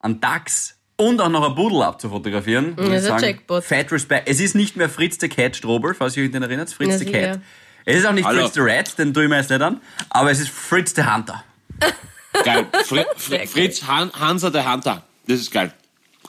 ein 0.00 0.20
Dachs 0.20 0.77
und 0.98 1.20
auch 1.22 1.28
noch 1.30 1.48
ein 1.48 1.54
Pudel 1.54 1.82
abzufotografieren. 1.82 2.74
muss 2.76 2.88
das 2.90 3.04
ist 3.04 3.10
ein. 3.10 3.22
Jackpot. 3.22 3.64
Fat 3.64 3.90
Respect. 3.90 4.28
Es 4.28 4.40
ist 4.40 4.54
nicht 4.54 4.76
mehr 4.76 4.88
Fritz 4.90 5.16
the 5.20 5.28
Cat 5.28 5.56
Strobel, 5.56 5.94
falls 5.94 6.16
ihr 6.16 6.24
euch 6.24 6.30
den 6.30 6.42
erinnert. 6.42 6.70
Fritz 6.70 6.90
Ja, 6.90 6.98
the 6.98 7.04
sicher. 7.06 7.20
Cat. 7.20 7.40
Es 7.86 7.96
ist 7.96 8.06
auch 8.06 8.12
nicht 8.12 8.26
Hallo. 8.26 8.42
Fritz 8.42 8.54
the 8.54 8.60
Rat, 8.60 8.98
den 8.98 9.14
tue 9.14 9.22
ich 9.24 9.28
mir 9.30 9.36
jetzt 9.38 9.48
nicht 9.48 9.62
an, 9.62 9.80
aber 10.10 10.30
es 10.30 10.40
ist 10.40 10.50
Fritz 10.50 10.92
the 10.94 11.02
Hunter. 11.04 11.42
Geil. 12.44 12.66
Fri 12.84 13.04
geil. 13.30 13.46
Fritz 13.46 13.82
Han 13.86 14.12
Hansa 14.12 14.50
der 14.50 14.70
Hunter. 14.70 15.02
Das 15.26 15.40
ist 15.40 15.50
geil. 15.50 15.72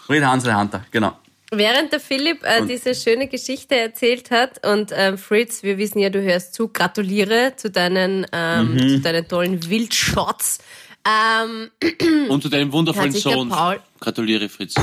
Fritz 0.05 0.23
Hans 0.23 0.43
the 0.45 0.53
Hunter, 0.53 0.85
genau. 0.91 1.17
Während 1.51 1.91
der 1.91 1.99
Philipp 1.99 2.43
äh, 2.43 2.63
diese 2.67 2.93
schöne 2.93 3.27
Geschichte 3.27 3.75
erzählt 3.75 4.29
hat 4.29 4.63
und 4.65 4.91
ähm, 4.95 5.17
Fritz, 5.17 5.63
wir 5.63 5.79
wissen 5.79 5.97
ja, 5.99 6.09
du 6.11 6.21
hörst 6.21 6.53
zu, 6.53 6.67
gratuliere 6.67 7.53
zu 7.55 7.71
deinen, 7.71 8.27
ähm, 8.31 8.73
Mhm. 8.73 8.79
zu 8.89 8.99
deinen 8.99 9.27
tollen 9.27 9.67
Wildshots. 9.69 10.59
Ähm, 11.07 11.71
Und 12.29 12.43
zu 12.43 12.49
deinem 12.49 12.71
wundervollen 12.71 13.11
der 13.13 13.21
Sohn. 13.21 13.49
Paul- 13.49 13.79
Gratuliere, 13.99 14.49
Fritz. 14.49 14.75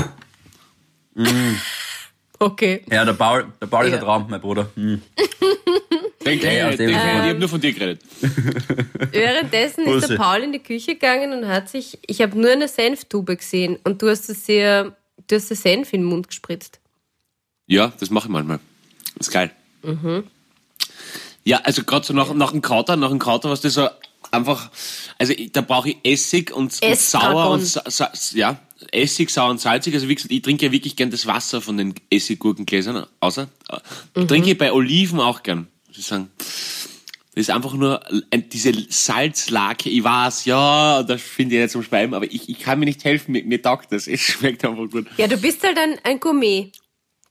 okay. 2.39 2.83
Ja, 2.91 3.05
der 3.05 3.13
Paul, 3.13 3.51
der 3.61 3.67
Paul 3.67 3.85
ist 3.85 3.91
Ja. 3.91 3.97
ein 3.97 4.03
Traum, 4.03 4.27
mein 4.29 4.41
Bruder. 4.41 4.69
Hm. 4.75 5.01
Den 6.25 6.39
kenn 6.39 6.55
Ja, 6.57 6.69
ich, 6.69 6.77
dem 6.77 6.89
kenn 6.91 6.97
ich. 7.23 7.29
Habe 7.29 7.39
nur 7.39 7.49
von 7.49 7.61
dir 7.61 7.73
geredet. 7.73 8.01
Währenddessen 9.11 9.85
ist 9.87 10.09
der 10.09 10.17
Paul 10.17 10.41
in 10.43 10.51
die 10.51 10.59
Küche 10.59 10.93
gegangen 10.95 11.33
und 11.33 11.47
hat 11.47 11.69
sich, 11.69 11.97
ich 12.05 12.21
habe 12.21 12.39
nur 12.39 12.51
eine 12.51 12.67
Senftube 12.67 13.35
gesehen 13.37 13.77
und 13.83 14.01
du 14.01 14.09
hast 14.09 14.29
es 14.29 14.43
dir, 14.43 14.95
du 15.27 15.35
hast 15.35 15.49
dir 15.49 15.55
Senf 15.55 15.93
in 15.93 16.01
den 16.01 16.07
Mund 16.09 16.27
gespritzt. 16.27 16.79
Ja, 17.65 17.91
das 17.99 18.09
mache 18.09 18.27
ich 18.27 18.31
manchmal. 18.31 18.59
Das 19.17 19.27
ist 19.27 19.33
geil. 19.33 19.51
Ja, 21.43 21.61
also 21.63 21.83
gerade 21.83 22.05
so 22.05 22.13
nach, 22.13 22.33
nach 22.33 22.51
dem 22.51 22.61
Kater, 22.61 22.97
nach 22.97 23.09
dem 23.09 23.19
Kater, 23.19 23.49
was 23.49 23.61
das 23.61 23.73
so 23.75 23.87
einfach, 24.31 24.69
also 25.17 25.33
da 25.51 25.61
brauche 25.61 25.89
ich 25.89 25.97
Essig 26.03 26.51
und, 26.51 26.81
und 26.81 26.97
sauer 26.97 27.51
und 27.51 27.65
sa, 27.65 27.83
sa, 27.87 28.11
ja, 28.33 28.59
Essig, 28.91 29.29
sauer 29.29 29.49
und 29.49 29.59
salzig. 29.59 29.93
Also 29.93 30.07
wie 30.07 30.15
gesagt, 30.15 30.31
ich 30.31 30.41
trinke 30.41 30.65
ja 30.67 30.71
wirklich 30.71 30.95
gern 30.95 31.09
das 31.11 31.25
Wasser 31.25 31.61
von 31.61 31.77
den 31.77 31.95
Essiggurkengläsern, 32.09 33.05
außer 33.19 33.47
äh, 34.15 34.25
trinke 34.25 34.51
ich 34.51 34.57
bei 34.57 34.71
Oliven 34.71 35.19
auch 35.19 35.43
gern, 35.43 35.67
ich 35.89 36.05
sagen. 36.05 36.29
Das 37.33 37.43
ist 37.43 37.49
einfach 37.51 37.73
nur 37.73 38.01
diese 38.33 38.73
Salzlake. 38.89 39.89
Ich 39.91 40.03
weiß, 40.03 40.45
ja, 40.45 41.03
das 41.03 41.21
finde 41.21 41.55
ich 41.55 41.61
nicht 41.61 41.71
zum 41.71 41.83
Speiben, 41.83 42.15
aber 42.15 42.25
ich, 42.25 42.49
ich 42.49 42.57
kann 42.59 42.79
mir 42.79 42.85
nicht 42.85 43.03
helfen, 43.03 43.31
mir, 43.31 43.43
mir 43.43 43.61
taugt 43.61 43.91
das. 43.91 44.07
Es 44.07 44.21
schmeckt 44.21 44.65
einfach 44.65 44.89
gut. 44.89 45.05
Ja, 45.17 45.27
du 45.27 45.37
bist 45.37 45.61
halt 45.61 45.77
ein, 45.77 45.99
ein 46.03 46.19
Gourmet. 46.19 46.71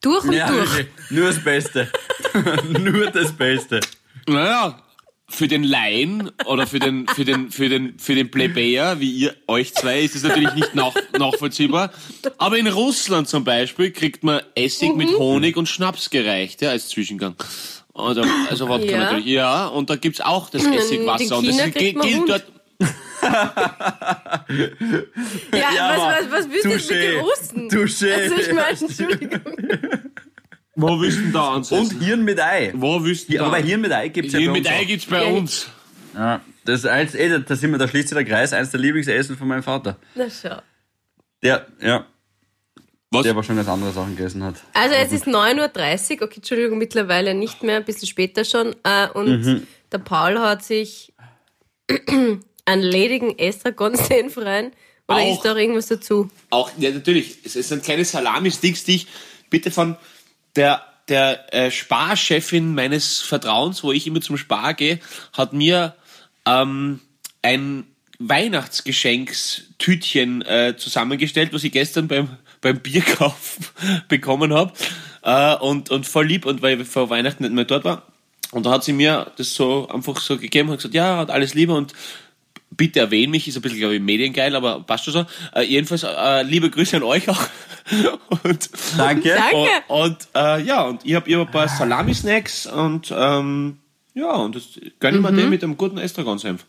Durch 0.01 0.23
und 0.25 0.33
Ja, 0.35 0.47
durch. 0.49 0.71
wirklich. 0.77 0.87
nur 1.11 1.27
das 1.27 1.43
Beste. 1.43 1.91
nur 2.79 3.11
das 3.11 3.33
Beste. 3.33 3.81
Naja, 4.29 4.81
für 5.29 5.49
den 5.49 5.65
Laien 5.65 6.31
oder 6.47 6.67
für 6.67 6.79
den, 6.79 7.07
für 7.09 7.25
den, 7.25 7.51
für 7.51 7.69
den, 7.69 7.99
für 7.99 8.15
den 8.15 8.31
Plebejer, 8.31 9.01
wie 9.01 9.11
ihr, 9.11 9.35
euch 9.49 9.75
zwei, 9.75 10.01
ist 10.01 10.15
es 10.15 10.23
natürlich 10.23 10.55
nicht 10.55 10.75
nach, 10.75 10.95
nachvollziehbar. 11.19 11.93
Aber 12.39 12.57
in 12.59 12.69
Russland 12.69 13.29
zum 13.29 13.43
Beispiel 13.43 13.91
kriegt 13.91 14.23
man 14.23 14.41
Essig 14.55 14.95
mit 14.95 15.09
Honig 15.19 15.57
und 15.57 15.69
Schnaps 15.69 16.11
gereicht, 16.11 16.63
ja, 16.63 16.71
als 16.71 16.89
Zwischengang. 16.89 17.35
Oder, 17.93 18.25
also 18.51 18.69
Wodka 18.69 18.87
Ja. 18.87 18.99
natürlich. 18.99 19.27
Ja, 19.27 19.67
und 19.67 19.91
da 19.91 19.97
gibt's 19.97 20.21
auch 20.21 20.49
das 20.51 20.65
Essigwasser. 20.65 21.39
Und 21.39 21.49
das 21.49 21.73
gilt 21.75 21.97
rund. 21.97 22.29
dort. 22.29 22.45
Ja, 22.79 23.57
Ja, 25.53 25.97
was, 25.97 26.31
was, 26.31 26.31
was 26.31 26.51
willst 26.51 26.91
du 26.91 26.95
mit 26.95 27.03
den 27.03 27.21
Russen? 27.21 27.71
Touché. 27.71 28.13
Also 28.13 28.35
ich 28.37 28.53
meine, 28.53 28.79
Entschuldigung. 28.79 29.41
Wo 30.77 31.01
willst 31.01 31.19
du 31.19 31.23
denn 31.23 31.33
da 31.33 31.55
ansetzen? 31.55 31.97
Und 31.97 32.03
Hirn 32.05 32.23
mit 32.25 32.39
Ei. 32.41 32.71
Wo 32.75 33.03
willst 33.03 33.29
du 33.29 33.33
Ja, 33.33 33.41
da? 33.43 33.47
aber 33.49 33.57
Hirn 33.57 33.81
mit 33.81 33.93
Ei 33.93 34.09
gibt's 34.09 34.33
ja 34.35 34.39
Hier 34.39 34.49
bei 34.51 34.59
mit 34.59 34.67
uns 34.67 34.75
Ei 34.75 34.83
auch. 34.83 34.87
gibt's 34.87 35.07
bei 35.07 35.23
Ja, 35.25 35.31
uns. 35.31 35.67
Ja, 36.15 36.41
das 36.65 36.81
ist 36.81 36.87
eins, 36.87 37.15
eh, 37.15 37.41
da, 37.41 37.57
sind 37.57 37.71
wir, 37.73 37.79
da 37.79 37.89
schließt 37.89 38.09
sich 38.09 38.17
der 38.17 38.25
Kreis, 38.25 38.53
eins 38.53 38.71
der 38.71 38.81
Lieblingsessen 38.81 39.37
von 39.37 39.49
meinem 39.49 39.63
Vater. 39.63 39.97
Na 40.15 40.27
schau. 40.31 40.61
Der, 41.43 41.67
ja, 41.81 42.07
Was? 43.11 43.23
der 43.23 43.33
aber 43.33 43.43
schon 43.43 43.57
ganz 43.57 43.69
andere 43.69 43.93
Sachen 43.93 44.17
gegessen 44.17 44.43
hat. 44.43 44.57
Also 44.75 44.95
es 44.95 45.13
ist 45.13 45.27
9.30 45.27 46.17
Uhr, 46.17 46.23
okay, 46.23 46.37
Entschuldigung, 46.37 46.79
mittlerweile 46.79 47.35
nicht 47.35 47.63
mehr, 47.63 47.77
ein 47.77 47.85
bisschen 47.85 48.09
später 48.09 48.45
schon. 48.45 48.75
Äh, 48.85 49.09
und 49.13 49.45
Mhm. 49.47 49.67
der 49.93 49.99
Paul 49.99 50.39
hat 50.41 50.65
sich 50.65 51.13
einen 52.65 52.83
ledigen 52.83 53.39
Estragon-Senf 53.39 54.37
rein. 54.39 54.73
Oder 55.09 55.19
Auch. 55.19 55.33
ist 55.37 55.43
da 55.45 55.53
auch 55.53 55.57
irgendwas 55.57 55.87
dazu? 55.87 56.29
Auch, 56.51 56.71
ja, 56.79 56.91
natürlich. 56.91 57.39
Es 57.45 57.55
ist 57.57 57.73
ein 57.73 57.81
kleines 57.83 58.11
Salami-Sticks, 58.11 58.85
die 58.85 58.97
ich 58.97 59.07
bitte 59.51 59.71
von 59.71 59.97
der, 60.57 60.83
der 61.09 61.55
äh, 61.55 61.71
Sparchefin 61.71 62.75
meines 62.75 63.21
Vertrauens, 63.21 63.85
wo 63.85 63.93
ich 63.93 64.07
immer 64.07 64.21
zum 64.21 64.37
Spar 64.37 64.75
gehe, 64.75 65.01
hat 65.33 65.53
mir 65.53 65.95
ähm, 66.47 67.01
ein 67.43 67.85
Weihnachtsgeschenkstütchen 68.19 70.43
äh, 70.43 70.75
zusammengestellt, 70.77 71.53
was 71.53 71.63
ich 71.65 71.73
gestern 71.73 72.07
beim, 72.09 72.31
beim 72.61 72.81
Bierkauf 72.81 73.59
bekommen 74.09 74.55
habe. 74.55 74.73
Äh, 75.23 75.57
und, 75.57 75.91
und 75.91 76.07
voll 76.07 76.27
lieb, 76.27 76.47
und 76.47 76.63
weil 76.63 76.81
ich 76.81 76.89
vor 76.89 77.11
Weihnachten 77.11 77.43
nicht 77.43 77.53
mehr 77.53 77.65
dort 77.65 77.85
war. 77.85 78.05
Und 78.53 78.65
da 78.65 78.71
hat 78.71 78.85
sie 78.85 78.93
mir 78.93 79.33
das 79.37 79.55
so 79.55 79.89
einfach 79.89 80.21
so 80.21 80.39
gegeben 80.39 80.69
und 80.69 80.77
gesagt, 80.77 80.95
ja, 80.95 81.17
hat 81.17 81.31
alles 81.31 81.55
Liebe 81.55 81.75
und 81.75 81.93
bitte 82.71 83.01
erwähnen 83.01 83.31
mich, 83.31 83.49
ist 83.49 83.57
ein 83.57 83.63
bisschen, 83.63 83.79
glaube 83.79 83.95
ich, 83.95 84.01
mediengeil, 84.01 84.55
aber 84.55 84.81
passt 84.81 85.05
schon 85.05 85.13
so. 85.13 85.27
Äh, 85.55 85.63
jedenfalls, 85.63 86.05
äh, 86.05 86.43
liebe 86.43 86.71
Grüße 86.71 86.97
an 86.97 87.03
euch 87.03 87.29
auch. 87.29 87.41
und, 88.45 88.71
Danke. 88.97 89.35
Danke. 89.35 89.69
und, 89.89 90.11
und 90.11 90.29
äh, 90.35 90.63
ja, 90.63 90.83
und 90.83 91.05
ich 91.05 91.15
habe 91.15 91.29
ihr 91.31 91.41
ein 91.41 91.51
paar 91.51 91.69
Salami-Snacks 91.69 92.67
und 92.67 93.13
ähm, 93.17 93.79
ja, 94.15 94.33
und 94.33 94.57
das 94.57 94.81
gönne 94.99 95.19
ich 95.19 95.23
mir 95.23 95.33
den 95.33 95.51
mit 95.51 95.63
einem 95.63 95.77
guten 95.77 95.99
Estragon-Senf. 95.99 96.65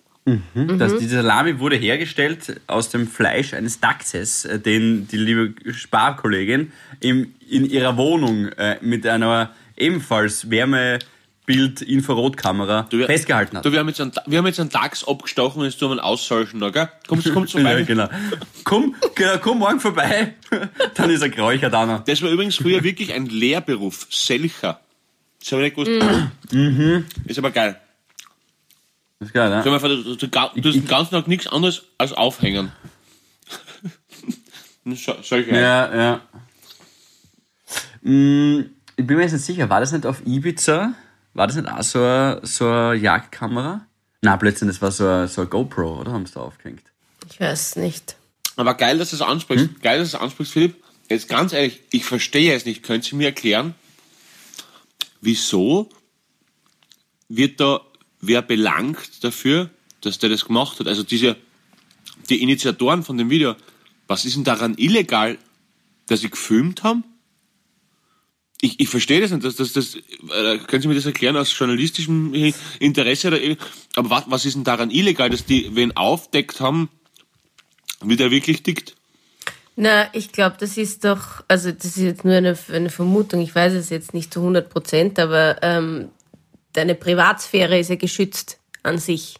Das, 0.77 0.97
diese 0.97 1.21
Salami 1.21 1.57
wurde 1.59 1.77
hergestellt 1.77 2.59
aus 2.67 2.89
dem 2.89 3.07
Fleisch 3.07 3.53
eines 3.53 3.79
Dachses, 3.79 4.43
äh, 4.43 4.59
den 4.59 5.07
die 5.07 5.15
liebe 5.15 5.53
Sparkollegin 5.71 6.73
im, 6.99 7.33
in 7.49 7.65
ihrer 7.65 7.95
Wohnung 7.95 8.47
äh, 8.49 8.77
mit 8.81 9.07
einer 9.07 9.51
ebenfalls 9.77 10.49
Wärmebild-Infrarotkamera 11.47 12.87
wir- 12.89 13.05
festgehalten 13.05 13.57
hat. 13.57 13.65
Du, 13.65 13.71
wir 13.71 13.79
haben 13.79 13.87
jetzt 13.87 14.01
einen, 14.01 14.11
wir 14.25 14.37
haben 14.37 14.45
jetzt 14.47 14.59
einen 14.59 14.69
Dachs 14.69 15.03
abgestochen 15.07 15.61
und 15.61 15.65
jetzt 15.67 15.79
tun 15.79 15.89
wir 15.89 15.91
einen 15.93 15.99
Aussauschen 16.01 16.59
da, 16.59 16.69
gell? 16.69 16.89
Kommst 17.07 17.25
du 17.25 17.31
vorbei? 17.33 17.79
ja, 17.79 17.85
genau. 17.85 18.09
Komm, 18.63 18.95
genau, 19.15 19.37
komm 19.39 19.59
morgen 19.59 19.79
vorbei, 19.79 20.35
dann 20.95 21.09
ist 21.09 21.21
er 21.21 21.29
geräuchert, 21.29 21.73
Anna. 21.73 22.03
Das 22.05 22.21
war 22.21 22.29
übrigens 22.29 22.55
früher 22.55 22.83
wirklich 22.83 23.13
ein 23.13 23.25
Lehrberuf. 23.27 24.07
Selcher. 24.09 24.79
Das 25.39 25.51
habe 25.53 25.65
ich 25.65 25.75
nicht 25.77 25.87
gewusst. 25.87 26.51
Mhm. 26.51 27.05
Ist 27.25 27.39
aber 27.39 27.51
geil. 27.51 27.79
Das 29.19 29.29
ist 29.29 29.33
geil, 29.33 29.49
ne? 29.49 29.61
Stell 29.61 30.03
Du, 30.03 30.15
du, 30.15 30.27
du 30.27 30.39
hast 30.69 30.75
den 30.75 30.87
ganzen 30.87 31.11
Tag 31.11 31.27
nichts 31.27 31.47
anderes 31.47 31.83
als 31.97 32.13
aufhängen. 32.13 32.71
So- 34.85 35.15
Solche. 35.23 35.51
Ja, 35.51 35.95
ja. 35.95 36.21
Mm, 38.01 38.65
Ich 38.95 39.05
bin 39.07 39.17
mir 39.17 39.23
jetzt 39.23 39.33
nicht 39.33 39.45
sicher, 39.45 39.69
war 39.69 39.79
das 39.79 39.91
nicht 39.91 40.05
auf 40.05 40.21
Ibiza? 40.25 40.93
War 41.37 41.45
das 41.45 41.55
nicht 41.55 41.69
auch 41.69 41.83
so 41.83 41.99
eine, 41.99 42.39
so 42.41 42.67
eine 42.67 42.95
Jagdkamera? 42.95 43.85
Na, 44.23 44.37
plötzlich, 44.37 44.69
das 44.69 44.81
war 44.81 44.91
so 44.91 45.05
eine, 45.05 45.27
so 45.27 45.41
eine 45.41 45.49
GoPro, 45.51 46.01
oder? 46.01 46.11
Haben 46.11 46.25
sie 46.25 46.33
da 46.33 46.39
aufgehängt? 46.39 46.81
Ich 47.29 47.39
weiß 47.39 47.75
nicht. 47.75 48.15
Aber 48.55 48.73
geil, 48.73 48.97
dass 48.97 49.11
du 49.11 49.17
es 49.17 49.21
ansprichst. 49.21 49.67
Hm? 49.67 49.75
Geil, 49.83 49.99
dass 49.99 50.09
du 50.09 50.17
es 50.17 50.21
ansprichst, 50.23 50.51
Philipp. 50.51 50.83
Jetzt 51.09 51.29
ganz 51.29 51.53
ehrlich, 51.53 51.81
ich 51.91 52.05
verstehe 52.05 52.55
es 52.55 52.65
nicht. 52.65 52.81
Können 52.81 53.03
Sie 53.03 53.15
mir 53.15 53.27
erklären, 53.27 53.75
wieso 55.21 55.89
wird 57.29 57.59
da 57.59 57.81
wer 58.19 58.41
belangt 58.41 59.23
dafür, 59.23 59.69
dass 60.01 60.17
der 60.17 60.31
das 60.31 60.45
gemacht 60.45 60.79
hat? 60.79 60.87
Also 60.87 61.03
diese, 61.03 61.37
die 62.31 62.41
Initiatoren 62.41 63.03
von 63.03 63.15
dem 63.15 63.29
Video, 63.29 63.55
was 64.07 64.25
ist 64.25 64.37
denn 64.37 64.43
daran 64.43 64.73
illegal, 64.73 65.37
dass 66.07 66.21
sie 66.21 66.31
gefilmt 66.31 66.81
haben? 66.81 67.03
Ich, 68.59 68.79
ich 68.79 68.89
verstehe 68.89 69.21
das 69.21 69.31
nicht. 69.31 69.43
Das, 69.43 69.55
das, 69.55 69.73
das, 69.73 69.95
äh, 69.95 70.57
können 70.67 70.81
Sie 70.81 70.87
mir 70.87 70.95
das 70.95 71.05
erklären 71.05 71.37
aus 71.37 71.57
journalistischem 71.57 72.33
Interesse? 72.79 73.27
Oder, 73.27 73.39
aber 73.95 74.09
was, 74.09 74.23
was 74.27 74.45
ist 74.45 74.55
denn 74.55 74.63
daran 74.63 74.89
illegal, 74.89 75.29
dass 75.29 75.45
die 75.45 75.75
wen 75.75 75.95
aufdeckt 75.95 76.59
haben, 76.59 76.89
wie 78.01 78.15
der 78.15 78.31
wirklich 78.31 78.63
tickt? 78.63 78.95
Na, 79.75 80.09
ich 80.13 80.31
glaube, 80.31 80.55
das 80.59 80.75
ist 80.75 81.05
doch, 81.05 81.43
also 81.47 81.71
das 81.71 81.85
ist 81.85 81.97
jetzt 81.97 82.25
nur 82.25 82.33
eine, 82.33 82.57
eine 82.73 82.89
Vermutung, 82.89 83.41
ich 83.41 83.53
weiß 83.53 83.73
es 83.73 83.91
jetzt 83.91 84.15
nicht 84.15 84.33
zu 84.33 84.39
100 84.39 84.69
Prozent, 84.71 85.19
aber 85.19 85.57
ähm, 85.61 86.09
deine 86.73 86.95
Privatsphäre 86.95 87.77
ist 87.77 87.91
ja 87.91 87.95
geschützt 87.95 88.59
an 88.81 88.97
sich. 88.97 89.35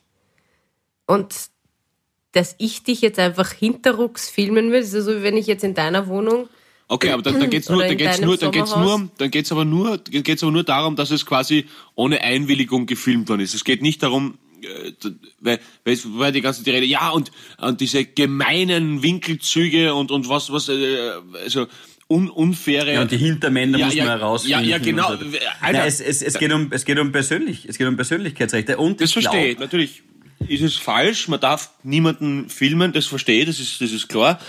Und 1.08 1.34
dass 2.34 2.54
ich 2.60 2.84
dich 2.84 3.02
jetzt 3.02 3.18
einfach 3.18 3.52
hinterrucks 3.52 4.30
filmen 4.30 4.72
will, 4.72 4.82
ist 4.82 4.94
ja 4.94 5.02
so, 5.02 5.16
wie 5.16 5.24
wenn 5.24 5.38
ich 5.38 5.48
jetzt 5.48 5.64
in 5.64 5.74
deiner 5.74 6.06
Wohnung 6.06 6.50
Okay, 6.88 7.12
aber 7.12 7.22
dann, 7.22 7.40
dann 7.40 7.50
geht's 7.50 7.70
nur, 7.70 7.84
dann 7.84 7.98
geht's 7.98 8.22
nur, 8.22 8.38
dann 8.38 8.52
geht's 8.52 8.76
nur, 8.76 9.10
dann 9.18 9.32
geht's 9.32 9.52
aber 9.52 9.66
nur, 9.66 9.98
geht's 9.98 10.44
aber 10.44 10.52
nur 10.52 10.64
darum, 10.64 10.96
dass 10.96 11.12
es 11.12 11.26
quasi 11.26 11.66
ohne 11.96 12.22
Einwilligung 12.22 12.86
gefilmt 12.86 13.30
worden 13.30 13.42
ist. 13.42 13.54
Es 13.54 13.64
geht 13.64 13.82
nicht 13.82 14.04
darum, 14.04 14.38
äh, 14.62 14.92
weil, 15.40 15.60
weil 15.84 15.98
war 16.06 16.32
die 16.32 16.42
ganze 16.42 16.64
die 16.64 16.72
Rede, 16.72 16.86
ja 16.86 17.10
und, 17.10 17.32
und 17.60 17.82
diese 17.82 18.06
gemeinen 18.06 19.04
Winkelzüge 19.04 19.94
und 19.94 20.12
und 20.12 20.30
was 20.30 20.52
was 20.52 20.70
äh, 20.70 21.12
also 21.44 21.68
un, 22.10 22.30
unfaire. 22.30 22.94
Ja, 22.94 23.02
und 23.02 23.12
die 23.12 23.18
Hintermänner 23.18 23.78
Ja, 23.78 23.86
muss 23.86 23.96
ja, 23.96 24.06
man 24.06 24.20
herausfinden. 24.20 24.64
ja, 24.64 24.66
ja, 24.66 24.78
genau. 24.78 25.10
so. 25.10 25.14
Alter. 25.14 25.40
Nein, 25.62 25.76
es, 25.88 26.00
es, 26.00 26.22
es, 26.22 26.40
geht 26.40 26.52
um, 26.52 26.68
es, 26.72 26.86
geht 26.86 26.98
um 27.00 27.12
persönlich, 27.12 27.66
es 27.68 27.78
geht 27.78 27.88
um 27.88 27.96
Persönlichkeitsrechte. 27.96 28.78
Und 28.78 29.02
das 29.02 29.12
verstehe 29.12 29.52
ich. 29.52 29.60
Natürlich 29.60 30.04
ist 30.48 30.62
es 30.62 30.76
falsch. 30.76 31.28
Man 31.28 31.40
darf 31.40 31.72
niemanden 31.84 32.50
filmen. 32.50 32.94
Das 32.94 33.06
verstehe 33.08 33.42
ich. 33.42 33.48
Das 33.48 33.60
ist 33.60 33.82
das 33.82 33.92
ist 33.92 34.08
klar. 34.08 34.40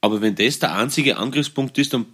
Aber 0.00 0.20
wenn 0.20 0.34
das 0.34 0.58
der 0.58 0.74
einzige 0.74 1.16
Angriffspunkt 1.16 1.76
ist, 1.78 1.92
dann 1.92 2.06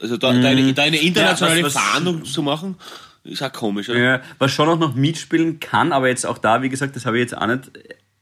also 0.00 0.16
da, 0.16 0.32
da, 0.32 0.48
eine, 0.48 0.72
da 0.74 0.82
eine 0.82 0.96
internationale 0.98 1.60
Mhm. 1.60 1.60
Ja, 1.60 1.66
was- 1.66 1.74
was- 1.76 1.82
Fahndung 1.82 2.24
zu 2.24 2.42
machen, 2.42 2.74
ist 3.24 3.42
auch 3.42 3.52
komisch. 3.52 3.88
Oder? 3.88 3.98
Ja, 4.00 4.22
was 4.38 4.50
schon 4.52 4.68
auch 4.68 4.78
noch 4.78 4.94
mitspielen 4.96 5.60
kann, 5.60 5.92
aber 5.92 6.08
jetzt 6.08 6.26
auch 6.26 6.38
da, 6.38 6.62
wie 6.62 6.68
gesagt, 6.68 6.96
das 6.96 7.06
habe 7.06 7.18
ich 7.18 7.22
jetzt 7.22 7.36
auch 7.38 7.46
nicht 7.46 7.70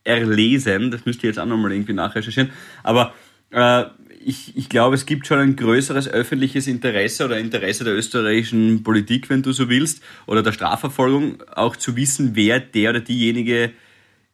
erlesen, 0.05 0.91
das 0.91 1.05
müsst 1.07 1.23
ihr 1.23 1.29
jetzt 1.31 1.39
auch 1.39 1.47
nochmal 1.47 1.73
irgendwie 1.73 1.93
nachrecherchieren, 1.93 2.51
aber 2.83 3.15
äh, 3.51 3.85
ich, 4.23 4.55
ich 4.57 4.69
glaube, 4.69 4.95
es 4.97 5.07
gibt 5.07 5.27
schon 5.27 5.39
ein 5.39 5.57
größeres 5.57 6.07
öffentliches 6.09 6.67
Interesse 6.67 7.25
oder 7.25 7.39
Interesse 7.39 7.85
der 7.85 7.95
österreichischen 7.95 8.83
Politik, 8.83 9.31
wenn 9.31 9.43
du 9.43 9.53
so 9.53 9.71
willst, 9.71 10.03
oder 10.27 10.43
der 10.43 10.53
Strafverfolgung, 10.53 11.43
auch 11.55 11.77
zu 11.77 11.97
wissen, 11.97 12.33
wer 12.35 12.61
der 12.61 12.91
oder 12.91 13.01
diejenige 13.01 13.73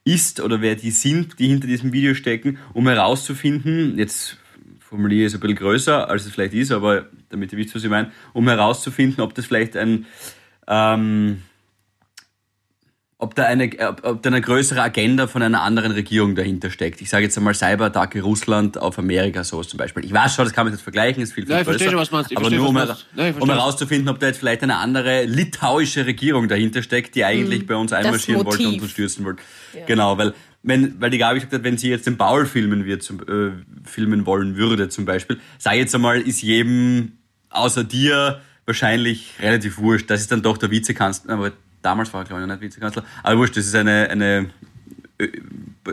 ist 0.05 0.41
oder 0.41 0.61
wer 0.61 0.75
die 0.75 0.91
sind, 0.91 1.39
die 1.39 1.47
hinter 1.49 1.69
diesem 1.69 1.93
Video 1.93 2.15
stecken, 2.15 2.59
um 2.73 2.89
herauszufinden, 2.89 3.97
jetzt 3.99 4.39
formuliere 4.89 5.27
ich 5.27 5.33
es 5.33 5.35
ein 5.35 5.41
bisschen 5.41 5.57
größer, 5.57 6.09
als 6.09 6.27
es 6.27 6.33
vielleicht 6.33 6.55
ist, 6.55 6.73
aber 6.73 7.07
damit 7.29 7.53
ihr 7.53 7.59
wisst, 7.59 7.75
was 7.75 7.85
ich 7.85 7.91
meine, 7.91 8.13
um 8.33 8.49
herauszufinden, 8.49 9.23
ob 9.23 9.35
das 9.35 9.47
vielleicht 9.47 9.77
ein 9.77 10.07
ähm, 10.69 11.43
ob 13.19 13.35
da, 13.35 13.45
eine, 13.45 13.71
ob, 13.89 14.05
ob 14.05 14.23
da 14.23 14.29
eine 14.29 14.43
größere 14.43 14.83
Agenda 14.83 15.27
von 15.27 15.41
einer 15.43 15.63
anderen 15.63 15.93
Regierung 15.93 16.35
dahinter 16.35 16.71
steckt. 16.71 17.01
Ich 17.01 17.09
sage 17.09 17.25
jetzt 17.25 17.37
einmal 17.39 17.55
Cyberattacke 17.55 18.21
Russland 18.21 18.77
auf 18.77 18.99
Amerika, 18.99 19.43
sowas 19.43 19.69
zum 19.69 19.79
Beispiel. 19.79 20.05
Ich 20.05 20.13
weiß 20.13 20.35
schon, 20.35 20.45
das 20.45 20.53
kann 20.53 20.67
man 20.67 20.75
jetzt 20.75 20.83
vergleichen, 20.83 21.23
ist 21.23 21.33
viel, 21.33 21.45
viel 21.47 21.53
Ja, 21.53 21.61
ich 21.61 21.67
größer. 21.67 21.79
verstehe 21.79 21.91
schon, 21.93 22.01
was 22.01 22.11
meinst. 22.11 22.31
Ich 22.31 22.37
aber 22.37 22.51
verstehe, 22.51 22.61
nur 22.61 22.69
um. 22.69 22.77
Ja, 22.77 22.85
ich 22.85 22.91
um 22.91 23.17
verstehe. 23.17 23.55
herauszufinden, 23.55 24.09
ob 24.11 24.21
da 24.21 24.27
jetzt 24.27 24.39
vielleicht 24.39 24.63
eine 24.63 24.77
andere 24.77 25.25
litauische 25.25 26.05
Regierung 26.05 26.47
dahinter 26.49 26.83
steckt, 26.83 27.15
die 27.15 27.25
eigentlich 27.25 27.67
bei 27.67 27.75
uns 27.77 27.95
einmarschieren 27.95 28.45
wollte 28.45 28.69
und 28.69 28.83
uns 28.83 28.91
stürzen 28.91 29.25
wollte. 29.25 29.43
Genau, 29.87 30.19
weil 30.19 30.35
wenn, 30.67 31.01
weil 31.01 31.11
die 31.11 31.19
Gabi 31.19 31.37
gesagt 31.39 31.55
hat, 31.55 31.65
wenn 31.65 31.79
sie 31.79 31.89
jetzt 31.89 32.07
den 32.07 32.19
Paul 32.19 32.45
filmen 32.45 32.85
wird, 32.85 33.03
zum, 33.03 33.21
äh, 33.21 33.53
filmen 33.89 34.27
wollen 34.27 34.57
würde 34.57 34.89
zum 34.91 35.05
Beispiel, 35.07 35.39
sei 35.59 35.79
jetzt 35.79 35.95
einmal, 35.95 36.21
ist 36.21 36.43
jedem 36.43 37.13
außer 37.51 37.85
dir 37.85 38.41
wahrscheinlich 38.67 39.35
relativ 39.41 39.79
wurscht. 39.79 40.11
Das 40.11 40.21
ist 40.21 40.31
dann 40.33 40.43
doch 40.43 40.59
der 40.59 40.71
Vizekanzler, 40.71 41.33
aber 41.35 41.53
damals 41.83 42.13
war 42.13 42.23
er 42.23 42.25
glaube 42.27 42.43
ich 42.43 42.49
noch 42.49 42.55
nicht 42.55 42.63
Vizekanzler, 42.65 43.05
aber 43.23 43.39
wurscht, 43.39 43.57
das 43.57 43.67
ist 43.67 43.75
eine, 43.75 44.11
eine 44.11 44.51
äh, 45.19 45.29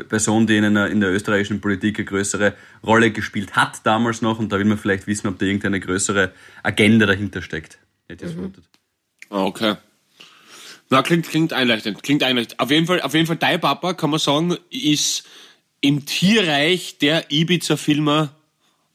Person, 0.10 0.48
die 0.48 0.58
in, 0.58 0.66
einer, 0.66 0.88
in 0.88 1.00
der 1.00 1.12
österreichischen 1.14 1.62
Politik 1.62 2.00
eine 2.00 2.06
größere 2.06 2.56
Rolle 2.84 3.12
gespielt 3.12 3.56
hat 3.56 3.86
damals 3.86 4.22
noch 4.24 4.40
und 4.40 4.52
da 4.52 4.58
will 4.58 4.66
man 4.66 4.80
vielleicht 4.80 5.06
wissen, 5.08 5.28
ob 5.28 5.38
da 5.38 5.46
irgendeine 5.46 5.80
größere 5.80 6.32
Agenda 6.64 7.06
dahinter 7.06 7.42
steckt. 7.44 7.78
Hätte 8.10 8.26
ich 8.26 8.32
Mhm. 8.32 8.36
vermutet. 8.36 8.64
Ah, 9.30 9.44
Okay. 9.44 9.76
Na, 10.90 11.02
klingt, 11.02 11.28
klingt 11.28 11.54
einleuchtend, 11.54 12.04
klingt 12.04 12.24
einleuchtend. 12.24 12.60
Auf 12.60 12.70
jeden 12.70 12.86
Fall, 12.86 13.02
auf 13.02 13.14
jeden 13.14 13.26
Fall, 13.28 13.38
dein 13.38 13.60
Papa, 13.60 13.94
kann 13.94 14.10
man 14.10 14.20
sagen, 14.20 14.58
ist 14.70 15.24
im 15.82 16.06
Tierreich 16.06 16.98
der 17.00 17.32
Ibiza-Filmer, 17.32 18.30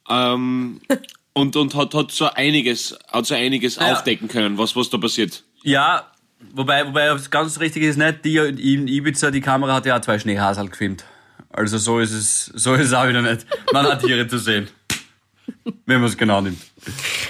ähm, 0.08 0.80
und, 1.32 1.56
und 1.56 1.74
hat, 1.74 1.94
hat 1.94 2.10
so 2.12 2.26
einiges, 2.30 2.96
hat 3.08 3.26
so 3.26 3.34
einiges 3.34 3.76
Ja. 3.76 3.92
aufdecken 3.92 4.28
können, 4.28 4.58
was, 4.58 4.74
was 4.76 4.90
da 4.90 4.98
passiert. 4.98 5.44
Ja, 5.62 6.10
wobei, 6.52 6.86
wobei 6.86 7.06
das 7.06 7.30
ganz 7.30 7.58
richtig 7.60 7.82
ist 7.82 7.96
nicht, 7.96 8.24
die 8.24 8.36
in 8.36 8.86
Ibiza, 8.88 9.30
die 9.30 9.40
Kamera 9.40 9.74
hat 9.74 9.86
ja 9.86 9.96
auch 9.96 10.00
zwei 10.00 10.18
Schneehasel 10.18 10.68
gefilmt. 10.68 11.04
Also 11.50 11.78
so 11.78 11.98
ist 11.98 12.12
es, 12.12 12.46
so 12.46 12.74
ist 12.74 12.86
es 12.86 12.92
auch 12.92 13.08
wieder 13.08 13.22
nicht. 13.22 13.46
Man 13.72 13.86
hat 13.86 14.02
Tiere 14.02 14.28
zu 14.28 14.38
sehen. 14.38 14.68
Wenn 15.86 16.00
man 16.00 16.04
es 16.10 16.16
genau 16.16 16.40
nimmt. 16.42 16.60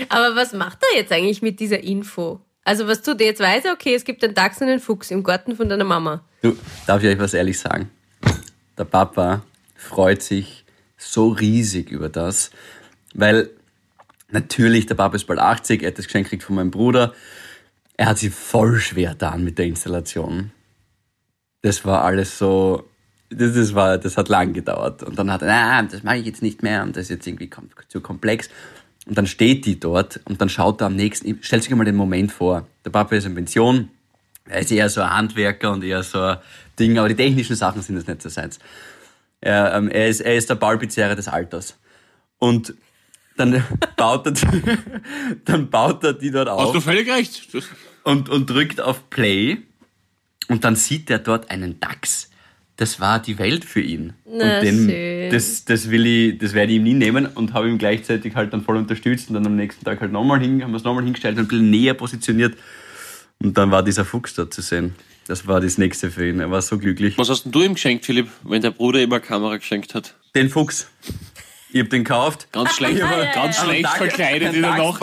Aber 0.09 0.35
was 0.35 0.53
macht 0.53 0.79
er 0.93 0.99
jetzt 1.01 1.13
eigentlich 1.13 1.41
mit 1.41 1.61
dieser 1.61 1.81
Info? 1.83 2.41
Also 2.69 2.87
was 2.87 3.01
er 3.09 3.19
jetzt? 3.19 3.41
Weiß 3.41 3.65
er, 3.65 3.73
okay, 3.73 3.95
es 3.95 4.05
gibt 4.05 4.23
einen 4.23 4.35
Dachs 4.35 4.61
und 4.61 4.69
einen 4.69 4.79
Fuchs 4.79 5.11
im 5.11 5.23
Garten 5.23 5.57
von 5.57 5.71
deiner 5.71 5.85
Mama. 5.85 6.23
Du, 6.43 6.55
darf 6.87 7.03
ich 7.03 7.09
euch 7.09 7.19
was 7.19 7.33
ehrlich 7.33 7.59
sagen? 7.59 7.91
Der 8.77 8.85
Papa 8.85 9.41
freut 9.75 10.21
sich 10.21 10.67
so 10.99 11.29
riesig 11.29 11.91
über 11.91 12.11
das, 12.11 12.51
weil 13.15 13.49
natürlich, 14.31 14.85
der 14.85 14.97
Papa 14.97 15.17
ist 15.17 15.27
bald 15.27 15.39
80, 15.39 15.83
er 15.83 15.89
hat 15.89 15.99
das 15.99 16.05
Geschenk 16.05 16.27
gekriegt 16.27 16.43
von 16.43 16.57
meinem 16.57 16.71
Bruder. 16.71 17.15
Er 17.97 18.05
hat 18.05 18.19
sich 18.19 18.35
voll 18.35 18.79
schwer 18.81 19.13
getan 19.13 19.45
mit 19.45 19.57
der 19.57 19.65
Installation. 19.65 20.51
Das 21.63 21.87
war 21.87 22.05
alles 22.05 22.37
so, 22.37 22.87
das, 23.31 23.55
das, 23.55 23.75
war, 23.75 23.97
das 23.97 24.19
hat 24.19 24.29
lang 24.29 24.53
gedauert. 24.53 25.03
Und 25.03 25.19
dann 25.19 25.33
hat 25.33 25.41
er, 25.41 25.49
na, 25.49 25.83
das 25.85 26.03
mache 26.03 26.19
ich 26.19 26.27
jetzt 26.27 26.43
nicht 26.43 26.63
mehr 26.63 26.83
und 26.83 26.97
das 26.97 27.05
ist 27.05 27.09
jetzt 27.09 27.27
irgendwie 27.27 27.49
kom 27.49 27.71
zu 27.89 28.03
komplex. 28.03 28.51
Und 29.09 29.17
dann 29.17 29.27
steht 29.27 29.65
die 29.65 29.81
dort 29.81 30.21
und 30.27 30.41
dann 30.41 30.51
schaut 30.51 30.83
er 30.83 30.89
am 30.89 30.95
nächsten, 30.95 31.43
stellt 31.43 31.63
sich 31.63 31.75
mal 31.75 31.85
den 31.85 31.97
Moment 31.97 32.31
vor. 32.31 32.67
Der 32.85 32.91
Papa 32.91 33.17
ist 33.17 33.25
in 33.25 33.35
Pension, 33.35 33.89
er 34.45 34.61
ist 34.61 34.71
eher 34.71 34.91
so 34.91 35.01
ein 35.01 35.11
Handwerker 35.11 35.73
und 35.73 35.83
eher 35.83 36.03
so 36.03 36.21
ein 36.21 36.39
Ding, 36.79 36.99
aber 36.99 37.09
die 37.09 37.15
technischen 37.15 37.57
Sachen 37.57 37.81
sind 37.81 37.97
das 37.97 38.07
nicht 38.07 38.21
so 38.21 38.29
seins. 38.29 38.59
Er, 39.41 39.75
ähm, 39.75 39.89
er, 39.89 40.09
ist, 40.09 40.21
er 40.21 40.37
ist 40.37 40.51
der 40.51 40.57
Ballpizzeria 40.57 41.15
des 41.15 41.27
Alters. 41.27 41.79
Und 42.37 42.75
dann 43.39 43.65
baut 43.97 44.27
er, 44.27 44.33
die, 44.33 44.47
dann 45.47 45.71
baut 45.71 46.05
er 46.05 46.13
die 46.13 46.31
dort 46.31 46.51
Hast 46.51 46.75
du 46.75 46.79
auf 46.79 46.85
völlig 46.85 47.11
recht. 47.11 47.49
Und, 48.05 48.29
und 48.29 48.51
drückt 48.51 48.81
auf 48.81 49.09
Play 49.09 49.59
und 50.49 50.65
dann 50.65 50.77
sieht 50.77 51.09
er 51.09 51.19
dort 51.19 51.51
einen 51.51 51.81
Dachs. 51.81 52.28
Das 52.79 53.01
war 53.01 53.19
die 53.21 53.39
Welt 53.39 53.65
für 53.65 53.81
ihn. 53.81 54.15
Na, 54.25 54.59
und 54.59 54.65
den, 54.65 54.89
schön. 54.89 55.31
das, 55.33 55.65
das 55.65 55.91
will 55.91 56.07
ich, 56.07 56.39
das 56.39 56.55
werde 56.55 56.71
ich 56.73 56.77
ihm 56.79 56.85
nie 56.85 56.95
nehmen 56.95 57.27
und 57.27 57.53
habe 57.53 57.69
ihm 57.69 57.77
gleichzeitig 57.77 58.35
halt 58.37 58.53
dann 58.53 58.63
voll 58.63 58.77
unterstützt 58.77 59.29
und 59.29 59.35
dann 59.35 59.45
am 59.47 59.57
nächsten 59.57 59.85
Tag 59.85 60.01
halt 60.01 60.13
nochmal 60.13 60.39
hin, 60.41 60.63
haben 60.63 60.71
wir 60.71 60.77
es 60.77 60.85
nochmal 60.85 61.03
hingestellt 61.03 61.37
und 61.39 61.45
ein 61.45 61.49
bisschen 61.49 61.71
näher 61.71 61.95
positioniert. 61.95 62.57
Und 63.41 63.59
dann 63.59 63.71
war 63.73 63.83
dieser 63.83 64.05
Fuchs 64.05 64.35
dort 64.35 64.55
zu 64.55 64.63
sehen. 64.63 64.95
Das 65.27 65.47
war 65.49 65.61
das 65.61 65.77
nächste 65.77 66.11
für 66.11 66.29
ihn. 66.29 66.39
Er 66.41 66.51
war 66.53 66.63
so 66.63 66.79
glücklich. 66.79 67.19
Was 67.19 67.29
hast 67.29 67.43
denn 67.45 67.53
du 67.53 67.63
ihm 67.63 67.75
geschenkt, 67.75 68.07
Philipp, 68.07 68.29
wenn 68.45 68.63
der 68.63 68.71
Bruder 68.71 69.01
ihm 69.03 69.13
eine 69.13 69.21
Kamera 69.21 69.57
geschenkt 69.57 69.95
hat? 69.95 70.15
Den 70.37 70.49
Fuchs. 70.49 70.89
Ich 71.71 71.81
hab 71.81 71.91
den 71.91 72.05
gekauft. 72.05 72.49
Ganz 72.53 72.75
schlecht, 72.77 73.01
ganz 73.35 73.59
schlecht 73.59 73.85
Dach- 73.85 73.97
verkleidet 73.97 74.55
in 74.55 74.63
der 74.63 74.71
Nacht. 74.77 75.01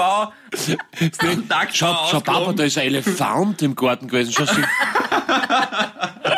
Schau, 1.74 2.08
schau, 2.10 2.20
Papa, 2.22 2.54
da 2.54 2.64
ist 2.64 2.78
ein 2.78 2.86
Elefant 2.88 3.62
im 3.62 3.76
Garten 3.76 4.08
gewesen. 4.08 4.34
Schau, 4.36 4.46
sie- 4.46 4.64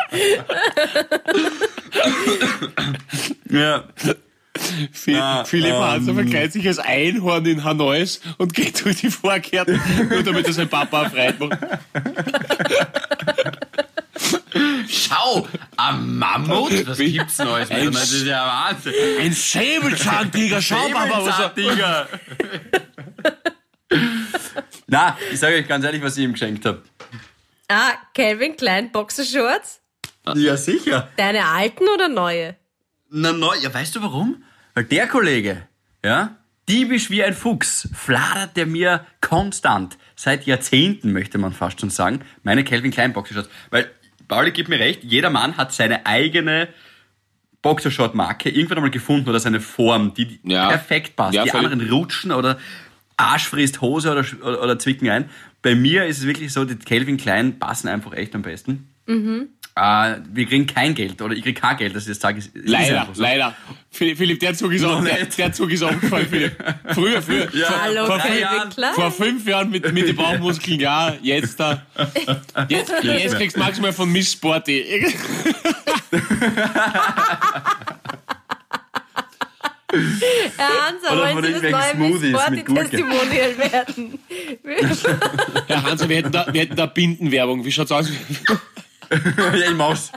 Ja. 3.50 3.84
Philipp, 4.92 5.20
Ah, 5.22 5.44
Philipp 5.44 5.72
ähm. 5.72 5.80
Hanser 5.80 6.14
verkleidet 6.14 6.52
sich 6.52 6.66
als 6.66 6.78
Einhorn 6.78 7.46
in 7.46 7.62
Hanois 7.64 8.20
und 8.38 8.52
geht 8.54 8.84
durch 8.84 8.96
die 8.96 9.10
Vorgärten, 9.10 9.80
nur 10.10 10.22
damit 10.22 10.46
er 10.46 10.52
sein 10.52 10.68
Papa 10.68 11.04
erfreut 11.04 11.38
macht. 11.38 11.58
Schau, 14.88 15.46
ein 15.76 16.16
Mammut? 16.18 16.86
Was 16.88 16.98
gibt's 16.98 17.38
Neues? 17.38 17.70
Ein 17.70 17.92
Das 17.92 18.10
ist 18.12 18.26
ja 18.26 18.66
Wahnsinn. 18.68 18.94
Ein 19.20 19.32
Säbelzahntiger, 19.32 20.60
schau, 20.60 20.88
Papa, 20.88 21.24
was 21.24 21.38
er... 21.56 22.08
Na, 24.86 25.16
ich 25.30 25.38
sage 25.38 25.56
euch 25.56 25.68
ganz 25.68 25.84
ehrlich, 25.84 26.02
was 26.02 26.16
ich 26.16 26.24
ihm 26.24 26.32
geschenkt 26.32 26.64
habe. 26.66 26.82
Ah, 27.68 27.92
Calvin 28.14 28.56
Klein 28.56 28.90
Boxershorts? 28.90 29.80
Ja, 30.36 30.56
sicher. 30.56 31.08
Deine 31.16 31.46
alten 31.46 31.84
oder 31.94 32.08
neue? 32.08 32.56
Na, 33.10 33.32
neu, 33.32 33.54
ja, 33.62 33.72
weißt 33.72 33.96
du 33.96 34.02
warum? 34.02 34.42
Weil 34.74 34.84
der 34.84 35.06
Kollege, 35.08 35.66
ja, 36.04 36.36
diebisch 36.68 37.10
wie 37.10 37.24
ein 37.24 37.34
Fuchs, 37.34 37.88
fladert 37.94 38.56
der 38.56 38.66
mir 38.66 39.06
konstant, 39.20 39.96
seit 40.14 40.46
Jahrzehnten 40.46 41.12
möchte 41.12 41.38
man 41.38 41.52
fast 41.52 41.80
schon 41.80 41.90
sagen, 41.90 42.20
meine 42.42 42.64
Calvin 42.64 42.90
Klein 42.90 43.12
Boxershorts. 43.12 43.48
Weil, 43.70 43.90
Pauli 44.28 44.50
gibt 44.50 44.68
mir 44.68 44.78
recht, 44.78 45.02
jeder 45.04 45.30
Mann 45.30 45.56
hat 45.56 45.72
seine 45.72 46.04
eigene 46.04 46.68
Boxershort-Marke 47.62 48.50
irgendwann 48.50 48.78
einmal 48.78 48.90
gefunden 48.90 49.28
oder 49.28 49.40
seine 49.40 49.60
Form, 49.60 50.14
die 50.14 50.38
Ja. 50.44 50.68
perfekt 50.68 51.16
passt. 51.16 51.34
Ja, 51.34 51.44
die 51.44 51.52
anderen 51.52 51.88
rutschen 51.88 52.30
oder 52.32 52.58
Arsch 53.16 53.48
frisst 53.48 53.80
Hose 53.80 54.12
oder, 54.12 54.24
oder, 54.42 54.62
oder 54.62 54.78
zwicken 54.78 55.08
ein. 55.08 55.30
Bei 55.62 55.74
mir 55.74 56.06
ist 56.06 56.18
es 56.18 56.26
wirklich 56.26 56.52
so, 56.52 56.64
die 56.64 56.76
Calvin 56.76 57.16
Klein 57.16 57.58
passen 57.58 57.88
einfach 57.88 58.12
echt 58.12 58.34
am 58.34 58.42
besten. 58.42 58.88
Äh, 59.80 60.16
wir 60.32 60.46
kriegen 60.46 60.66
kein 60.66 60.92
Geld 60.94 61.22
oder 61.22 61.34
ich 61.34 61.42
krieg 61.44 61.60
kein 61.60 61.76
Geld, 61.76 61.94
dass 61.94 62.02
ich 62.04 62.08
das 62.08 62.18
sage. 62.20 62.38
ist- 62.38 62.54
ist 62.56 62.68
Leider, 62.68 63.08
so. 63.12 63.22
leider. 63.22 63.54
Philipp, 63.90 64.40
der 64.40 64.54
Zug 64.54 64.72
ist 64.72 64.84
auch, 64.84 65.02
der, 65.04 65.20
nicht. 65.20 65.38
der 65.38 65.52
Zug 65.52 65.70
ist 65.70 65.82
aufgefallen, 65.82 66.26
Philipp. 66.28 66.56
Früher, 66.94 67.22
früher. 67.22 67.48
Ja, 67.54 67.82
Hallo, 67.82 68.06
vor 68.06 68.18
Calvin 68.18 68.40
Jahren. 68.40 68.70
Klein. 68.70 68.94
Vor 68.94 69.10
fünf 69.12 69.46
Jahren 69.46 69.70
mit, 69.70 69.92
mit 69.92 70.08
den 70.08 70.16
Bauchmuskeln, 70.16 70.80
ja, 70.80 71.14
jetzt 71.22 71.60
da. 71.60 71.82
Jetzt, 72.68 72.92
jetzt 73.02 73.36
kriegst 73.36 73.56
du 73.56 73.60
maximal 73.60 73.92
von 73.92 74.10
Miss 74.10 74.32
Sporty. 74.32 74.84
Herr 79.90 80.86
Hansa, 80.86 81.12
Oder 81.12 81.34
wollen 81.34 81.44
Sie 81.46 81.52
das 81.52 81.62
neue 81.62 81.94
Miss 82.10 82.20
Smoothies 82.20 82.30
Sporty 82.40 82.56
mit. 82.56 82.90
Testimonial 82.90 83.58
werden? 83.58 84.18
Herr 85.66 85.82
Hansa, 85.82 86.08
wir 86.08 86.16
hätten 86.16 86.32
da, 86.32 86.46
wir 86.52 86.60
hätten 86.60 86.76
da 86.76 86.86
Bindenwerbung. 86.86 87.64
Wie 87.64 87.72
schaut's 87.72 87.90
aus? 87.92 88.10
Ja, 89.10 89.54
ich 89.54 89.74
mach's. 89.74 90.12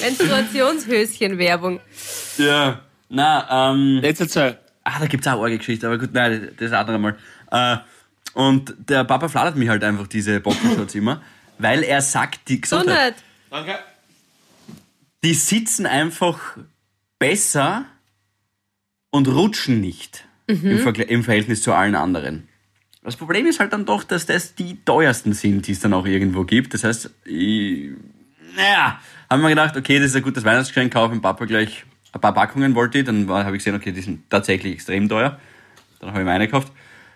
Menstruationshöschen-Werbung. 0.00 1.80
Ja. 2.38 2.80
Na, 3.08 3.72
ähm. 3.72 4.00
Jetzt 4.02 4.20
erzähl. 4.20 4.58
Ah, 4.84 4.98
da 4.98 5.06
gibt's 5.06 5.26
auch 5.26 5.32
eine 5.32 5.40
Orge-Geschichte, 5.42 5.86
aber 5.86 5.98
gut, 5.98 6.12
nein, 6.12 6.52
das 6.56 6.66
ist 6.66 6.72
ein 6.72 6.86
anderes 6.86 7.00
Mal. 7.00 7.16
Äh, 7.50 7.78
und 8.34 8.74
der 8.78 9.04
Papa 9.04 9.28
fladert 9.28 9.56
mich 9.56 9.68
halt 9.68 9.84
einfach 9.84 10.06
diese 10.06 10.40
Boxershorts 10.40 10.94
immer, 10.94 11.22
weil 11.58 11.82
er 11.82 12.00
sagt, 12.00 12.48
die 12.48 12.60
Gesundheit. 12.60 13.14
Danke. 13.50 13.78
die 15.24 15.34
sitzen 15.34 15.86
einfach 15.86 16.56
besser 17.18 17.84
und 19.10 19.28
rutschen 19.28 19.80
nicht 19.80 20.24
im, 20.46 20.78
Vergle 20.78 21.04
im 21.04 21.24
Verhältnis 21.24 21.62
zu 21.62 21.72
allen 21.72 21.94
anderen. 21.94 22.48
Das 23.02 23.16
Problem 23.16 23.46
ist 23.46 23.60
halt 23.60 23.72
dann 23.72 23.86
doch, 23.86 24.04
dass 24.04 24.26
das 24.26 24.54
die 24.54 24.84
teuersten 24.84 25.32
sind, 25.32 25.66
die 25.66 25.72
es 25.72 25.80
dann 25.80 25.94
auch 25.94 26.06
irgendwo 26.06 26.44
gibt. 26.44 26.74
Das 26.74 26.84
heißt, 26.84 27.10
ich, 27.24 27.90
naja, 28.56 29.00
haben 29.30 29.42
wir 29.42 29.48
gedacht, 29.48 29.76
okay, 29.76 29.98
das 29.98 30.08
ist 30.08 30.16
ein 30.16 30.22
gutes 30.22 30.44
Weihnachtsgeschenk, 30.44 30.92
kaufen 30.92 31.22
Papa 31.22 31.46
gleich 31.46 31.84
ein 32.12 32.20
paar 32.20 32.34
Packungen 32.34 32.74
wollte 32.74 32.98
ich, 32.98 33.04
dann 33.04 33.28
habe 33.28 33.56
ich 33.56 33.62
gesehen, 33.64 33.76
okay, 33.76 33.92
die 33.92 34.00
sind 34.00 34.28
tatsächlich 34.30 34.74
extrem 34.74 35.08
teuer. 35.08 35.38
Dann 36.00 36.10
habe 36.10 36.20
ich 36.20 36.24
mir 36.26 36.32
eine 36.32 36.46
gekauft, 36.46 36.72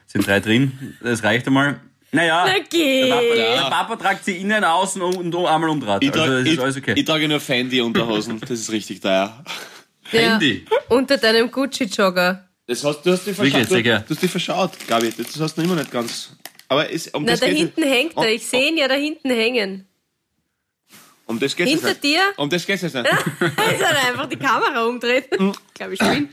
sind 0.07 0.27
drei 0.27 0.41
drin, 0.41 0.97
das 1.03 1.25
reicht 1.25 1.47
einmal. 1.47 1.81
Naja, 2.13 2.45
Na 2.47 2.63
geh. 2.71 3.09
der, 3.09 3.15
Papa, 3.15 3.35
der 3.35 3.71
Papa 3.71 3.97
tragt 3.97 4.25
sie 4.25 4.37
innen, 4.37 4.63
außen 4.63 5.03
und, 5.03 5.35
und 5.35 5.47
einmal 5.47 5.69
umdraht. 5.69 6.03
Ich, 6.05 6.13
Also 6.13 6.21
trage 6.25 6.39
das 6.39 6.47
ist 6.47 6.53
ich, 6.53 6.61
alles 6.61 6.77
okay. 6.77 6.93
ich 6.97 7.05
trage 7.05 7.27
nur 7.27 7.41
Fendi-Unterhosen. 7.41 8.39
Das 8.41 8.51
ist 8.51 8.71
richtig 8.71 9.01
teuer. 9.01 9.43
Handy. 10.11 10.65
Ja, 10.71 10.77
unter 10.97 11.17
deinem 11.17 11.51
Gucci-Jogger. 11.51 12.49
Das 12.67 12.83
hast, 12.85 13.03
du 13.03 13.13
hast 13.13 13.27
dich 13.27 13.37
Wirklich, 13.37 13.53
verschaut. 13.69 13.85
Du, 13.85 13.93
du 14.07 14.11
hast 14.15 14.23
dich 14.23 14.31
verschaut, 14.31 14.71
Gabi. 14.87 15.13
Das 15.17 15.39
hast 15.41 15.57
du 15.57 15.63
noch 15.63 15.71
immer 15.71 15.81
nicht 15.81 15.91
ganz. 15.91 16.31
Aber 16.69 16.91
es, 16.91 17.09
um 17.09 17.25
Na, 17.25 17.33
das 17.33 17.41
da 17.41 17.47
geht 17.47 17.57
hinten 17.59 17.83
hängt 17.83 18.17
er. 18.17 18.31
Ich 18.33 18.47
sehe 18.47 18.69
ihn 18.71 18.79
ja 18.79 18.89
da 18.89 18.95
hinten 18.95 19.31
hängen. 19.31 19.87
Um 21.27 21.39
das 21.39 21.57
geht's 21.57 21.71
Hinter 21.71 21.89
nicht. 21.89 22.05
dir? 22.05 22.21
Um 22.37 22.51
das 22.51 22.67
geht's 22.67 22.83
jetzt 22.83 22.95
nicht. 22.95 23.07
Er 23.41 23.79
soll 23.79 23.97
einfach 24.09 24.27
die 24.29 24.37
Kamera 24.37 24.85
umdrehen. 24.85 25.25
Ich 25.31 25.39
glaube, 25.75 25.95
ich 25.95 25.99
bin. 26.01 26.29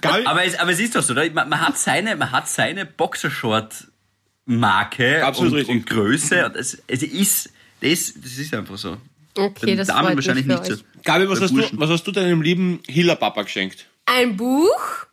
Gabi, 0.00 0.26
Aber 0.26 0.44
es, 0.44 0.58
aber 0.58 0.70
es 0.72 0.80
ist 0.80 0.94
doch 0.96 1.02
so, 1.02 1.12
oder? 1.12 1.28
Man, 1.30 1.48
man 1.48 1.60
hat 1.60 1.78
seine, 1.78 2.16
man 2.16 2.32
hat 2.32 2.48
seine 2.48 2.84
Boxershort-Marke 2.86 5.24
Absolut 5.24 5.52
und, 5.52 5.58
richtig. 5.58 5.76
und 5.76 5.86
Größe. 5.86 6.46
Und 6.46 6.56
es, 6.56 6.82
es 6.86 7.02
ist, 7.02 7.50
das, 7.80 8.14
das 8.20 8.38
ist 8.38 8.54
einfach 8.54 8.78
so. 8.78 8.96
Okay, 9.36 9.66
Den 9.66 9.78
das 9.78 9.88
Damen 9.88 10.06
freut 10.08 10.16
wahrscheinlich 10.16 10.46
mich 10.46 10.56
für 10.56 10.62
nicht 10.62 10.72
euch. 10.72 10.78
so. 10.78 10.84
Gabi 11.04 11.28
was, 11.28 11.40
hast 11.40 11.52
du, 11.54 11.62
was 11.72 11.90
hast 11.90 12.04
du 12.04 12.12
deinem 12.12 12.42
lieben 12.42 12.80
Hiller-Papa 12.86 13.42
geschenkt? 13.42 13.86
Ein 14.06 14.36
Buch, 14.36 15.06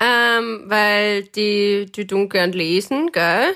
ähm, 0.00 0.64
weil 0.66 1.24
die, 1.24 1.86
die 1.86 2.06
tun 2.06 2.28
gern 2.28 2.52
lesen, 2.52 3.12
gell? 3.12 3.54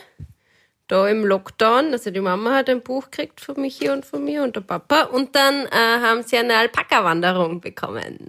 Da 0.88 1.08
im 1.08 1.24
Lockdown, 1.24 1.92
also 1.92 2.10
die 2.10 2.20
Mama 2.20 2.54
hat 2.54 2.70
ein 2.70 2.80
Buch 2.80 3.10
gekriegt 3.10 3.40
von 3.40 3.60
Michi 3.60 3.88
und 3.90 4.06
von 4.06 4.24
mir 4.24 4.44
und 4.44 4.54
der 4.54 4.60
Papa. 4.60 5.02
Und 5.02 5.34
dann 5.34 5.66
äh, 5.66 5.70
haben 5.72 6.22
sie 6.22 6.36
eine 6.36 6.56
Alpaka-Wanderung 6.56 7.60
bekommen. 7.60 8.28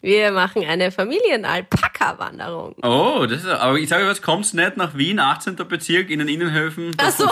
Wir 0.00 0.30
machen 0.30 0.64
eine 0.64 0.92
Familien-Alpaka-Wanderung. 0.92 2.76
Oh, 2.82 3.26
das 3.28 3.40
ist, 3.42 3.48
aber 3.48 3.78
ich 3.78 3.88
sage 3.88 4.06
was, 4.06 4.22
kommt's 4.22 4.54
nicht 4.54 4.76
nach 4.76 4.96
Wien, 4.96 5.18
18. 5.18 5.56
Bezirk, 5.56 6.08
in 6.08 6.20
den 6.20 6.28
Innenhöfen? 6.28 6.92
Ach 6.98 7.10
so. 7.10 7.28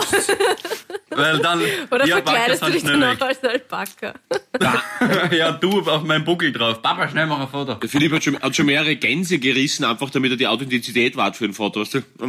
Weil 1.09 1.39
dann, 1.39 1.61
Oder 1.91 2.05
verkleidest 2.05 2.61
du 2.61 2.69
dich 2.69 2.83
dann 2.83 3.03
auch 3.03 3.21
als 3.21 3.43
Alpaka? 3.43 4.13
ja, 5.31 5.51
du 5.51 5.81
auf 5.81 6.03
meinem 6.03 6.23
Buckel 6.25 6.51
drauf. 6.51 6.81
Papa, 6.81 7.09
schnell 7.09 7.27
mach 7.27 7.39
ein 7.39 7.47
Foto. 7.47 7.75
Der 7.75 7.89
Philipp 7.89 8.11
hat 8.13 8.23
schon, 8.23 8.39
hat 8.39 8.55
schon 8.55 8.65
mehrere 8.65 8.95
Gänse 8.95 9.39
gerissen, 9.39 9.83
einfach 9.85 10.09
damit 10.09 10.31
er 10.31 10.37
die 10.37 10.47
Authentizität 10.47 11.15
wahrt 11.15 11.35
für 11.37 11.45
ein 11.45 11.53
Foto. 11.53 11.81
Weißt 11.81 11.95
du? 11.95 12.01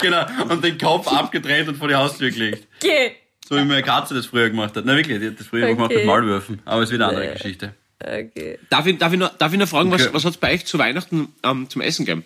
genau. 0.00 0.26
Und 0.48 0.64
den 0.64 0.78
Kopf 0.78 1.08
abgedreht 1.08 1.68
und 1.68 1.76
vor 1.76 1.88
die 1.88 1.94
Haustür 1.94 2.30
gelegt. 2.30 2.66
Geh. 2.80 3.12
So 3.48 3.56
wie 3.56 3.64
meine 3.64 3.82
Katze 3.82 4.14
das 4.14 4.26
früher 4.26 4.48
gemacht 4.50 4.76
hat. 4.76 4.84
Na 4.86 4.96
wirklich, 4.96 5.18
die 5.20 5.26
hat 5.28 5.38
das 5.40 5.46
früher 5.46 5.64
Okay. 5.64 5.74
gemacht 5.74 5.90
mit 5.92 6.06
Maulwürfen. 6.06 6.60
Aber 6.64 6.82
es 6.82 6.88
ist 6.88 6.94
wieder 6.94 7.08
eine 7.08 7.18
andere 7.18 7.34
Geschichte. 7.34 7.74
Okay. 8.02 8.58
Darf 8.70 8.86
ich, 8.86 8.98
darf 8.98 9.12
ich, 9.12 9.18
noch, 9.18 9.36
darf 9.36 9.52
ich 9.52 9.58
noch 9.58 9.68
fragen, 9.68 9.92
Okay. 9.92 10.06
was, 10.06 10.14
was 10.14 10.24
hat's 10.24 10.36
bei 10.38 10.52
euch 10.54 10.64
zu 10.66 10.78
Weihnachten 10.78 11.28
ähm, 11.42 11.68
zum 11.68 11.80
Essen 11.82 12.04
gegeben? 12.06 12.24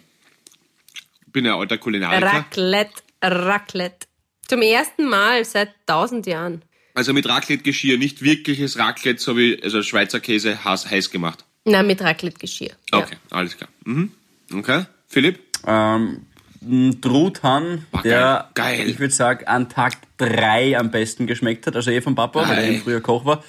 Ich 1.26 1.32
bin 1.32 1.44
ja 1.44 1.58
alter 1.58 1.78
Kulinariker. 1.78 2.26
Raclette, 2.26 3.02
Raclette. 3.22 4.06
Zum 4.46 4.62
ersten 4.62 5.04
Mal 5.06 5.44
seit 5.44 5.70
tausend 5.86 6.26
Jahren. 6.26 6.62
Also 6.98 7.12
mit 7.12 7.28
Raclette-Geschirr, 7.28 7.96
nicht 7.96 8.22
wirkliches 8.22 8.76
Raclette, 8.76 9.22
so 9.22 9.36
wie 9.36 9.62
also 9.62 9.84
Schweizer 9.84 10.18
Käse 10.18 10.64
heiß, 10.64 10.90
heiß 10.90 11.12
gemacht. 11.12 11.44
Na, 11.64 11.84
mit 11.84 12.02
Raclette-Geschirr. 12.02 12.72
Ja. 12.92 12.98
Okay, 12.98 13.14
alles 13.30 13.56
klar. 13.56 13.70
Mhm. 13.84 14.10
Okay, 14.52 14.84
Philipp? 15.06 15.38
Ähm, 15.64 16.22
ein 16.60 17.00
Truthahn, 17.00 17.86
War 17.92 18.02
der, 18.02 18.48
geil. 18.54 18.78
Geil. 18.78 18.90
ich 18.90 18.98
würde 18.98 19.14
sagen, 19.14 19.46
an 19.46 19.68
Tag 19.68 19.92
drei 20.16 20.76
am 20.76 20.90
besten 20.90 21.28
geschmeckt 21.28 21.68
hat. 21.68 21.76
Also 21.76 21.92
eh 21.92 22.00
vom 22.00 22.16
Papa, 22.16 22.40
weil 22.40 22.48
er 22.48 22.56
Geil. 22.56 22.72
eben 22.72 22.82
früher 22.82 23.00
Koch 23.00 23.24
war. 23.24 23.44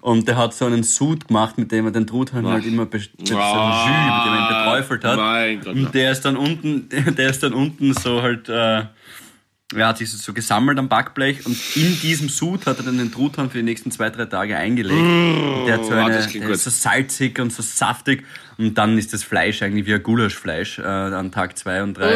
Und 0.00 0.28
der 0.28 0.36
hat 0.36 0.54
so 0.54 0.66
einen 0.66 0.84
Sud 0.84 1.26
gemacht, 1.26 1.58
mit 1.58 1.72
dem 1.72 1.86
er 1.86 1.90
den 1.90 2.06
Truthahn 2.06 2.46
halt 2.46 2.64
immer, 2.64 2.86
so 2.92 2.98
Jus, 2.98 3.10
mit 3.18 3.30
dem 3.30 3.36
er 3.36 4.38
ihn 4.38 4.48
beträufelt 4.48 5.04
hat. 5.04 5.16
mein 5.16 5.60
Gott. 5.60 5.74
Und 5.74 5.92
der 5.92 6.12
ist 6.12 6.20
dann 6.20 6.36
unten, 6.36 6.88
der 7.16 7.30
ist 7.30 7.42
dann 7.42 7.52
unten 7.52 7.94
so 7.94 8.22
halt, 8.22 8.48
äh, 8.48 8.84
er 9.74 9.88
hat 9.88 9.98
sich 9.98 10.10
so 10.10 10.32
gesammelt 10.32 10.78
am 10.78 10.88
Backblech 10.88 11.46
und 11.46 11.56
in 11.76 11.98
diesem 12.00 12.28
Sud 12.28 12.66
hat 12.66 12.78
er 12.78 12.84
dann 12.84 12.98
den 12.98 13.12
Truthahn 13.12 13.50
für 13.50 13.58
die 13.58 13.64
nächsten 13.64 13.90
zwei, 13.90 14.10
drei 14.10 14.26
Tage 14.26 14.56
eingelegt. 14.56 15.00
und 15.00 15.66
der 15.66 15.74
hat 15.74 15.84
so 15.84 15.92
ah, 15.92 16.04
eine, 16.04 16.14
das 16.14 16.28
klingt 16.28 16.46
der 16.46 16.54
ist 16.54 16.64
so 16.64 16.70
salzig 16.70 17.38
und 17.38 17.52
so 17.52 17.62
saftig 17.62 18.24
und 18.58 18.76
dann 18.78 18.98
ist 18.98 19.12
das 19.12 19.24
Fleisch 19.24 19.62
eigentlich 19.62 19.86
wie 19.86 19.94
ein 19.94 20.02
Gulaschfleisch 20.02 20.78
äh, 20.78 20.82
an 20.82 21.32
Tag 21.32 21.56
zwei 21.58 21.82
und 21.82 21.96
drei. 21.96 22.14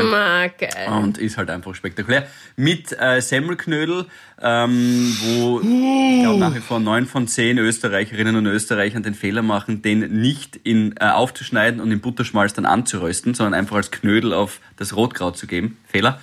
Geil. 0.59 0.89
Und 0.89 1.19
ist 1.19 1.39
halt 1.39 1.51
einfach 1.51 1.75
spektakulär. 1.75 2.27
Mit 2.57 2.97
äh, 2.99 3.21
Semmelknödel, 3.21 4.07
ähm, 4.41 5.17
wo 5.21 5.61
ich 5.61 6.23
glaube 6.23 6.39
nach 6.39 6.55
wie 6.55 6.61
vor 6.61 6.79
neun 6.79 7.07
von 7.07 7.27
zehn 7.27 7.59
Österreicherinnen 7.59 8.37
und 8.37 8.47
Österreichern 8.47 9.03
den 9.03 9.15
Fehler 9.15 9.43
machen, 9.43 9.83
den 9.83 10.21
nicht 10.21 10.57
in, 10.57 10.95
äh, 11.01 11.07
aufzuschneiden 11.07 11.81
und 11.81 11.91
in 11.91 12.01
Butterschmalz 12.01 12.53
dann 12.53 12.67
anzurösten, 12.67 13.35
sondern 13.35 13.55
einfach 13.55 13.77
als 13.77 13.91
Knödel 13.91 14.33
auf 14.33 14.61
das 14.77 14.95
Rotkraut 14.95 15.37
zu 15.37 15.47
geben. 15.47 15.79
Fehler. 15.87 16.21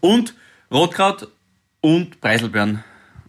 Und 0.00 0.34
Rotkraut 0.72 1.28
und 1.80 2.20
Preiselbeeren 2.20 2.82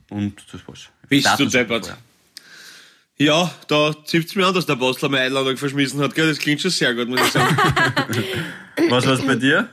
und 0.09 0.41
das 0.51 0.67
war's. 0.67 0.89
Bist 1.09 1.25
du 1.25 1.29
Datensuppe 1.29 1.57
deppert. 1.57 1.97
Ja, 3.17 3.53
da 3.67 3.95
zieht's 4.05 4.35
mir 4.35 4.47
an, 4.47 4.53
dass 4.53 4.65
der 4.65 4.75
Bastler 4.75 5.09
meine 5.09 5.25
Einladung 5.25 5.57
verschmissen 5.57 5.99
hat. 6.01 6.15
Gell? 6.15 6.27
Das 6.27 6.39
klingt 6.39 6.61
schon 6.61 6.71
sehr 6.71 6.93
gut, 6.95 7.07
muss 7.07 7.21
ich 7.21 7.31
sagen. 7.31 7.57
Was 8.89 9.05
war's 9.05 9.21
bei 9.21 9.35
dir? 9.35 9.69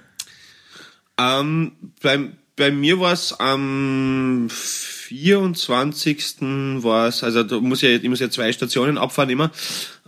ähm, 1.18 1.72
bei, 2.02 2.30
bei 2.56 2.70
mir 2.70 3.00
war's 3.00 3.32
am 3.38 4.48
24. 4.50 6.36
war's, 6.82 7.24
also 7.24 7.42
da 7.42 7.60
muss 7.60 7.82
ja, 7.82 7.90
ich 7.90 8.08
muss 8.08 8.20
ja 8.20 8.30
zwei 8.30 8.52
Stationen 8.52 8.98
abfahren 8.98 9.30
immer. 9.30 9.50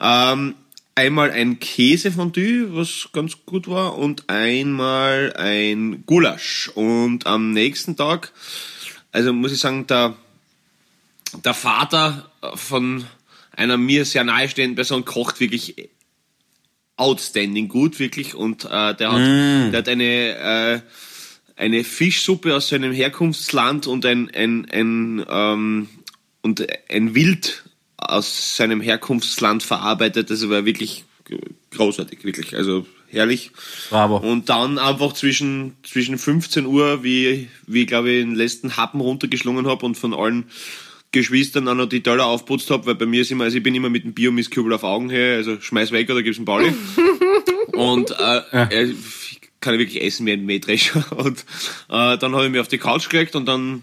Ähm, 0.00 0.54
einmal 0.94 1.30
ein 1.30 1.58
Käsefondue, 1.58 2.74
was 2.74 3.08
ganz 3.12 3.38
gut 3.46 3.68
war, 3.68 3.98
und 3.98 4.28
einmal 4.28 5.34
ein 5.36 6.04
Gulasch. 6.06 6.70
Und 6.74 7.26
am 7.26 7.52
nächsten 7.52 7.96
Tag, 7.96 8.32
also 9.10 9.32
muss 9.32 9.52
ich 9.52 9.60
sagen, 9.60 9.86
der, 9.86 10.16
der 11.44 11.54
Vater 11.54 12.30
von 12.54 13.04
einer 13.52 13.76
mir 13.76 14.04
sehr 14.04 14.24
nahestehenden 14.24 14.76
Person 14.76 15.04
kocht 15.04 15.40
wirklich 15.40 15.90
outstanding 16.96 17.68
gut, 17.68 17.98
wirklich. 17.98 18.34
Und 18.34 18.64
äh, 18.64 18.94
der, 18.94 19.12
hat, 19.12 19.72
der 19.72 19.78
hat 19.78 19.88
eine, 19.88 20.04
äh, 20.04 20.80
eine 21.56 21.84
Fischsuppe 21.84 22.54
aus 22.54 22.68
seinem 22.68 22.92
Herkunftsland 22.92 23.86
und 23.86 24.04
ein, 24.06 24.30
ein, 24.30 24.68
ein, 24.70 25.24
ähm, 25.28 25.88
und 26.42 26.66
ein 26.90 27.14
Wild 27.14 27.64
aus 28.10 28.56
seinem 28.56 28.80
Herkunftsland 28.80 29.62
verarbeitet. 29.62 30.30
Das 30.30 30.48
war 30.48 30.64
wirklich 30.64 31.04
großartig, 31.70 32.24
wirklich. 32.24 32.56
Also 32.56 32.86
herrlich. 33.08 33.50
Bravo. 33.90 34.16
Und 34.16 34.48
dann 34.48 34.78
einfach 34.78 35.12
zwischen, 35.12 35.76
zwischen 35.82 36.18
15 36.18 36.66
Uhr, 36.66 37.02
wie, 37.04 37.48
wie 37.66 37.86
glaube 37.86 38.10
ich, 38.10 38.24
den 38.24 38.34
letzten 38.34 38.76
Happen 38.76 39.00
runtergeschlungen 39.00 39.66
habe 39.66 39.86
und 39.86 39.96
von 39.96 40.14
allen 40.14 40.44
Geschwistern 41.12 41.66
dann 41.66 41.76
noch 41.76 41.86
die 41.86 42.02
Teller 42.02 42.24
aufputzt 42.24 42.70
habe, 42.70 42.86
weil 42.86 42.94
bei 42.94 43.04
mir 43.04 43.20
ist 43.20 43.30
immer, 43.30 43.44
also 43.44 43.58
ich 43.58 43.62
bin 43.62 43.74
immer 43.74 43.90
mit 43.90 44.04
dem 44.04 44.14
Biomisskübel 44.14 44.72
auf 44.72 44.82
Augenhöhe, 44.82 45.36
also 45.36 45.60
schmeiß 45.60 45.92
weg 45.92 46.08
oder 46.08 46.22
gib's 46.22 46.38
einen 46.38 46.46
Pauli. 46.46 46.72
und 47.72 48.10
äh, 48.18 48.66
äh, 48.70 48.84
ich 48.84 49.40
kann 49.60 49.74
ich 49.74 49.80
wirklich 49.80 50.02
essen 50.02 50.26
wie 50.26 50.32
ein 50.32 50.44
Mähdrescher. 50.44 51.04
Und 51.16 51.44
äh, 51.88 52.18
dann 52.18 52.34
habe 52.34 52.46
ich 52.46 52.50
mich 52.50 52.60
auf 52.60 52.68
die 52.68 52.78
Couch 52.78 53.08
gelegt 53.08 53.36
und 53.36 53.46
dann 53.46 53.82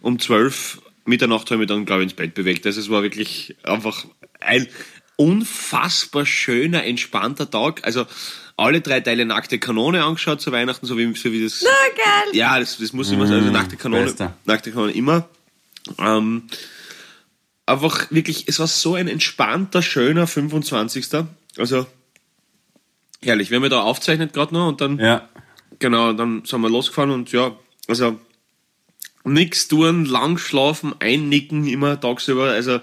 um 0.00 0.20
12 0.20 0.80
Mitternacht 1.06 1.50
habe 1.50 1.54
ich 1.54 1.60
mich 1.60 1.68
dann, 1.68 1.84
glaube 1.86 2.02
ich, 2.02 2.06
ins 2.10 2.14
Bett 2.14 2.34
bewegt. 2.34 2.66
Also 2.66 2.80
es 2.80 2.90
war 2.90 3.02
wirklich 3.02 3.56
einfach 3.62 4.04
ein 4.40 4.66
unfassbar 5.16 6.26
schöner, 6.26 6.84
entspannter 6.84 7.50
Tag. 7.50 7.84
Also 7.84 8.06
alle 8.56 8.80
drei 8.80 9.00
Teile 9.00 9.24
nackte 9.24 9.58
Kanone 9.58 10.04
angeschaut 10.04 10.40
zu 10.40 10.52
Weihnachten, 10.52 10.86
so 10.86 10.96
wie, 10.98 11.14
so 11.14 11.32
wie 11.32 11.42
das. 11.42 11.64
Ah, 11.64 11.68
geil. 11.96 12.36
Ja, 12.36 12.58
das, 12.58 12.78
das 12.78 12.92
muss 12.92 13.10
immer, 13.10 13.22
also 13.30 13.50
nackte 13.50 13.76
Kanone, 13.76 14.04
Bester. 14.04 14.34
nackte 14.44 14.70
Kanone 14.72 14.92
immer. 14.92 15.28
Ähm, 15.98 16.44
einfach 17.66 18.10
wirklich, 18.10 18.44
es 18.48 18.58
war 18.58 18.66
so 18.66 18.94
ein 18.94 19.08
entspannter, 19.08 19.82
schöner 19.82 20.26
25. 20.26 21.06
Also 21.58 21.86
herrlich. 23.22 23.50
Wir 23.50 23.56
haben 23.56 23.62
ja 23.64 23.68
da 23.70 23.80
aufzeichnet 23.82 24.32
gerade 24.32 24.54
noch 24.54 24.68
und 24.68 24.80
dann, 24.80 24.98
Ja. 24.98 25.28
genau, 25.78 26.12
dann 26.12 26.44
sind 26.44 26.60
wir 26.60 26.70
losgefahren 26.70 27.10
und 27.10 27.32
ja, 27.32 27.56
also 27.88 28.18
nix 29.26 29.68
tun, 29.68 30.04
lang 30.04 30.38
schlafen, 30.38 30.94
einnicken 31.00 31.66
immer 31.66 32.00
tagsüber. 32.00 32.50
Also 32.50 32.80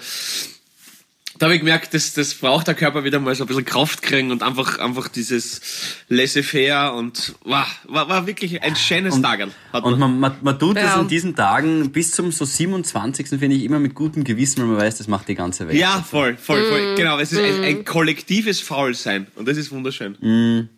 da 1.40 1.48
habe 1.48 1.56
ich 1.56 1.62
gemerkt, 1.62 1.94
das, 1.96 2.14
das 2.14 2.36
braucht 2.36 2.68
der 2.68 2.76
Körper 2.76 3.04
wieder 3.04 3.20
mal 3.20 3.34
so 3.34 3.44
ein 3.44 3.48
bisschen 3.48 3.66
Kraft 3.66 4.04
kriegen 4.04 4.30
und 4.30 4.44
einfach, 4.44 4.78
einfach 4.78 5.08
dieses 5.08 5.62
laissez-faire 6.08 6.94
und 6.94 7.34
wow, 7.44 7.66
war, 7.86 8.08
war 8.08 8.28
wirklich 8.28 8.62
ein 8.62 8.76
schönes 8.76 9.20
Tag. 9.20 9.48
Hat 9.74 9.84
Und 9.84 9.98
man, 10.00 10.20
man, 10.20 10.36
man 10.42 10.60
tut 10.60 10.78
das 10.78 10.84
Ja. 10.84 10.96
an 11.00 11.08
diesen 11.08 11.36
Tagen 11.36 11.92
bis 11.92 12.12
zum 12.12 12.32
so 12.32 12.46
27. 12.46 13.28
finde 13.30 13.56
ich 13.56 13.64
immer 13.64 13.80
mit 13.80 13.96
gutem 13.96 14.24
Gewissen, 14.24 14.62
weil 14.62 14.68
man 14.68 14.78
weiß, 14.78 15.00
das 15.00 15.08
macht 15.08 15.28
die 15.28 15.36
ganze 15.36 15.68
Welt. 15.68 15.78
Ja, 15.78 16.06
voll, 16.08 16.38
voll, 16.38 16.64
voll. 16.70 16.94
Mm. 16.94 16.98
Genau, 16.98 17.18
es 17.20 17.32
ist 17.32 17.40
ein, 17.40 17.64
ein 17.64 17.84
kollektives 17.84 18.62
Faulsein 18.62 19.28
und 19.36 19.48
das 19.48 19.58
ist 19.58 19.72
wunderschön. 19.72 20.16
Mhm. 20.22 20.70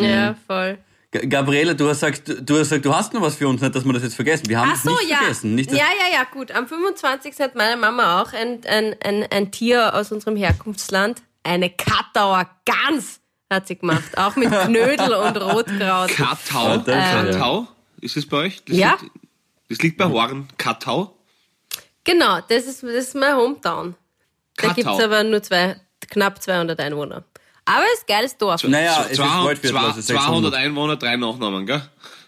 Ja, 0.00 0.34
voll. 0.46 0.78
Gabriele, 1.12 1.74
du 1.74 1.88
hast 1.88 2.00
gesagt, 2.00 2.28
du 2.28 2.54
hast 2.54 2.68
gesagt, 2.68 2.84
du 2.84 2.94
hast 2.94 3.12
noch 3.12 3.20
was 3.20 3.34
für 3.34 3.48
uns, 3.48 3.60
nicht, 3.60 3.74
dass 3.74 3.84
wir 3.84 3.92
das 3.92 4.04
jetzt 4.04 4.14
vergessen. 4.14 4.48
Wir 4.48 4.60
haben 4.60 4.70
Ach 4.72 4.76
es 4.76 4.84
so, 4.84 4.90
nicht 4.90 5.10
ja. 5.10 5.16
vergessen. 5.16 5.54
Nicht, 5.56 5.72
ja, 5.72 5.78
ja, 5.78 6.18
ja, 6.18 6.24
gut. 6.24 6.52
Am 6.52 6.68
25. 6.68 7.36
hat 7.40 7.56
meine 7.56 7.76
Mama 7.76 8.22
auch 8.22 8.32
ein, 8.32 8.60
ein, 8.64 8.94
ein, 9.02 9.26
ein 9.28 9.50
Tier 9.50 9.94
aus 9.94 10.12
unserem 10.12 10.36
Herkunftsland. 10.36 11.22
Eine 11.42 11.68
Kattauer 11.70 12.48
Gans 12.64 13.20
hat 13.50 13.66
sie 13.66 13.76
gemacht. 13.76 14.16
Auch 14.16 14.36
mit 14.36 14.50
Knödel 14.66 15.12
und 15.14 15.36
Rotkraut. 15.36 16.10
Ist 16.10 16.18
ja. 16.18 16.36
Katau, 16.36 17.66
ist 18.00 18.16
es 18.16 18.26
bei 18.26 18.36
euch? 18.36 18.64
Das 18.64 18.76
Ja. 18.76 18.96
Liegt, 19.00 19.12
das 19.68 19.78
liegt 19.78 19.98
bei 19.98 20.04
Horn. 20.04 20.48
Katau? 20.58 21.16
Genau, 22.04 22.38
das 22.48 22.66
ist, 22.66 22.84
das 22.84 22.90
ist 22.92 23.14
mein 23.16 23.34
Hometown. 23.34 23.96
Da 24.56 24.68
Kattau. 24.68 24.74
gibt's 24.74 25.04
aber 25.04 25.24
nur 25.24 25.42
zwei, 25.42 25.74
knapp 26.08 26.40
200 26.40 26.78
Einwohner. 26.78 27.24
Aber 27.70 27.84
es 27.92 27.98
ist 28.00 28.08
ein 28.08 28.14
geiles 28.16 28.36
Dorf. 28.36 28.64
Naja, 28.64 29.02
es 29.04 29.10
ist 29.12 29.16
200, 29.16 29.44
Waldviertel, 29.44 29.78
also 29.78 30.00
600. 30.00 30.24
200 30.26 30.54
Einwohner, 30.54 30.96
drei 30.96 31.16
Nachnamen, 31.16 31.66
gell? 31.66 31.82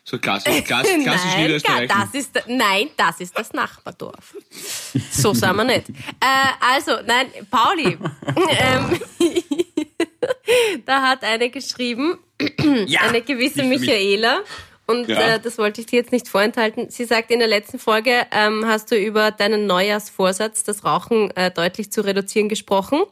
So 0.05 0.19
klassisch, 0.19 0.65
klassisch, 0.65 0.93
klassisch 1.03 1.31
nein, 1.33 1.43
Niederösterreich. 1.43 1.89
das 1.89 2.15
ist, 2.15 2.31
nein, 2.49 2.89
das 2.97 3.21
ist 3.21 3.39
das 3.39 3.53
Nachbardorf. 3.53 4.37
So 5.11 5.33
sind 5.35 5.55
wir 5.57 5.65
nicht. 5.65 5.89
Äh, 5.89 5.95
also, 6.75 6.93
nein, 7.07 7.27
Pauli, 7.51 7.97
ähm, 8.61 9.01
da 10.87 11.03
hat 11.03 11.25
eine 11.25 11.51
geschrieben, 11.51 12.19
Ja, 12.87 13.03
eine 13.03 13.23
gewisse. 13.23 13.63
Michaela. 13.63 14.41
Und 14.87 15.09
Ja. 15.09 15.35
äh, 15.37 15.41
das 15.41 15.59
wollte 15.59 15.81
ich 15.81 15.87
dir 15.87 16.01
jetzt 16.01 16.11
nicht 16.13 16.29
vorenthalten. 16.29 16.91
Sie 16.91 17.05
sagt, 17.05 17.31
in 17.31 17.39
der 17.39 17.47
letzten 17.49 17.79
Folge 17.79 18.27
ähm, 18.33 18.67
hast 18.67 18.91
du 18.91 18.97
über 18.97 19.31
deinen 19.31 19.67
Neujahrsvorsatz, 19.67 20.65
das 20.65 20.85
Rauchen 20.85 21.31
äh, 21.37 21.51
deutlich 21.53 21.93
zu 21.93 22.01
reduzieren, 22.05 22.49
gesprochen. 22.49 23.03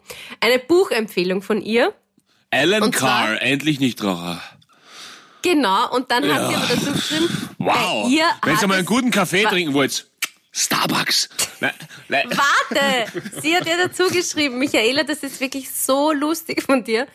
Eine 0.40 0.58
Buchempfehlung 0.58 1.42
von 1.42 1.62
ihr. 1.62 1.94
Alan 2.50 2.82
Und 2.82 2.96
zwar- 2.96 3.26
Carr, 3.26 3.42
endlich 3.42 3.80
Nichtraucher. 3.80 4.42
Genau, 5.42 5.90
und 5.94 6.10
dann 6.10 6.24
hat 6.32 6.48
sie 6.50 6.54
aber 6.54 6.66
dazu 6.66 6.92
geschrieben, 6.92 7.48
Wow. 7.58 8.10
Wenn 8.42 8.58
ihr 8.60 8.66
mal 8.66 8.76
einen 8.78 8.86
guten 8.86 9.10
Kaffee 9.10 9.44
trinken 9.44 9.72
wollt, 9.72 10.06
Starbucks. 10.52 11.28
Nein, 11.60 11.72
nein. 12.08 12.28
Warte! 12.30 13.30
Sie 13.40 13.56
hat 13.56 13.66
ja 13.66 13.76
dazu 13.76 14.08
geschrieben, 14.08 14.58
Michaela, 14.58 15.04
das 15.04 15.18
ist 15.22 15.40
wirklich 15.40 15.70
so 15.70 16.12
lustig 16.12 16.62
von 16.62 16.82
dir. 16.82 17.06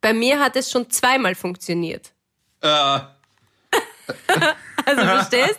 Bei 0.00 0.12
mir 0.14 0.40
hat 0.40 0.56
es 0.56 0.70
schon 0.70 0.88
zweimal 0.90 1.34
funktioniert. 1.34 2.12
Äh, 2.62 3.00
Also 4.86 5.02
verstehst? 5.02 5.58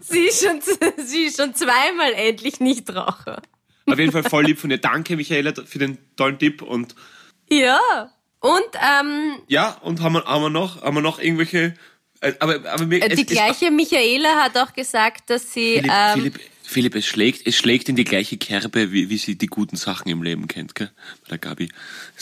Sie 0.00 0.24
ist 0.24 0.44
schon, 0.44 0.60
sie 1.06 1.24
ist 1.26 1.36
schon 1.40 1.54
zweimal 1.54 2.12
endlich 2.14 2.58
Nichtraucher. 2.60 3.40
Auf 3.86 3.98
jeden 3.98 4.10
Fall 4.12 4.24
voll 4.24 4.44
lieb 4.44 4.58
von 4.58 4.68
dir. 4.70 4.78
Danke, 4.78 5.16
Michaela, 5.16 5.52
für 5.64 5.78
den 5.78 5.98
tollen 6.16 6.38
Tipp. 6.38 6.60
Und 6.60 6.94
Ja. 7.48 8.10
Und 8.44 8.62
ähm, 8.74 9.36
ja, 9.48 9.78
und 9.82 10.00
haben 10.02 10.14
wir, 10.14 10.24
haben 10.24 10.42
wir 10.42 10.50
noch, 10.50 10.82
haben 10.82 10.96
wir 10.96 11.00
noch 11.02 11.18
irgendwelche 11.18 11.74
Äh, 12.20 12.34
Aber, 12.40 12.54
aber 12.70 12.84
mir, 12.86 13.02
Äh, 13.02 13.08
es, 13.10 13.16
Die 13.16 13.26
gleiche 13.26 13.70
Michaela 13.70 14.42
hat 14.42 14.56
auch 14.58 14.72
gesagt, 14.74 15.30
dass 15.30 15.52
sie. 15.52 15.76
Es, 15.76 15.80
Philipp, 15.82 15.92
ähm, 15.92 16.12
Philipp, 16.14 16.40
Philipp, 16.62 16.94
es 16.94 17.06
schlägt, 17.06 17.46
es 17.46 17.56
schlägt 17.56 17.88
in 17.88 17.96
die 17.96 18.04
gleiche 18.04 18.36
Kerbe, 18.36 18.92
wie, 18.92 19.08
wie 19.10 19.18
sie 19.18 19.36
die 19.36 19.46
guten 19.46 19.76
Sachen 19.76 20.08
im 20.10 20.22
Leben 20.22 20.46
kennt, 20.48 20.74
gell? 20.74 20.90
Bei 21.22 21.28
der 21.30 21.38
Gabi. 21.38 21.70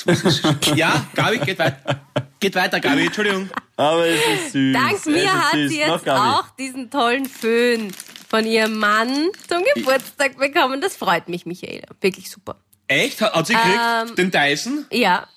Ja, 0.76 1.06
Gabi, 1.14 1.38
geht 1.38 1.58
weiter. 1.58 2.00
Geht 2.40 2.54
weiter, 2.56 2.80
Gabi, 2.80 3.06
Entschuldigung. 3.06 3.50
Aber 3.76 4.06
es 4.06 4.20
ist 4.34 4.52
süß. 4.52 4.72
Dank 4.74 4.92
es 4.94 5.06
mir 5.06 5.32
hat 5.32 5.52
süß. 5.52 5.70
sie 5.70 5.80
Noch, 5.80 5.94
jetzt 5.96 6.04
Gabi. 6.04 6.30
auch 6.30 6.50
diesen 6.56 6.90
tollen 6.90 7.26
Föhn 7.26 7.92
von 8.28 8.44
ihrem 8.46 8.78
Mann 8.78 9.28
zum 9.48 9.62
Geburtstag 9.74 10.36
bekommen. 10.38 10.80
Das 10.80 10.96
freut 10.96 11.28
mich, 11.28 11.46
Michaela. 11.46 11.86
Wirklich 12.00 12.30
super. 12.30 12.56
Echt? 12.88 13.20
Hat, 13.20 13.34
hat 13.34 13.46
sie 13.46 13.54
gekriegt? 13.54 13.78
Ähm, 14.08 14.14
den 14.16 14.30
Dyson? 14.30 14.86
Ja. 14.90 15.28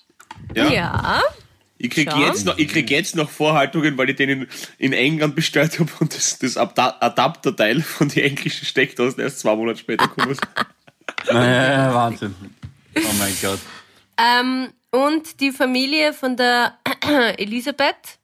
Ja. 0.56 0.70
Ja. 0.70 1.22
Ich 1.78 1.90
krieg, 1.90 2.10
Schau. 2.10 2.20
jetzt 2.22 2.46
noch, 2.46 2.58
ich 2.58 2.70
krieg 2.70 2.90
jetzt 2.90 3.16
noch 3.18 3.30
Vorhaltungen, 3.30 3.98
weil 3.98 4.10
ich 4.10 4.16
den 4.16 4.30
in, 4.30 4.48
in 4.78 4.94
England 4.94 5.36
bestellt 5.36 5.78
habe 5.80 5.92
und 6.00 6.16
das, 6.16 6.40
das 6.40 6.56
Adap- 6.58 7.02
Adapterteil 7.02 7.82
von 7.82 8.08
den 8.08 8.24
englischen 8.24 8.66
Steckdosen 8.66 9.22
erst 9.22 9.40
zwei 9.40 9.56
Monate 9.56 9.80
später 9.80 10.08
kommen 10.08 10.30
muss. 10.30 10.38
Ja, 11.28 11.94
Wahnsinn. 11.94 12.36
Oh 12.98 13.14
mein 13.18 13.36
Gott. 13.42 13.60
Ähm, 14.18 14.70
und 14.92 15.40
die 15.40 15.52
Familie 15.52 16.14
von 16.14 16.38
der 16.38 16.78
Elisabeth 17.38 18.20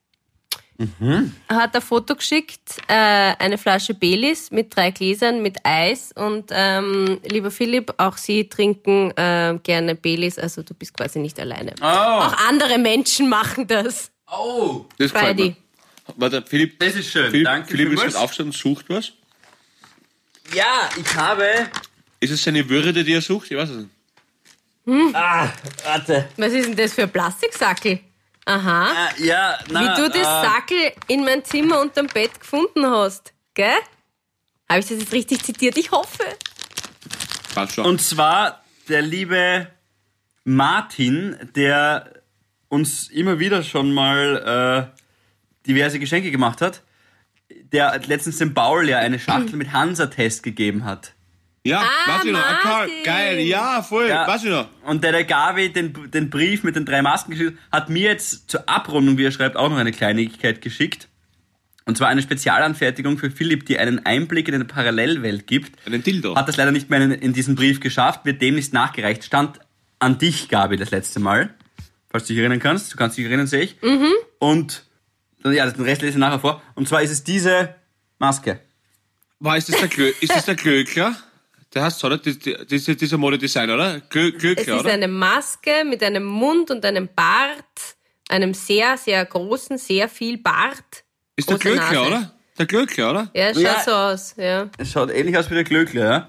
hat 1.48 1.74
ein 1.74 1.82
Foto 1.82 2.14
geschickt, 2.14 2.78
äh, 2.88 2.94
eine 2.94 3.58
Flasche 3.58 3.94
Baileys 3.94 4.50
mit 4.50 4.74
drei 4.74 4.90
Gläsern 4.90 5.42
mit 5.42 5.58
Eis. 5.64 6.12
Und 6.14 6.50
ähm, 6.50 7.20
lieber 7.24 7.50
Philipp, 7.50 7.92
auch 7.98 8.16
Sie 8.16 8.48
trinken 8.48 9.10
äh, 9.16 9.58
gerne 9.62 9.94
Baileys, 9.94 10.38
also 10.38 10.62
du 10.62 10.74
bist 10.74 10.96
quasi 10.96 11.18
nicht 11.18 11.38
alleine. 11.40 11.74
Oh. 11.80 11.84
Auch 11.84 12.48
andere 12.48 12.78
Menschen 12.78 13.28
machen 13.28 13.66
das. 13.66 14.10
Oh, 14.30 14.86
Das 14.98 15.12
mir. 15.12 15.56
Warte, 16.16 16.42
Philipp, 16.46 16.78
das 16.80 16.94
ist 16.94 17.10
schön. 17.10 17.30
Philipp, 17.30 17.46
Danke 17.46 17.70
Philipp 17.70 18.02
ist 18.02 18.16
aufstehen 18.16 18.46
und 18.46 18.54
sucht 18.54 18.86
was. 18.88 19.12
Ja, 20.54 20.88
ich 21.00 21.14
habe... 21.14 21.46
Ist 22.20 22.30
es 22.30 22.42
seine 22.42 22.68
Würde, 22.68 22.92
die 22.92 23.12
er 23.12 23.22
sucht? 23.22 23.50
Ich 23.50 23.56
weiß 23.56 23.70
es 23.70 23.76
nicht. 23.76 25.14
Ah, 25.14 25.48
warte. 25.84 26.28
Was 26.36 26.52
ist 26.52 26.68
denn 26.68 26.76
das 26.76 26.94
für 26.94 27.02
ein 27.02 27.10
Plastiksackel? 27.10 28.00
Aha. 28.44 28.90
Ah, 28.90 29.10
ja, 29.18 29.58
na, 29.70 29.80
Wie 29.80 30.02
du 30.02 30.08
das 30.08 30.26
ah, 30.26 30.42
Sackel 30.42 30.92
in 31.06 31.24
mein 31.24 31.44
Zimmer 31.44 31.80
unterm 31.80 32.08
Bett 32.08 32.40
gefunden 32.40 32.86
hast. 32.86 33.32
Gell? 33.54 33.70
Habe 34.68 34.80
ich 34.80 34.86
das 34.86 34.98
jetzt 34.98 35.12
richtig 35.12 35.44
zitiert? 35.44 35.76
Ich 35.76 35.90
hoffe. 35.90 36.24
Schon. 37.72 37.84
Und 37.84 38.00
zwar 38.00 38.62
der 38.88 39.02
liebe 39.02 39.68
Martin, 40.44 41.36
der 41.54 42.22
uns 42.68 43.08
immer 43.08 43.38
wieder 43.38 43.62
schon 43.62 43.92
mal 43.92 44.90
äh, 44.96 45.66
diverse 45.66 45.98
Geschenke 45.98 46.30
gemacht 46.30 46.60
hat, 46.62 46.82
der 47.50 48.00
letztens 48.06 48.38
dem 48.38 48.54
Paul 48.54 48.88
ja 48.88 48.98
eine 48.98 49.18
Schachtel 49.18 49.56
mit 49.56 49.72
Hansa-Test 49.72 50.42
gegeben 50.42 50.84
hat. 50.84 51.12
Ja, 51.64 51.80
Ah, 51.80 52.16
weiß 52.18 52.24
ich 52.24 52.32
noch. 52.32 52.60
Karl, 52.62 52.88
geil, 53.04 53.38
ja, 53.40 53.82
voll, 53.82 54.08
Ja. 54.08 54.26
weiß 54.26 54.44
ich 54.44 54.50
noch. 54.50 54.68
Und 54.84 55.04
der 55.04 55.12
der 55.12 55.24
Gavi 55.24 55.72
den, 55.72 56.10
den 56.10 56.30
Brief 56.30 56.62
mit 56.64 56.76
den 56.76 56.84
drei 56.84 57.02
Masken 57.02 57.32
geschickt 57.32 57.58
hat, 57.70 57.88
mir 57.88 58.02
jetzt 58.10 58.50
zur 58.50 58.68
Abrundung, 58.68 59.16
wie 59.18 59.24
er 59.24 59.32
schreibt, 59.32 59.56
auch 59.56 59.68
noch 59.70 59.76
eine 59.78 59.92
Kleinigkeit 59.92 60.60
geschickt. 60.60 61.08
Und 61.84 61.96
zwar 61.98 62.08
eine 62.08 62.22
Spezialanfertigung 62.22 63.18
für 63.18 63.30
Philipp, 63.30 63.66
die 63.66 63.78
einen 63.78 64.06
Einblick 64.06 64.46
in 64.48 64.54
eine 64.54 64.64
Parallelwelt 64.64 65.48
gibt. 65.48 65.84
Einen 65.86 66.02
Dildo. 66.02 66.36
Hat 66.36 66.46
das 66.48 66.56
leider 66.56 66.70
nicht 66.70 66.90
mehr 66.90 67.00
in, 67.00 67.10
in 67.10 67.32
diesen 67.32 67.56
Brief 67.56 67.80
geschafft, 67.80 68.24
wird 68.24 68.40
demnächst 68.40 68.72
nachgereicht. 68.72 69.24
Stand 69.24 69.58
an 69.98 70.18
dich, 70.18 70.48
Gabi, 70.48 70.76
das 70.76 70.90
letzte 70.92 71.18
Mal. 71.18 71.52
Falls 72.08 72.24
du 72.26 72.34
dich 72.34 72.38
erinnern 72.40 72.60
kannst. 72.60 72.92
Du 72.92 72.96
kannst 72.96 73.18
dich 73.18 73.24
erinnern, 73.24 73.46
sehe 73.48 73.62
ich. 73.62 73.76
Und 74.38 74.84
ja, 75.44 75.68
den 75.68 75.84
Rest 75.84 76.02
lese 76.02 76.12
ich 76.12 76.18
nachher 76.18 76.38
vor. 76.38 76.62
Und 76.76 76.86
zwar 76.86 77.02
ist 77.02 77.10
es 77.10 77.24
diese 77.24 77.74
Maske. 78.18 78.60
War, 79.40 79.56
ist 79.56 79.68
das 79.68 79.78
der, 79.80 79.88
Glö 79.88 80.12
ist 80.20 80.30
das 80.32 80.44
der 80.44 80.54
Glöckler? 80.54 81.16
Der 81.74 81.84
heißt 81.84 81.98
so, 81.98 82.06
oder? 82.06 82.18
Das, 82.18 82.38
das 82.38 82.88
ist 82.88 83.00
dieser 83.00 83.18
Modedesign, 83.18 83.70
oder? 83.70 84.00
Glö 84.10 84.28
Es 84.28 84.38
Glöckler, 84.40 84.74
ist 84.76 84.80
oder? 84.80 84.92
eine 84.92 85.08
Maske 85.08 85.84
mit 85.88 86.02
einem 86.02 86.24
Mund 86.24 86.70
und 86.70 86.84
einem 86.84 87.08
Bart, 87.14 87.96
einem 88.28 88.52
sehr, 88.54 88.96
sehr 88.98 89.24
großen, 89.24 89.78
sehr 89.78 90.08
viel 90.08 90.38
Bart. 90.38 91.04
Ist 91.36 91.48
der 91.48 91.58
Glöckler, 91.58 92.06
oder? 92.06 92.34
Der 92.58 92.66
Glöckler, 92.66 93.10
oder? 93.10 93.30
Ja, 93.34 93.48
es 93.48 93.56
schaut 93.56 93.64
Ja. 93.64 93.82
so 93.84 93.90
aus, 93.92 94.34
ja. 94.36 94.68
Es 94.76 94.92
schaut 94.92 95.10
ähnlich 95.10 95.36
aus 95.38 95.50
wie 95.50 95.54
der 95.54 95.64
Glöckler, 95.64 96.04
ja? 96.04 96.28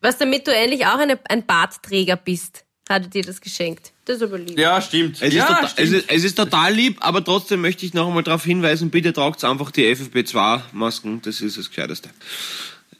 Was 0.00 0.18
damit 0.18 0.46
du 0.46 0.54
endlich 0.54 0.86
auch 0.86 0.98
eine, 0.98 1.18
ein 1.28 1.44
Bartträger 1.44 2.16
bist, 2.16 2.64
hat 2.88 3.02
er 3.02 3.08
dir 3.08 3.22
das 3.24 3.40
geschenkt. 3.40 3.92
Das 4.04 4.18
ist 4.18 4.22
aber 4.22 4.38
lieb. 4.38 4.56
Ja, 4.56 4.80
stimmt. 4.80 5.20
Es, 5.20 5.34
ja, 5.34 5.42
ist 5.42 5.48
total, 5.48 5.68
stimmt. 5.68 5.88
es, 5.88 5.92
ist, 5.94 6.10
es 6.12 6.24
ist 6.24 6.34
total 6.36 6.72
lieb, 6.72 6.98
aber 7.00 7.24
trotzdem 7.24 7.60
möchte 7.60 7.84
ich 7.84 7.92
noch 7.94 8.06
einmal 8.06 8.22
darauf 8.22 8.44
hinweisen, 8.44 8.90
bitte 8.90 9.12
tragt 9.12 9.42
einfach 9.42 9.72
die 9.72 9.84
FFP2-Masken, 9.96 11.22
das 11.22 11.40
ist 11.40 11.58
das 11.58 11.68
Gescheiteste. 11.68 12.10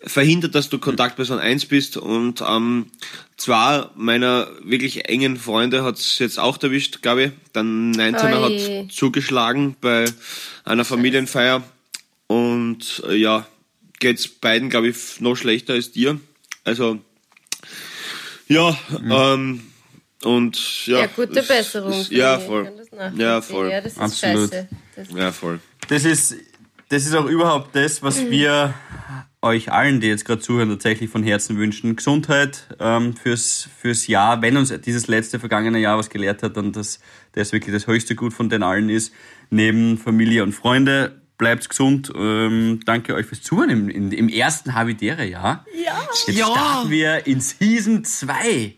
Verhindert, 0.03 0.55
dass 0.55 0.69
du 0.69 0.79
Kontaktperson 0.79 1.39
1 1.39 1.67
bist 1.67 1.97
und 1.97 2.43
ähm, 2.47 2.87
zwei 3.37 3.87
meiner 3.97 4.49
wirklich 4.63 5.09
engen 5.09 5.37
Freunde 5.37 5.85
hat 5.85 5.97
es 5.97 6.19
jetzt 6.19 6.39
auch 6.39 6.63
erwischt, 6.63 7.03
glaube 7.03 7.25
ich. 7.25 7.33
Der 7.55 7.63
19er 7.63 8.43
Oi. 8.43 8.83
hat 8.83 8.93
zugeschlagen 8.93 9.77
bei 9.81 10.05
einer 10.65 10.85
Familienfeier 10.85 11.63
und 12.27 13.03
äh, 13.09 13.15
ja, 13.15 13.47
geht's 13.99 14.29
beiden, 14.29 14.71
glaube 14.71 14.89
ich, 14.89 15.21
noch 15.21 15.37
schlechter 15.37 15.75
als 15.75 15.93
dir. 15.93 16.21
Also, 16.65 16.99
ja, 18.49 18.79
ähm, 19.09 19.63
und 20.23 20.87
ja. 20.87 21.01
Ja, 21.01 21.07
gute 21.07 21.41
es 21.41 21.49
Besserung. 21.49 22.01
Ist, 22.01 22.11
ja, 22.11 22.39
voll. 22.39 22.65
kann 22.65 22.77
das 22.77 22.91
nachvollziehen. 22.91 23.21
Ja, 23.21 23.43
voll. 23.43 23.71
Ja, 23.71 23.81
das 23.81 23.93
ist 23.93 23.99
Absolut. 23.99 24.51
scheiße. 24.51 24.69
Das 24.97 25.09
Ja, 25.11 25.33
voll. 25.33 25.61
Das 25.89 26.05
ist, 26.05 26.35
das 26.89 27.05
ist 27.07 27.15
auch 27.15 27.27
überhaupt 27.27 27.75
das, 27.75 28.03
was 28.03 28.31
wir 28.31 28.75
euch 29.43 29.71
allen, 29.73 30.01
die 30.01 30.09
jetzt 30.09 30.25
gerade 30.25 30.41
zuhören, 30.41 30.69
tatsächlich 30.71 31.11
von 31.11 31.23
Herzen 31.23 31.57
wünschen. 31.59 31.95
Gesundheit 31.97 32.67
ähm, 32.81 33.15
fürs, 33.15 33.69
fürs 33.81 34.07
Jahr. 34.07 34.43
Wenn 34.43 34.57
uns 34.57 34.73
dieses 34.85 35.07
letzte 35.07 35.39
vergangene 35.39 35.79
Jahr 35.79 35.99
was 35.99 36.11
gelehrt 36.11 36.43
hat, 36.43 36.57
dann 36.57 36.73
dass 36.73 36.99
das 37.33 37.53
wirklich 37.53 37.75
das 37.75 37.87
höchste 37.87 38.15
Gut 38.17 38.33
von 38.33 38.49
den 38.49 38.63
allen 38.63 38.89
ist. 38.89 39.13
Neben 39.51 39.99
Familie 39.99 40.43
und 40.43 40.53
Freunde. 40.53 41.21
Bleibt 41.39 41.69
gesund. 41.69 42.11
Ähm, 42.17 42.81
danke 42.87 43.15
euch 43.15 43.27
fürs 43.27 43.43
Zuhören 43.43 43.69
im, 43.91 44.11
im 44.11 44.29
ersten 44.31 44.75
Havidere-Jahr. 44.75 45.67
Ja. 45.85 46.01
Jetzt 46.27 46.39
Ja. 46.39 46.47
starten 46.47 46.91
wir 46.91 47.27
in 47.27 47.41
Season 47.41 48.05
2. 48.05 48.75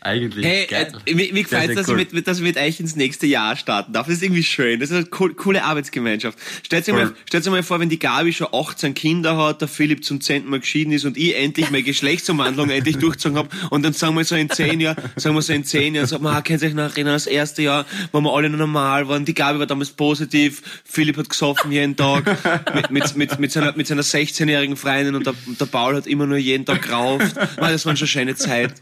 Eigentlich. 0.00 0.44
Hey, 0.44 0.66
geil. 0.66 0.92
äh, 1.06 1.14
mir, 1.14 1.32
mir 1.32 1.42
gefällt 1.42 1.66
sehr 1.66 1.74
dass, 1.76 1.88
cool. 1.88 2.00
ich 2.00 2.12
mit, 2.12 2.26
dass 2.26 2.38
ich 2.38 2.44
mit 2.44 2.56
euch 2.56 2.80
ins 2.80 2.96
nächste 2.96 3.26
Jahr 3.26 3.56
starten 3.56 3.92
darf. 3.92 4.06
Das 4.06 4.16
ist 4.16 4.22
irgendwie 4.22 4.42
schön. 4.42 4.80
Das 4.80 4.90
ist 4.90 4.96
eine 4.96 5.06
cool, 5.18 5.34
coole 5.34 5.64
Arbeitsgemeinschaft. 5.64 6.38
Stellt 6.62 6.88
euch, 6.88 6.94
mal, 6.94 7.14
stellt 7.26 7.46
euch 7.46 7.52
mal 7.52 7.62
vor, 7.62 7.80
wenn 7.80 7.88
die 7.88 7.98
Gabi 7.98 8.32
schon 8.32 8.48
18 8.52 8.94
Kinder 8.94 9.36
hat, 9.36 9.60
der 9.60 9.68
Philipp 9.68 10.04
zum 10.04 10.20
10. 10.20 10.46
Mal 10.46 10.60
geschieden 10.60 10.92
ist 10.92 11.04
und 11.04 11.16
ich 11.16 11.36
endlich 11.36 11.70
meine 11.70 11.82
Geschlechtsumwandlung 11.82 12.70
endlich 12.70 12.98
durchgezogen 12.98 13.38
habe 13.38 13.48
und 13.70 13.84
dann 13.84 13.92
sagen 13.92 14.14
wir 14.14 14.24
so 14.24 14.36
in 14.36 14.50
10 14.50 14.80
Jahren, 14.80 14.96
sagen 15.16 15.34
wir 15.34 15.42
so 15.42 15.52
in 15.52 15.64
10 15.64 15.94
Jahren, 15.94 16.06
sagt 16.06 16.22
man, 16.22 16.34
ah, 16.34 16.42
könnt 16.42 16.62
ihr 16.62 16.68
euch 16.68 16.74
noch 16.74 16.84
erinnern, 16.84 17.14
das 17.14 17.26
erste 17.26 17.62
Jahr, 17.62 17.86
wo 18.12 18.20
wir 18.20 18.32
alle 18.32 18.50
noch 18.50 18.58
normal 18.58 19.08
waren, 19.08 19.24
die 19.24 19.34
Gabi 19.34 19.58
war 19.58 19.66
damals 19.66 19.90
positiv, 19.90 20.62
Philipp 20.84 21.16
hat 21.16 21.28
gesoffen 21.28 21.72
jeden 21.72 21.96
Tag 21.96 22.24
mit, 22.74 22.90
mit, 22.90 23.16
mit, 23.16 23.38
mit 23.38 23.52
seiner, 23.52 23.76
mit 23.76 23.86
seiner 23.86 24.02
16-jährigen 24.02 24.76
Freundin 24.76 25.14
und 25.14 25.26
der, 25.26 25.34
der 25.46 25.66
Paul 25.66 25.96
hat 25.96 26.06
immer 26.06 26.26
nur 26.26 26.38
jeden 26.38 26.64
Tag 26.64 26.82
gerauft. 26.82 27.36
Man, 27.60 27.72
das 27.72 27.84
waren 27.86 27.96
schon 27.96 28.08
schöne 28.08 28.34
Zeit. 28.34 28.72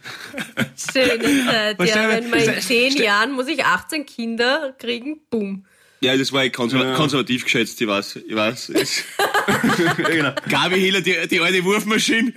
Schöne 1.10 1.46
Zeit. 1.46 1.88
Ja, 1.88 2.08
wenn 2.08 2.30
man 2.30 2.38
in 2.38 2.44
stell- 2.44 2.60
10 2.62 2.92
stell- 2.92 3.04
Jahren 3.06 3.32
muss 3.32 3.48
ich 3.48 3.64
18 3.64 4.06
Kinder 4.06 4.74
kriegen, 4.78 5.20
boom. 5.30 5.64
Ja, 6.00 6.14
das 6.16 6.30
war 6.32 6.44
ich 6.44 6.52
konserva 6.52 6.94
konservativ 6.94 7.44
geschätzt, 7.44 7.80
ich 7.80 7.86
weiß. 7.88 8.16
Ich 8.28 8.34
weiß. 8.36 8.72
Genau. 10.10 10.32
Gabi 10.48 10.80
Hiller, 10.80 11.00
die, 11.00 11.16
die 11.28 11.40
alte 11.40 11.64
Wurfmaschine. 11.64 12.32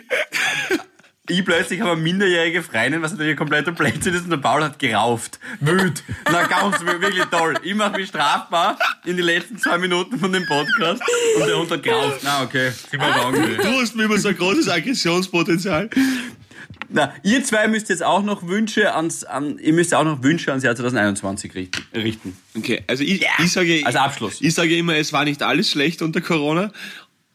Ich 1.32 1.46
plötzlich 1.46 1.80
habe 1.82 1.92
eine 1.92 2.02
minderjährige 2.02 2.64
Freundin, 2.64 3.02
was 3.04 3.12
natürlich 3.12 3.32
ein 3.34 3.38
kompletter 3.38 3.72
Blödsinn 3.72 4.16
ist, 4.16 4.24
und 4.24 4.32
der 4.32 4.38
Paul 4.38 4.64
hat 4.64 4.80
gerauft. 4.80 5.40
Wild. 5.60 6.04
Na, 6.32 6.44
ganz 6.48 6.84
wirklich 6.84 7.24
toll. 7.26 7.54
Ich 7.62 7.76
mache 7.76 7.98
mich 7.98 8.10
strafbar 8.10 8.80
in 9.06 9.16
die 9.16 9.22
letzten 9.22 9.58
zwei 9.60 9.78
Minuten 9.78 10.18
von 10.18 10.32
dem 10.34 10.46
Podcast 10.48 11.04
und 11.40 11.48
der 11.48 11.58
Hund 11.60 11.70
hat 11.70 11.84
gerauft. 11.84 12.22
Na, 12.24 12.42
okay. 12.44 12.72
Sind 12.90 13.00
wir 13.00 13.14
sagen. 13.14 13.58
Du 13.62 13.82
hast 13.82 13.96
mir 13.96 14.04
immer 14.06 14.18
so 14.18 14.30
ein 14.30 14.38
großes 14.38 14.70
Aggressionspotenzial. 14.70 15.90
Na, 16.90 17.14
ihr 17.24 17.44
zwei 17.44 17.68
müsst 17.68 17.90
jetzt 17.90 18.04
auch 18.04 18.24
noch 18.24 18.48
Wünsche 18.48 18.96
ans, 18.96 19.24
an, 19.24 19.60
ihr 19.60 19.74
müsst 19.74 19.94
auch 19.94 20.04
noch 20.04 20.24
Wünsche 20.24 20.52
ans 20.52 20.64
Jahr 20.64 20.76
2021 20.76 21.54
richten. 21.54 21.82
richten. 21.94 22.38
Okay, 22.58 22.84
also 22.88 23.04
ich, 23.04 23.26
ich 23.38 23.52
sage 23.52 23.82
Als 23.86 23.96
Abschluss. 23.96 24.42
Ich 24.42 24.54
sage 24.56 24.76
immer, 24.76 24.96
es 24.96 25.14
war 25.14 25.24
nicht 25.24 25.44
alles 25.44 25.70
schlecht 25.70 26.02
unter 26.02 26.22
Corona, 26.22 26.72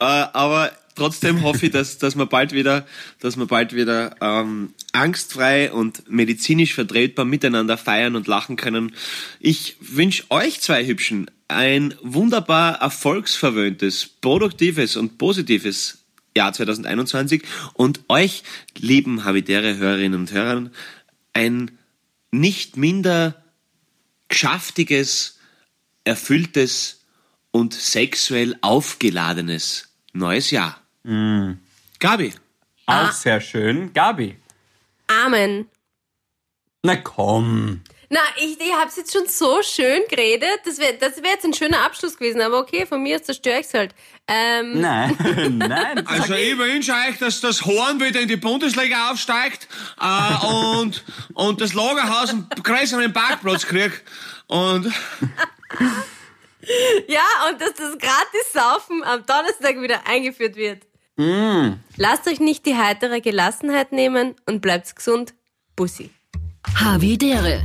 äh, 0.00 0.04
aber 0.04 0.72
trotzdem 0.96 1.42
hoffe 1.42 1.66
ich, 1.66 1.72
dass, 1.72 1.98
dass 1.98 2.16
wir 2.16 2.26
bald 2.26 2.52
wieder, 2.52 2.86
dass 3.20 3.36
wir 3.36 3.46
bald 3.46 3.74
wieder 3.74 4.16
ähm, 4.20 4.74
angstfrei 4.92 5.72
und 5.72 6.10
medizinisch 6.10 6.74
vertretbar 6.74 7.24
miteinander 7.24 7.76
feiern 7.76 8.16
und 8.16 8.26
lachen 8.26 8.56
können. 8.56 8.92
Ich 9.38 9.76
wünsche 9.80 10.24
euch 10.30 10.60
zwei 10.60 10.84
Hübschen 10.84 11.30
ein 11.46 11.94
wunderbar 12.02 12.80
erfolgsverwöhntes, 12.80 14.08
produktives 14.20 14.96
und 14.96 15.18
positives 15.18 16.03
Jahr 16.36 16.52
2021 16.52 17.42
und 17.74 18.00
euch, 18.08 18.42
lieben 18.76 19.24
habitäre 19.24 19.76
Hörerinnen 19.76 20.18
und 20.18 20.32
Hörer, 20.32 20.70
ein 21.32 21.78
nicht 22.30 22.76
minder 22.76 23.42
geschäftiges, 24.28 25.38
erfülltes 26.04 27.04
und 27.50 27.72
sexuell 27.72 28.56
aufgeladenes 28.62 29.94
neues 30.12 30.50
Jahr. 30.50 30.80
Gabi. 31.04 32.34
Auch 32.86 33.12
sehr 33.12 33.40
schön. 33.40 33.92
Gabi. 33.92 34.36
Amen. 35.06 35.68
Na 36.82 36.96
komm. 36.96 37.82
Na, 38.10 38.20
ich, 38.36 38.60
ich 38.60 38.72
hab's 38.74 38.96
jetzt 38.96 39.12
schon 39.12 39.26
so 39.26 39.62
schön 39.62 40.02
geredet. 40.08 40.60
Das 40.64 40.78
wäre 40.78 40.94
das 40.94 41.22
wär 41.22 41.30
jetzt 41.30 41.44
ein 41.44 41.54
schöner 41.54 41.84
Abschluss 41.84 42.16
gewesen, 42.16 42.40
aber 42.42 42.58
okay, 42.58 42.86
von 42.86 43.02
mir 43.02 43.16
aus 43.16 43.24
zerstöre 43.24 43.60
ich's 43.60 43.74
halt. 43.74 43.94
Ähm, 44.26 44.80
Nein, 44.80 45.16
nein. 45.58 46.06
Also 46.06 46.34
ich 46.34 46.56
wünsche 46.56 46.92
euch, 46.92 47.18
dass 47.18 47.42
das 47.42 47.64
Horn 47.66 48.00
wieder 48.00 48.20
in 48.20 48.28
die 48.28 48.38
Bundesliga 48.38 49.10
aufsteigt 49.10 49.68
äh, 50.00 50.46
und, 50.46 51.04
und 51.34 51.60
das 51.60 51.74
Lagerhaus 51.74 52.30
einen 52.30 52.48
größeren 52.62 53.12
Parkplatz 53.12 53.66
kriegt. 53.66 54.02
Und 54.46 54.86
ja, 57.06 57.22
und 57.50 57.60
dass 57.60 57.74
das 57.74 57.98
Gratis-Saufen 57.98 59.02
am 59.04 59.26
Donnerstag 59.26 59.80
wieder 59.82 60.06
eingeführt 60.06 60.56
wird. 60.56 60.82
Lasst 61.96 62.26
euch 62.26 62.40
nicht 62.40 62.66
die 62.66 62.76
heitere 62.76 63.20
Gelassenheit 63.20 63.92
nehmen 63.92 64.34
und 64.46 64.60
bleibt 64.62 64.96
gesund. 64.96 65.34
Bussi. 65.76 66.10
Havidere. 66.74 67.64